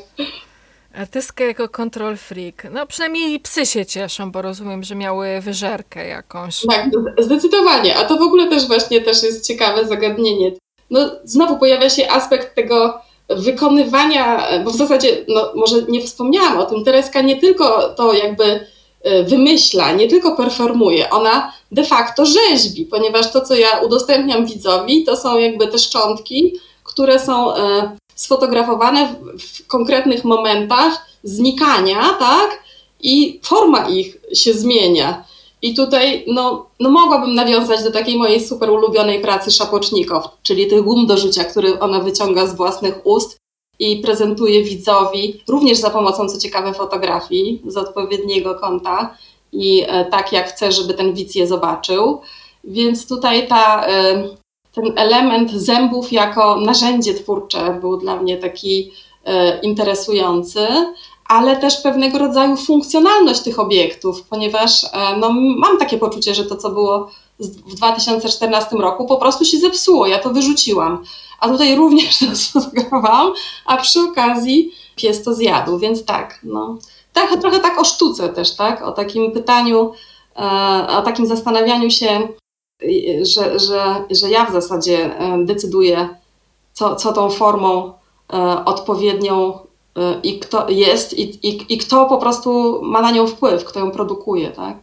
Artystka 0.96 1.44
jako 1.44 1.70
control 1.70 2.18
freak. 2.18 2.68
No 2.72 2.88
przynajmniej 2.88 3.40
psy 3.40 3.66
się 3.66 3.86
cieszą, 3.86 4.32
bo 4.32 4.42
rozumiem, 4.42 4.84
że 4.84 4.96
miały 4.96 5.42
wyżerkę 5.42 6.08
jakąś. 6.08 6.62
Tak, 6.70 6.90
zdecydowanie. 7.18 7.98
A 7.98 8.06
to 8.06 8.18
w 8.18 8.22
ogóle 8.22 8.48
też 8.48 8.68
właśnie 8.68 9.02
też 9.02 9.24
jest 9.24 9.48
ciekawe 9.48 9.88
zagadnienie. 9.88 10.52
No 10.90 11.00
znowu 11.24 11.58
pojawia 11.58 11.90
się 11.90 12.10
aspekt 12.10 12.56
tego 12.56 13.02
wykonywania, 13.30 14.48
bo 14.64 14.72
w 14.72 14.76
zasadzie, 14.76 15.26
no 15.28 15.52
może 15.56 15.82
nie 15.82 16.02
wspomniałam 16.02 16.58
o 16.58 16.66
tym, 16.66 16.84
Tereska 16.84 17.22
nie 17.22 17.36
tylko 17.36 17.90
to 17.90 18.14
jakby 18.14 18.68
e, 19.04 19.24
wymyśla, 19.24 19.92
nie 19.92 20.08
tylko 20.08 20.36
performuje, 20.36 21.10
ona 21.10 21.54
de 21.72 21.84
facto 21.84 22.26
rzeźbi, 22.26 22.86
ponieważ 22.86 23.32
to, 23.32 23.42
co 23.42 23.56
ja 23.56 23.80
udostępniam 23.80 24.46
widzowi, 24.46 25.04
to 25.04 25.18
są 25.18 25.38
jakby 25.38 25.68
te 25.68 25.80
szczątki, 25.80 26.54
które 26.94 27.20
są 27.20 27.56
e, 27.56 27.98
sfotografowane 28.16 29.16
w 29.40 29.68
konkretnych 29.68 30.24
momentach 30.24 31.06
znikania, 31.24 32.02
tak? 32.20 32.64
I 33.00 33.40
forma 33.44 33.90
ich 33.90 34.18
się 34.34 34.54
zmienia. 34.54 35.24
I 35.62 35.74
tutaj 35.76 36.26
no, 36.28 36.66
no 36.80 36.90
mogłabym 36.90 37.36
nawiązać 37.36 37.84
do 37.84 37.92
takiej 37.92 38.18
mojej 38.18 38.42
super 38.42 38.70
ulubionej 38.70 39.22
pracy 39.22 39.52
szapocznikow, 39.52 40.28
czyli 40.44 40.68
tych 40.68 40.82
gum 40.82 41.08
do 41.08 41.18
rzucia, 41.18 41.44
które 41.44 41.80
ona 41.80 42.00
wyciąga 42.00 42.48
z 42.48 42.56
własnych 42.56 43.06
ust 43.06 43.38
i 43.80 43.98
prezentuje 43.98 44.64
widzowi, 44.64 45.44
również 45.48 45.78
za 45.78 45.90
pomocą, 45.90 46.30
co 46.30 46.40
ciekawe, 46.40 46.74
fotografii 46.74 47.62
z 47.68 47.78
odpowiedniego 47.78 48.56
kąta 48.56 49.18
i 49.52 49.84
e, 49.88 50.06
tak, 50.06 50.32
jak 50.32 50.50
chce, 50.50 50.72
żeby 50.72 50.94
ten 50.94 51.14
widz 51.14 51.36
je 51.36 51.48
zobaczył. 51.48 52.22
Więc 52.64 53.08
tutaj 53.08 53.48
ta, 53.48 53.88
e, 53.88 54.24
ten 54.76 54.94
element 54.96 55.52
zębów 55.52 56.12
jako 56.12 56.56
narzędzie 56.56 57.14
twórcze 57.14 57.78
był 57.82 57.98
dla 57.98 58.16
mnie 58.16 58.38
taki 58.38 58.92
e, 59.26 59.60
interesujący, 59.60 60.68
ale 61.28 61.58
też 61.58 61.78
pewnego 61.82 62.18
rodzaju 62.18 62.58
funkcjonalność 62.58 63.42
tych 63.42 63.60
obiektów, 63.60 64.24
ponieważ 64.24 64.86
no, 65.20 65.34
mam 65.58 65.78
takie 65.78 65.98
poczucie, 65.98 66.36
że 66.36 66.46
to, 66.46 66.56
co 66.56 66.70
było 66.70 67.10
w 67.40 67.76
2014 67.76 68.76
roku, 68.76 69.06
po 69.06 69.18
prostu 69.18 69.46
się 69.46 69.58
zepsuło. 69.58 70.08
Ja 70.08 70.20
to 70.20 70.30
wyrzuciłam. 70.30 71.04
A 71.40 71.50
tutaj 71.50 71.76
również 71.82 72.20
to 72.20 72.36
sfotografowałam, 72.36 73.34
a 73.66 73.78
przy 73.78 74.00
okazji 74.02 74.72
pies 74.96 75.24
to 75.24 75.34
zjadł, 75.34 75.80
więc 75.80 76.06
tak, 76.06 76.40
no 76.44 76.78
tak, 77.14 77.42
trochę 77.42 77.60
tak 77.60 77.80
o 77.80 77.84
sztuce 77.84 78.30
też, 78.30 78.56
tak? 78.56 78.82
O 78.82 78.92
takim 78.92 79.32
pytaniu, 79.32 79.92
e, 80.36 80.88
o 80.88 81.02
takim 81.02 81.26
zastanawianiu 81.26 81.90
się, 81.90 82.28
że, 83.22 83.60
że, 83.60 84.04
że 84.12 84.30
ja 84.30 84.46
w 84.46 84.52
zasadzie 84.52 85.20
e, 85.20 85.46
decyduję, 85.46 86.10
co, 86.74 86.96
co 86.96 87.14
tą 87.14 87.30
formą 87.30 87.94
e, 88.34 88.66
odpowiednią 88.66 89.60
i 90.24 90.40
kto 90.40 90.70
jest 90.70 91.14
i, 91.14 91.48
i, 91.48 91.74
i 91.74 91.78
kto 91.78 92.06
po 92.06 92.18
prostu 92.18 92.82
ma 92.84 93.02
na 93.02 93.12
nią 93.12 93.28
wpływ, 93.28 93.66
kto 93.66 93.80
ją 93.80 93.92
produkuje, 93.92 94.52
tak? 94.52 94.78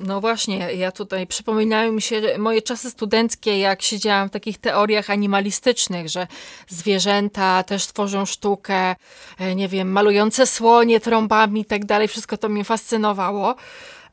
No 0.00 0.20
właśnie, 0.20 0.74
ja 0.74 0.92
tutaj 0.92 1.26
przypominają 1.26 1.92
mi 1.92 2.02
się 2.02 2.22
moje 2.38 2.62
czasy 2.62 2.90
studenckie, 2.90 3.58
jak 3.58 3.82
siedziałam 3.82 4.28
w 4.28 4.32
takich 4.32 4.58
teoriach 4.58 5.10
animalistycznych, 5.10 6.08
że 6.08 6.26
zwierzęta 6.68 7.62
też 7.62 7.86
tworzą 7.86 8.26
sztukę, 8.26 8.96
e, 9.38 9.54
nie 9.54 9.68
wiem, 9.68 9.92
malujące 9.92 10.46
słonie 10.46 11.00
trąbami 11.00 11.60
i 11.60 11.64
tak 11.64 11.84
dalej, 11.84 12.08
wszystko 12.08 12.36
to 12.36 12.48
mnie 12.48 12.64
fascynowało. 12.64 13.54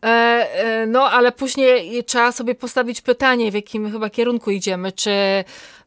E, 0.06 0.08
e, 0.08 0.86
no, 0.88 1.04
ale 1.04 1.32
później 1.32 2.04
trzeba 2.04 2.32
sobie 2.32 2.56
postawić 2.56 3.02
pytanie, 3.02 3.52
w 3.52 3.54
jakim 3.54 3.92
chyba 3.92 4.10
kierunku 4.10 4.52
idziemy. 4.52 4.92
Czy 4.92 5.12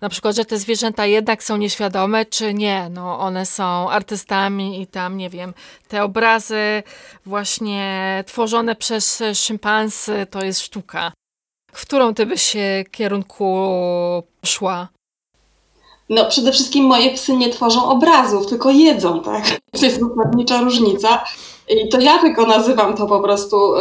na 0.01 0.09
przykład, 0.09 0.37
że 0.37 0.45
te 0.45 0.59
zwierzęta 0.59 1.07
jednak 1.07 1.45
są 1.45 1.57
nieświadome, 1.57 2.27
czy 2.27 2.55
nie? 2.55 2.89
No, 2.91 3.19
one 3.19 3.47
są 3.47 3.91
artystami 3.91 4.83
i 4.83 4.87
tam, 4.87 5.17
nie 5.17 5.31
wiem, 5.31 5.55
te 5.89 6.05
obrazy 6.05 6.83
właśnie 7.27 8.25
tworzone 8.27 8.77
przez 8.77 9.23
szympansy 9.35 10.27
to 10.31 10.45
jest 10.45 10.61
sztuka. 10.61 11.13
W 11.73 11.83
którą 11.83 12.15
ty 12.15 12.27
byś 12.27 12.57
kierunku 12.91 13.69
szła? 14.47 14.89
No, 16.09 16.25
przede 16.25 16.53
wszystkim 16.53 16.85
moje 16.85 17.15
psy 17.15 17.37
nie 17.37 17.51
tworzą 17.51 17.85
obrazów, 17.85 18.47
tylko 18.47 18.71
jedzą, 18.71 19.23
tak? 19.23 19.45
To 19.71 19.87
jest 19.87 20.01
zasadnicza 20.01 20.61
różnica. 20.61 21.25
I 21.71 21.89
to 21.89 22.01
ja 22.01 22.19
tylko 22.19 22.47
nazywam 22.47 22.97
to 22.97 23.07
po 23.07 23.21
prostu 23.21 23.77
y, 23.77 23.81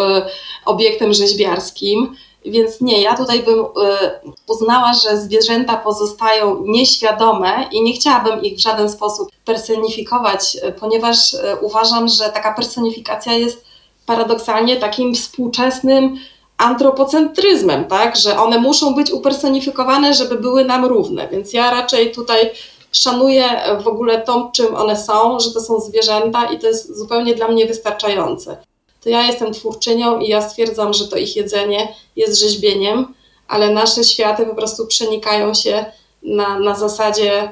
obiektem 0.66 1.14
rzeźbiarskim, 1.14 2.16
Więc 2.46 2.82
nie, 2.82 3.02
ja 3.02 3.18
tutaj 3.18 3.44
bym 3.44 3.66
uznała, 4.48 4.94
że 4.94 5.18
zwierzęta 5.18 5.78
pozostają 5.78 6.64
nieświadome 6.66 7.68
i 7.72 7.82
nie 7.84 7.94
chciałabym 7.94 8.44
ich 8.44 8.58
w 8.58 8.62
żaden 8.62 8.90
sposób 8.90 9.30
personifikować, 9.46 10.58
ponieważ 10.80 11.36
uważam, 11.62 12.08
że 12.08 12.30
taka 12.30 12.54
personifikacja 12.54 13.34
jest 13.34 13.66
paradoksalnie 14.06 14.76
takim 14.76 15.16
współczesnym 15.16 16.18
antropocentryzmem, 16.58 17.86
tak, 17.86 18.16
że 18.16 18.40
one 18.40 18.60
muszą 18.60 18.96
być 18.96 19.12
upersonifikowane, 19.12 20.14
żeby 20.14 20.36
były 20.36 20.66
nam 20.66 20.86
równe. 20.86 21.28
Więc 21.28 21.54
ja 21.54 21.72
raczej 21.72 22.12
tutaj 22.12 22.52
szanuję 22.92 23.50
w 23.84 23.88
ogóle 23.88 24.22
to, 24.22 24.52
czym 24.54 24.76
one 24.76 24.98
są, 24.98 25.40
że 25.40 25.52
to 25.52 25.62
są 25.62 25.80
zwierzęta 25.80 26.46
i 26.46 26.60
to 26.60 26.68
jest 26.68 26.98
zupełnie 26.98 27.36
dla 27.36 27.48
mnie 27.48 27.66
wystarczające. 27.66 28.58
To 29.04 29.10
ja 29.10 29.24
jestem 29.24 29.54
twórczynią 29.54 30.20
i 30.20 30.28
ja 30.28 30.50
stwierdzam, 30.50 30.94
że 30.94 31.08
to 31.08 31.18
ich 31.18 31.36
jedzenie 31.36 31.96
jest 32.16 32.40
rzeźbieniem, 32.40 33.14
ale 33.48 33.70
nasze 33.70 34.04
światy 34.04 34.46
po 34.46 34.56
prostu 34.56 34.88
przenikają 34.88 35.54
się 35.54 35.86
na, 36.24 36.60
na 36.60 36.76
zasadzie 36.76 37.52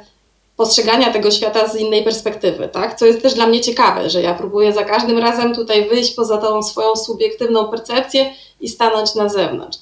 postrzegania 0.57 1.13
tego 1.13 1.31
świata 1.31 1.67
z 1.67 1.75
innej 1.75 2.03
perspektywy, 2.03 2.69
tak? 2.69 2.99
Co 2.99 3.05
jest 3.05 3.21
też 3.21 3.33
dla 3.33 3.47
mnie 3.47 3.61
ciekawe, 3.61 4.09
że 4.09 4.21
ja 4.21 4.33
próbuję 4.33 4.73
za 4.73 4.83
każdym 4.83 5.17
razem 5.17 5.55
tutaj 5.55 5.89
wyjść 5.89 6.13
poza 6.13 6.37
tą 6.37 6.63
swoją 6.63 6.95
subiektywną 6.95 7.67
percepcję 7.67 8.33
i 8.61 8.69
stanąć 8.69 9.15
na 9.15 9.29
zewnątrz. 9.29 9.77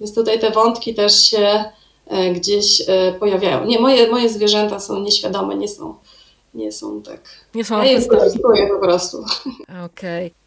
Więc 0.00 0.14
tutaj 0.14 0.40
te 0.40 0.50
wątki 0.50 0.94
też 0.94 1.24
się 1.24 1.64
gdzieś 2.34 2.82
e, 2.88 3.12
pojawiają. 3.12 3.64
Nie, 3.64 3.80
moje, 3.80 4.10
moje 4.10 4.28
zwierzęta 4.28 4.80
są 4.80 5.00
nieświadome, 5.00 5.54
nie 5.54 5.68
są, 5.68 5.94
nie 6.54 6.72
są 6.72 7.02
tak. 7.02 7.20
Nie 7.54 7.64
są 7.64 7.82
ja 7.82 7.84
je 7.84 8.00
po 8.68 8.78
prostu. 8.78 9.24
Okej. 9.84 10.26
Okay. 10.26 10.42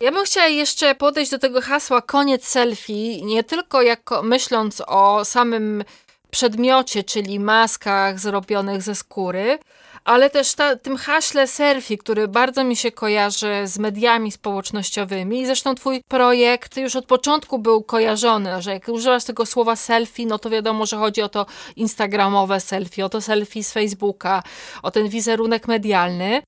Ja 0.00 0.12
bym 0.12 0.24
chciała 0.24 0.46
jeszcze 0.46 0.94
podejść 0.94 1.30
do 1.30 1.38
tego 1.38 1.60
hasła 1.60 2.02
koniec 2.02 2.44
selfie, 2.44 3.22
nie 3.22 3.44
tylko 3.44 3.82
jako 3.82 4.22
myśląc 4.22 4.82
o 4.86 5.24
samym 5.24 5.84
przedmiocie, 6.30 7.04
czyli 7.04 7.40
maskach 7.40 8.20
zrobionych 8.20 8.82
ze 8.82 8.94
skóry, 8.94 9.58
ale 10.06 10.30
też 10.30 10.54
ta, 10.54 10.76
tym 10.76 10.96
haśle 10.96 11.46
selfie, 11.46 11.98
który 11.98 12.28
bardzo 12.28 12.64
mi 12.64 12.76
się 12.76 12.92
kojarzy 12.92 13.62
z 13.64 13.78
mediami 13.78 14.32
społecznościowymi. 14.32 15.46
Zresztą 15.46 15.74
twój 15.74 16.02
projekt 16.08 16.76
już 16.76 16.96
od 16.96 17.06
początku 17.06 17.58
był 17.58 17.82
kojarzony, 17.82 18.62
że 18.62 18.72
jak 18.72 18.88
używasz 18.88 19.24
tego 19.24 19.46
słowa 19.46 19.76
selfie, 19.76 20.26
no 20.26 20.38
to 20.38 20.50
wiadomo, 20.50 20.86
że 20.86 20.96
chodzi 20.96 21.22
o 21.22 21.28
to 21.28 21.46
instagramowe 21.76 22.60
selfie, 22.60 23.04
o 23.04 23.08
to 23.08 23.20
selfie 23.20 23.64
z 23.64 23.72
Facebooka, 23.72 24.42
o 24.82 24.90
ten 24.90 25.08
wizerunek 25.08 25.68
medialny. 25.68 26.42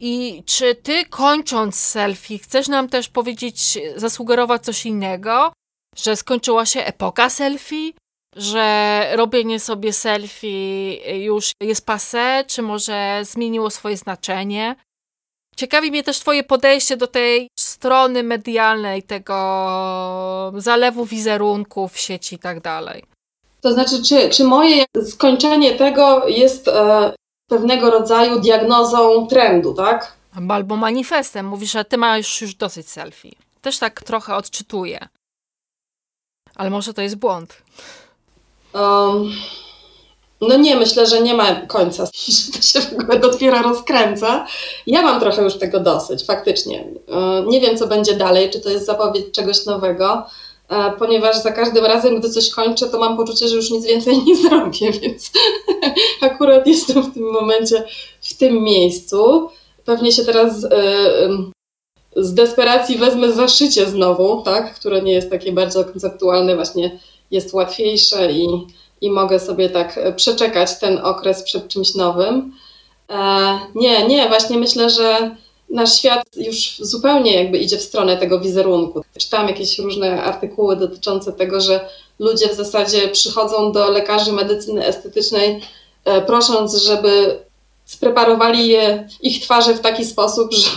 I 0.00 0.42
czy 0.46 0.74
ty 0.74 1.04
kończąc 1.04 1.76
selfie, 1.76 2.38
chcesz 2.38 2.68
nam 2.68 2.88
też 2.88 3.08
powiedzieć, 3.08 3.78
zasugerować 3.96 4.64
coś 4.64 4.86
innego? 4.86 5.52
Że 5.96 6.16
skończyła 6.16 6.66
się 6.66 6.84
epoka 6.84 7.30
selfie? 7.30 7.92
Że 8.36 9.06
robienie 9.16 9.60
sobie 9.60 9.92
selfie 9.92 10.94
już 11.24 11.50
jest 11.60 11.86
passe, 11.86 12.44
czy 12.46 12.62
może 12.62 13.20
zmieniło 13.24 13.70
swoje 13.70 13.96
znaczenie. 13.96 14.76
Ciekawi 15.56 15.90
mnie 15.90 16.02
też 16.02 16.18
Twoje 16.18 16.44
podejście 16.44 16.96
do 16.96 17.06
tej 17.06 17.48
strony 17.58 18.22
medialnej, 18.22 19.02
tego 19.02 20.52
zalewu 20.56 21.04
wizerunków 21.04 21.92
w 21.92 21.98
sieci 21.98 22.34
i 22.34 22.38
tak 22.38 22.60
dalej. 22.60 23.04
To 23.60 23.72
znaczy, 23.72 24.02
czy, 24.02 24.30
czy 24.30 24.44
moje 24.44 24.84
skończenie 25.04 25.74
tego 25.74 26.28
jest 26.28 26.68
e, 26.68 27.14
pewnego 27.48 27.90
rodzaju 27.90 28.40
diagnozą 28.40 29.26
trendu, 29.26 29.74
tak? 29.74 30.16
Albo 30.48 30.76
manifestem. 30.76 31.46
Mówisz, 31.46 31.72
że 31.72 31.84
Ty 31.84 31.96
masz 31.96 32.40
już 32.40 32.54
dosyć 32.54 32.90
selfie. 32.90 33.32
Też 33.60 33.78
tak 33.78 34.02
trochę 34.02 34.34
odczytuję. 34.34 35.08
Ale 36.54 36.70
może 36.70 36.94
to 36.94 37.02
jest 37.02 37.16
błąd. 37.16 37.62
Um, 38.80 39.32
no 40.40 40.56
nie, 40.56 40.76
myślę, 40.76 41.06
że 41.06 41.20
nie 41.20 41.34
ma 41.34 41.54
końca, 41.54 42.04
że 42.28 42.52
to 42.52 42.62
się 42.62 42.80
w 42.80 42.92
ogóle 42.92 43.18
dopiero 43.18 43.62
rozkręca. 43.62 44.46
Ja 44.86 45.02
mam 45.02 45.20
trochę 45.20 45.42
już 45.42 45.54
tego 45.54 45.80
dosyć, 45.80 46.24
faktycznie. 46.24 46.84
Nie 47.46 47.60
wiem, 47.60 47.76
co 47.76 47.86
będzie 47.86 48.14
dalej, 48.14 48.50
czy 48.50 48.60
to 48.60 48.70
jest 48.70 48.86
zapowiedź 48.86 49.26
czegoś 49.32 49.66
nowego, 49.66 50.26
e, 50.68 50.92
ponieważ 50.98 51.36
za 51.36 51.52
każdym 51.52 51.84
razem, 51.84 52.20
gdy 52.20 52.30
coś 52.30 52.50
kończę, 52.50 52.86
to 52.86 52.98
mam 52.98 53.16
poczucie, 53.16 53.48
że 53.48 53.56
już 53.56 53.70
nic 53.70 53.86
więcej 53.86 54.18
nie 54.24 54.36
zrobię, 54.48 54.92
więc 54.92 55.30
akurat 56.20 56.66
jestem 56.66 57.02
w 57.02 57.14
tym 57.14 57.32
momencie 57.32 57.84
w 58.20 58.34
tym 58.34 58.62
miejscu. 58.62 59.48
Pewnie 59.84 60.12
się 60.12 60.24
teraz 60.24 60.64
e, 60.64 60.68
z 62.16 62.34
desperacji 62.34 62.98
wezmę 62.98 63.32
za 63.32 63.48
szycie 63.48 63.86
znowu, 63.86 64.42
tak? 64.42 64.74
które 64.74 65.02
nie 65.02 65.12
jest 65.12 65.30
takie 65.30 65.52
bardzo 65.52 65.84
konceptualne, 65.84 66.56
właśnie 66.56 66.98
jest 67.30 67.52
łatwiejsze 67.52 68.32
i, 68.32 68.46
i 69.00 69.10
mogę 69.10 69.40
sobie 69.40 69.68
tak 69.68 69.98
e, 69.98 70.12
przeczekać 70.12 70.78
ten 70.78 70.98
okres 70.98 71.42
przed 71.42 71.68
czymś 71.68 71.94
nowym. 71.94 72.52
E, 73.10 73.58
nie, 73.74 74.08
nie, 74.08 74.28
właśnie 74.28 74.58
myślę, 74.58 74.90
że 74.90 75.36
nasz 75.70 75.98
świat 75.98 76.22
już 76.36 76.78
zupełnie 76.78 77.42
jakby 77.42 77.58
idzie 77.58 77.76
w 77.76 77.82
stronę 77.82 78.16
tego 78.16 78.40
wizerunku. 78.40 79.02
Czytałam 79.18 79.48
jakieś 79.48 79.78
różne 79.78 80.22
artykuły 80.22 80.76
dotyczące 80.76 81.32
tego, 81.32 81.60
że 81.60 81.88
ludzie 82.18 82.48
w 82.48 82.54
zasadzie 82.54 83.08
przychodzą 83.08 83.72
do 83.72 83.90
lekarzy 83.90 84.32
medycyny 84.32 84.86
estetycznej 84.86 85.60
e, 86.04 86.22
prosząc, 86.22 86.74
żeby 86.74 87.38
spreparowali 87.84 88.68
je, 88.68 89.08
ich 89.20 89.42
twarze 89.42 89.74
w 89.74 89.80
taki 89.80 90.04
sposób, 90.04 90.50
że 90.54 90.68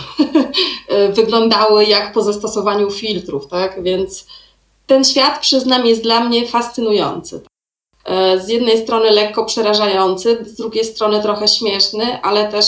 wyglądały 1.12 1.84
jak 1.84 2.12
po 2.12 2.22
zastosowaniu 2.22 2.90
filtrów, 2.90 3.46
tak? 3.46 3.82
Więc 3.82 4.26
ten 4.90 5.04
świat, 5.04 5.40
przyznam, 5.40 5.86
jest 5.86 6.02
dla 6.02 6.20
mnie 6.20 6.46
fascynujący. 6.46 7.40
E, 8.04 8.40
z 8.40 8.48
jednej 8.48 8.78
strony 8.78 9.10
lekko 9.10 9.44
przerażający, 9.44 10.44
z 10.44 10.54
drugiej 10.54 10.84
strony 10.84 11.22
trochę 11.22 11.48
śmieszny, 11.48 12.22
ale 12.22 12.48
też 12.48 12.66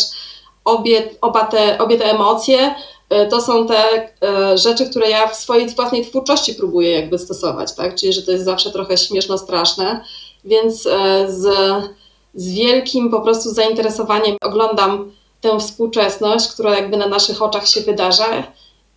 obie, 0.64 1.08
oba 1.20 1.44
te, 1.44 1.78
obie 1.78 1.98
te 1.98 2.04
emocje 2.04 2.74
e, 3.10 3.26
to 3.26 3.40
są 3.40 3.66
te 3.66 4.08
e, 4.22 4.58
rzeczy, 4.58 4.90
które 4.90 5.10
ja 5.10 5.28
w 5.28 5.36
swojej 5.36 5.68
własnej 5.68 6.06
twórczości 6.06 6.54
próbuję 6.54 6.90
jakby 6.90 7.18
stosować, 7.18 7.74
tak? 7.74 7.94
Czyli, 7.94 8.12
że 8.12 8.22
to 8.22 8.32
jest 8.32 8.44
zawsze 8.44 8.70
trochę 8.70 8.98
śmieszno-straszne, 8.98 10.04
więc 10.44 10.82
z, 11.28 11.46
z 12.34 12.52
wielkim 12.54 13.10
po 13.10 13.20
prostu 13.20 13.50
zainteresowaniem 13.50 14.36
oglądam 14.42 15.12
tę 15.40 15.58
współczesność, 15.58 16.48
która 16.48 16.76
jakby 16.76 16.96
na 16.96 17.06
naszych 17.06 17.42
oczach 17.42 17.68
się 17.68 17.80
wydarza 17.80 18.52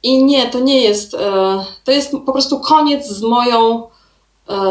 i 0.05 0.23
nie, 0.23 0.49
to 0.49 0.59
nie 0.59 0.81
jest, 0.81 1.13
e, 1.13 1.65
to 1.83 1.91
jest 1.91 2.11
po 2.11 2.31
prostu 2.31 2.59
koniec 2.59 3.07
z 3.07 3.21
moją, 3.21 3.87
e, 4.49 4.63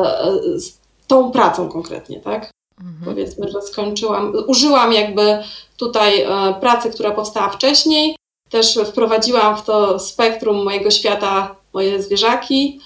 z 0.57 0.79
tą 1.07 1.31
pracą 1.31 1.69
konkretnie, 1.69 2.21
tak? 2.21 2.51
Mhm. 2.81 3.05
Powiedzmy, 3.05 3.49
że 3.49 3.63
skończyłam, 3.63 4.33
użyłam 4.47 4.93
jakby 4.93 5.39
tutaj 5.77 6.23
e, 6.23 6.55
pracy, 6.61 6.91
która 6.91 7.11
powstała 7.11 7.49
wcześniej, 7.49 8.17
też 8.51 8.79
wprowadziłam 8.87 9.57
w 9.57 9.63
to 9.63 9.99
spektrum 9.99 10.65
mojego 10.65 10.91
świata 10.91 11.57
moje 11.73 12.03
zwierzaki 12.03 12.81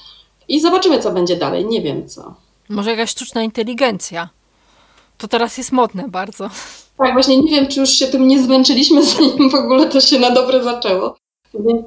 i 0.49 0.61
zobaczymy, 0.61 0.99
co 0.99 1.11
będzie 1.11 1.37
dalej. 1.37 1.67
Nie 1.67 1.83
wiem 1.83 2.09
co. 2.09 2.35
Może 2.69 2.91
jakaś 2.91 3.11
sztuczna 3.11 3.43
inteligencja. 3.43 4.29
To 5.19 5.29
teraz 5.29 5.59
jest 5.59 5.73
modne 5.73 6.05
bardzo. 6.09 6.51
Tak, 6.99 7.13
właśnie 7.13 7.39
nie 7.43 7.51
wiem, 7.51 7.69
czy 7.69 7.81
już 7.81 7.91
się 7.91 8.07
tym 8.07 8.29
nie 8.29 8.43
zmęczyliśmy, 8.43 9.05
zanim 9.15 9.51
w 9.51 9.55
ogóle 9.55 9.87
to 9.87 10.01
się 10.01 10.19
na 10.19 10.31
dobre 10.31 10.65
zaczęło. 10.65 11.17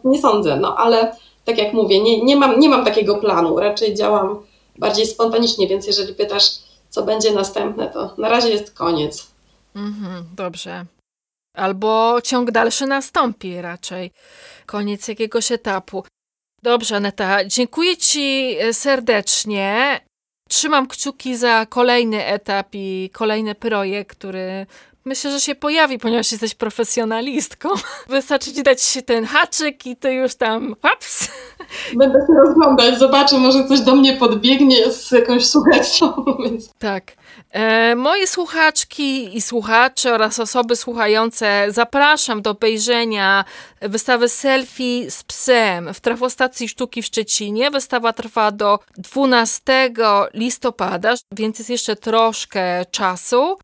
Nie 0.03 0.21
sądzę, 0.21 0.57
no 0.57 0.75
ale 0.77 1.15
tak 1.45 1.57
jak 1.57 1.73
mówię, 1.73 2.03
nie, 2.03 2.23
nie, 2.23 2.35
mam, 2.35 2.59
nie 2.59 2.69
mam 2.69 2.85
takiego 2.85 3.15
planu, 3.15 3.59
raczej 3.59 3.95
działam 3.95 4.43
bardziej 4.77 5.05
spontanicznie, 5.05 5.67
więc 5.67 5.87
jeżeli 5.87 6.15
pytasz, 6.15 6.45
co 6.89 7.03
będzie 7.03 7.31
następne, 7.31 7.89
to 7.89 8.13
na 8.17 8.29
razie 8.29 8.49
jest 8.49 8.73
koniec. 8.73 9.27
Mhm, 9.75 10.25
dobrze. 10.35 10.85
Albo 11.57 12.17
ciąg 12.23 12.51
dalszy 12.51 12.87
nastąpi 12.87 13.61
raczej. 13.61 14.11
Koniec 14.65 15.07
jakiegoś 15.07 15.51
etapu. 15.51 16.03
Dobrze, 16.63 16.95
Aneta, 16.95 17.45
dziękuję 17.45 17.97
Ci 17.97 18.55
serdecznie. 18.71 19.99
Trzymam 20.49 20.87
kciuki 20.87 21.37
za 21.37 21.65
kolejny 21.65 22.25
etap 22.25 22.67
i 22.73 23.09
kolejny 23.13 23.55
projekt, 23.55 24.17
który 24.17 24.65
Myślę, 25.05 25.31
że 25.31 25.39
się 25.39 25.55
pojawi, 25.55 25.99
ponieważ 25.99 26.31
jesteś 26.31 26.55
profesjonalistką. 26.55 27.69
Wystarczy 28.09 28.53
ci 28.53 28.63
dać 28.63 28.81
się 28.81 29.01
ten 29.01 29.25
haczyk 29.25 29.85
i 29.85 29.95
ty 29.95 30.13
już 30.13 30.35
tam 30.35 30.75
paps. 30.81 31.27
Będę 31.99 32.19
się 32.19 32.33
rozglądać, 32.45 32.99
zobaczę, 32.99 33.37
może 33.37 33.67
coś 33.67 33.81
do 33.81 33.95
mnie 33.95 34.13
podbiegnie 34.13 34.91
z 34.91 35.11
jakąś 35.11 35.45
sugestią. 35.45 36.13
Tak. 36.79 37.11
E, 37.51 37.95
moje 37.95 38.27
słuchaczki 38.27 39.37
i 39.37 39.41
słuchacze 39.41 40.13
oraz 40.13 40.39
osoby 40.39 40.75
słuchające 40.75 41.65
zapraszam 41.69 42.41
do 42.41 42.49
obejrzenia 42.49 43.45
wystawy 43.81 44.29
selfie 44.29 45.11
z 45.11 45.23
psem 45.23 45.93
w 45.93 45.99
trafostacji 45.99 46.69
sztuki 46.69 47.01
w 47.01 47.05
Szczecinie. 47.05 47.71
Wystawa 47.71 48.13
trwa 48.13 48.51
do 48.51 48.79
12 48.97 49.93
listopada, 50.33 51.13
więc 51.31 51.59
jest 51.59 51.69
jeszcze 51.69 51.95
troszkę 51.95 52.85
czasu. 52.85 53.57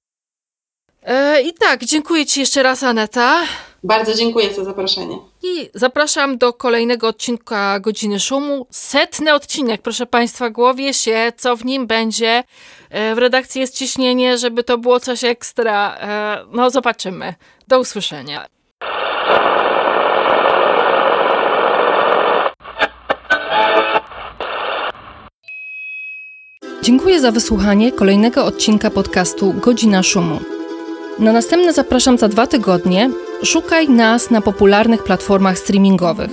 E, 1.07 1.41
I 1.41 1.53
tak, 1.53 1.85
dziękuję 1.85 2.25
Ci 2.25 2.39
jeszcze 2.39 2.63
raz, 2.63 2.83
Aneta. 2.83 3.39
Bardzo 3.83 4.13
dziękuję 4.13 4.53
za 4.53 4.63
zaproszenie. 4.63 5.17
I 5.43 5.69
zapraszam 5.73 6.37
do 6.37 6.53
kolejnego 6.53 7.07
odcinka 7.07 7.79
Godziny 7.79 8.19
Szumu. 8.19 8.67
Setny 8.71 9.33
odcinek, 9.33 9.81
proszę 9.81 10.05
Państwa, 10.05 10.49
głowie 10.49 10.93
się, 10.93 11.33
co 11.37 11.55
w 11.55 11.65
nim 11.65 11.87
będzie. 11.87 12.43
E, 12.89 13.15
w 13.15 13.17
redakcji 13.17 13.61
jest 13.61 13.75
ciśnienie, 13.75 14.37
żeby 14.37 14.63
to 14.63 14.77
było 14.77 14.99
coś 14.99 15.23
ekstra. 15.23 15.97
E, 15.99 16.45
no, 16.51 16.69
zobaczymy. 16.69 17.33
Do 17.67 17.79
usłyszenia. 17.79 18.45
Dziękuję 26.81 27.19
za 27.19 27.31
wysłuchanie 27.31 27.91
kolejnego 27.91 28.45
odcinka 28.45 28.89
podcastu 28.89 29.53
Godzina 29.53 30.03
Szumu. 30.03 30.56
Na 31.19 31.33
następne 31.33 31.73
zapraszam 31.73 32.17
za 32.17 32.27
dwa 32.27 32.47
tygodnie. 32.47 33.09
Szukaj 33.43 33.89
nas 33.89 34.31
na 34.31 34.41
popularnych 34.41 35.03
platformach 35.03 35.57
streamingowych. 35.57 36.31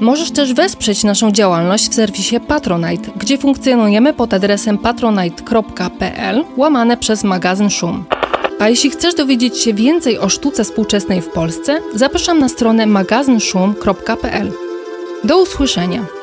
Możesz 0.00 0.30
też 0.30 0.54
wesprzeć 0.54 1.04
naszą 1.04 1.32
działalność 1.32 1.90
w 1.90 1.94
serwisie 1.94 2.40
Patronite, 2.40 3.10
gdzie 3.16 3.38
funkcjonujemy 3.38 4.12
pod 4.12 4.34
adresem 4.34 4.78
patronite.pl 4.78 6.44
łamane 6.56 6.96
przez 6.96 7.24
magazyn 7.24 7.70
Szum. 7.70 8.04
A 8.58 8.68
jeśli 8.68 8.90
chcesz 8.90 9.14
dowiedzieć 9.14 9.58
się 9.58 9.74
więcej 9.74 10.18
o 10.18 10.28
sztuce 10.28 10.64
współczesnej 10.64 11.22
w 11.22 11.28
Polsce, 11.28 11.80
zapraszam 11.94 12.38
na 12.38 12.48
stronę 12.48 12.86
magazynszum.pl. 12.86 14.52
Do 15.24 15.42
usłyszenia! 15.42 16.17